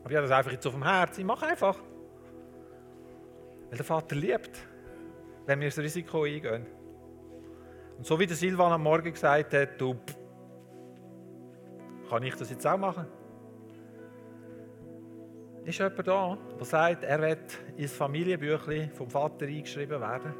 Aber 0.00 0.10
ich 0.10 0.16
habe 0.16 0.28
das 0.28 0.30
einfach 0.30 0.52
jetzt 0.52 0.66
auf 0.66 0.74
dem 0.74 0.84
Herzen. 0.84 1.26
Mach 1.26 1.42
einfach. 1.42 1.76
Weil 3.68 3.76
der 3.76 3.84
Vater 3.84 4.14
liebt, 4.14 4.50
wenn 5.46 5.60
wir 5.60 5.68
das 5.68 5.78
Risiko 5.78 6.22
eingehen. 6.22 6.66
Und 7.96 8.06
so 8.06 8.18
wie 8.18 8.26
der 8.26 8.36
Silvan 8.36 8.72
am 8.72 8.82
Morgen 8.82 9.12
gesagt 9.12 9.52
hat, 9.54 9.80
du, 9.80 9.96
kann 12.08 12.22
ich 12.22 12.34
das 12.34 12.50
jetzt 12.50 12.66
auch 12.66 12.78
machen? 12.78 13.06
Ist 15.64 15.78
jemand 15.78 16.08
da, 16.08 16.38
der 16.58 16.64
sagt, 16.64 17.04
er 17.04 17.20
wird 17.20 17.58
ins 17.76 17.92
Familienbüchlein 17.92 18.90
vom 18.90 19.10
Vater 19.10 19.46
eingeschrieben 19.46 20.00
werden? 20.00 20.34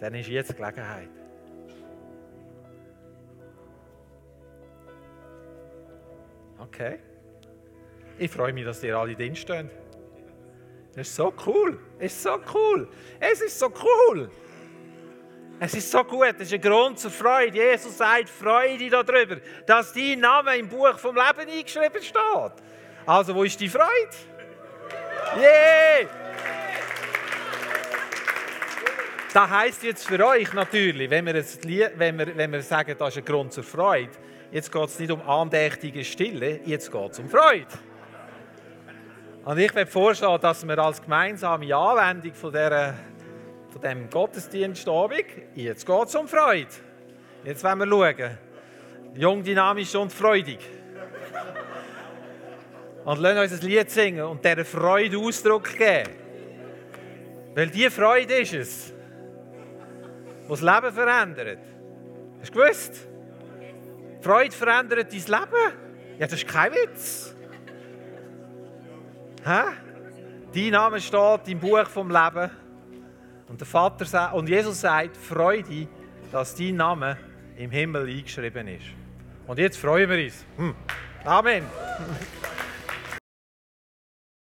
Dann 0.00 0.14
ist 0.14 0.28
jetzt 0.28 0.56
Gelegenheit. 0.56 1.10
Okay. 6.58 6.98
Ich 8.18 8.30
freue 8.30 8.52
mich, 8.52 8.64
dass 8.64 8.82
ihr 8.82 8.96
alle 8.96 9.14
drin 9.14 9.36
stehen. 9.36 9.70
Das 10.94 11.08
ist 11.08 11.16
so 11.16 11.32
cool. 11.46 11.78
Es 11.98 12.14
ist 12.14 12.22
so 12.22 12.38
cool. 12.54 12.88
Es 13.20 13.42
ist 13.42 13.58
so 13.58 13.66
cool. 13.66 14.30
Es 15.58 15.72
ist 15.74 15.90
so 15.90 16.04
gut, 16.04 16.34
es 16.38 16.52
ist 16.52 16.54
ein 16.54 16.60
Grund 16.60 16.98
zur 16.98 17.10
Freude. 17.10 17.56
Jesus 17.56 17.96
sagt, 17.96 18.28
Freude 18.28 18.90
darüber, 18.90 19.36
dass 19.64 19.92
dein 19.92 20.20
Name 20.20 20.56
im 20.56 20.68
Buch 20.68 20.98
vom 20.98 21.16
Leben 21.16 21.50
eingeschrieben 21.50 22.02
steht. 22.02 22.52
Also, 23.06 23.34
wo 23.34 23.42
ist 23.42 23.58
die 23.58 23.68
Freude? 23.68 24.16
Yeah! 25.38 26.08
Das 29.32 29.50
heisst 29.50 29.82
jetzt 29.82 30.06
für 30.06 30.24
euch 30.26 30.52
natürlich, 30.52 31.10
wenn 31.10 31.24
wir, 31.26 31.34
jetzt, 31.34 31.66
wenn, 31.66 32.18
wir, 32.18 32.36
wenn 32.36 32.52
wir 32.52 32.62
sagen, 32.62 32.94
das 32.98 33.08
ist 33.10 33.18
ein 33.18 33.24
Grund 33.24 33.52
zur 33.52 33.64
Freude, 33.64 34.12
jetzt 34.50 34.70
geht 34.70 34.84
es 34.84 34.98
nicht 34.98 35.10
um 35.10 35.26
andächtige 35.28 36.04
Stille, 36.04 36.60
jetzt 36.64 36.90
geht 36.90 37.12
es 37.12 37.18
um 37.18 37.28
Freude. 37.28 37.66
Und 39.44 39.58
ich 39.58 39.74
würde 39.74 39.90
vorschlagen, 39.90 40.40
dass 40.42 40.66
wir 40.66 40.78
als 40.78 41.00
gemeinsame 41.00 41.74
Anwendung 41.74 42.34
von 42.34 42.52
dieser 42.52 42.94
von 43.76 43.82
diesem 43.82 44.10
Gottesdienstabend. 44.10 45.26
Jetzt 45.54 45.86
geht 45.86 46.08
es 46.08 46.14
um 46.14 46.26
Freude. 46.26 46.68
Jetzt 47.44 47.62
wollen 47.62 47.78
wir 47.78 47.86
schauen. 47.86 48.38
Jung, 49.14 49.42
dynamisch 49.42 49.94
und 49.94 50.12
freudig. 50.12 50.60
Und 53.04 53.18
lassen 53.18 53.38
uns 53.38 53.52
ein 53.52 53.68
Lied 53.68 53.90
singen 53.90 54.24
und 54.24 54.44
dieser 54.44 54.64
Freude 54.64 55.18
Ausdruck 55.18 55.76
geben. 55.76 56.10
Weil 57.54 57.68
diese 57.68 57.90
Freude 57.90 58.34
ist 58.38 58.54
es, 58.54 58.94
die 60.44 60.48
das 60.48 60.62
Leben 60.62 60.92
verändert. 60.92 61.58
Hast 62.40 62.54
du 62.54 62.58
gewusst? 62.58 63.08
Freude 64.22 64.52
verändert 64.56 65.12
dein 65.12 65.40
Leben? 65.40 65.72
Ja, 66.18 66.26
das 66.26 66.32
ist 66.32 66.48
kein 66.48 66.72
Witz. 66.72 67.36
Hä? 69.44 69.62
Dein 70.54 70.70
Name 70.70 71.00
steht 71.00 71.48
im 71.48 71.60
Buch 71.60 71.86
vom 71.86 72.10
Leben. 72.10 72.50
Und, 73.48 73.60
der 73.60 73.66
Vater 73.66 74.34
und 74.34 74.48
Jesus 74.48 74.80
sagt, 74.80 75.16
Freude, 75.16 75.86
dass 76.32 76.54
dein 76.54 76.76
Name 76.76 77.16
im 77.56 77.70
Himmel 77.70 78.08
eingeschrieben 78.08 78.68
ist. 78.68 78.86
Und 79.46 79.58
jetzt 79.58 79.78
freuen 79.78 80.10
wir 80.10 80.24
uns. 80.24 80.44
Hm. 80.56 80.74
Amen. 81.24 81.64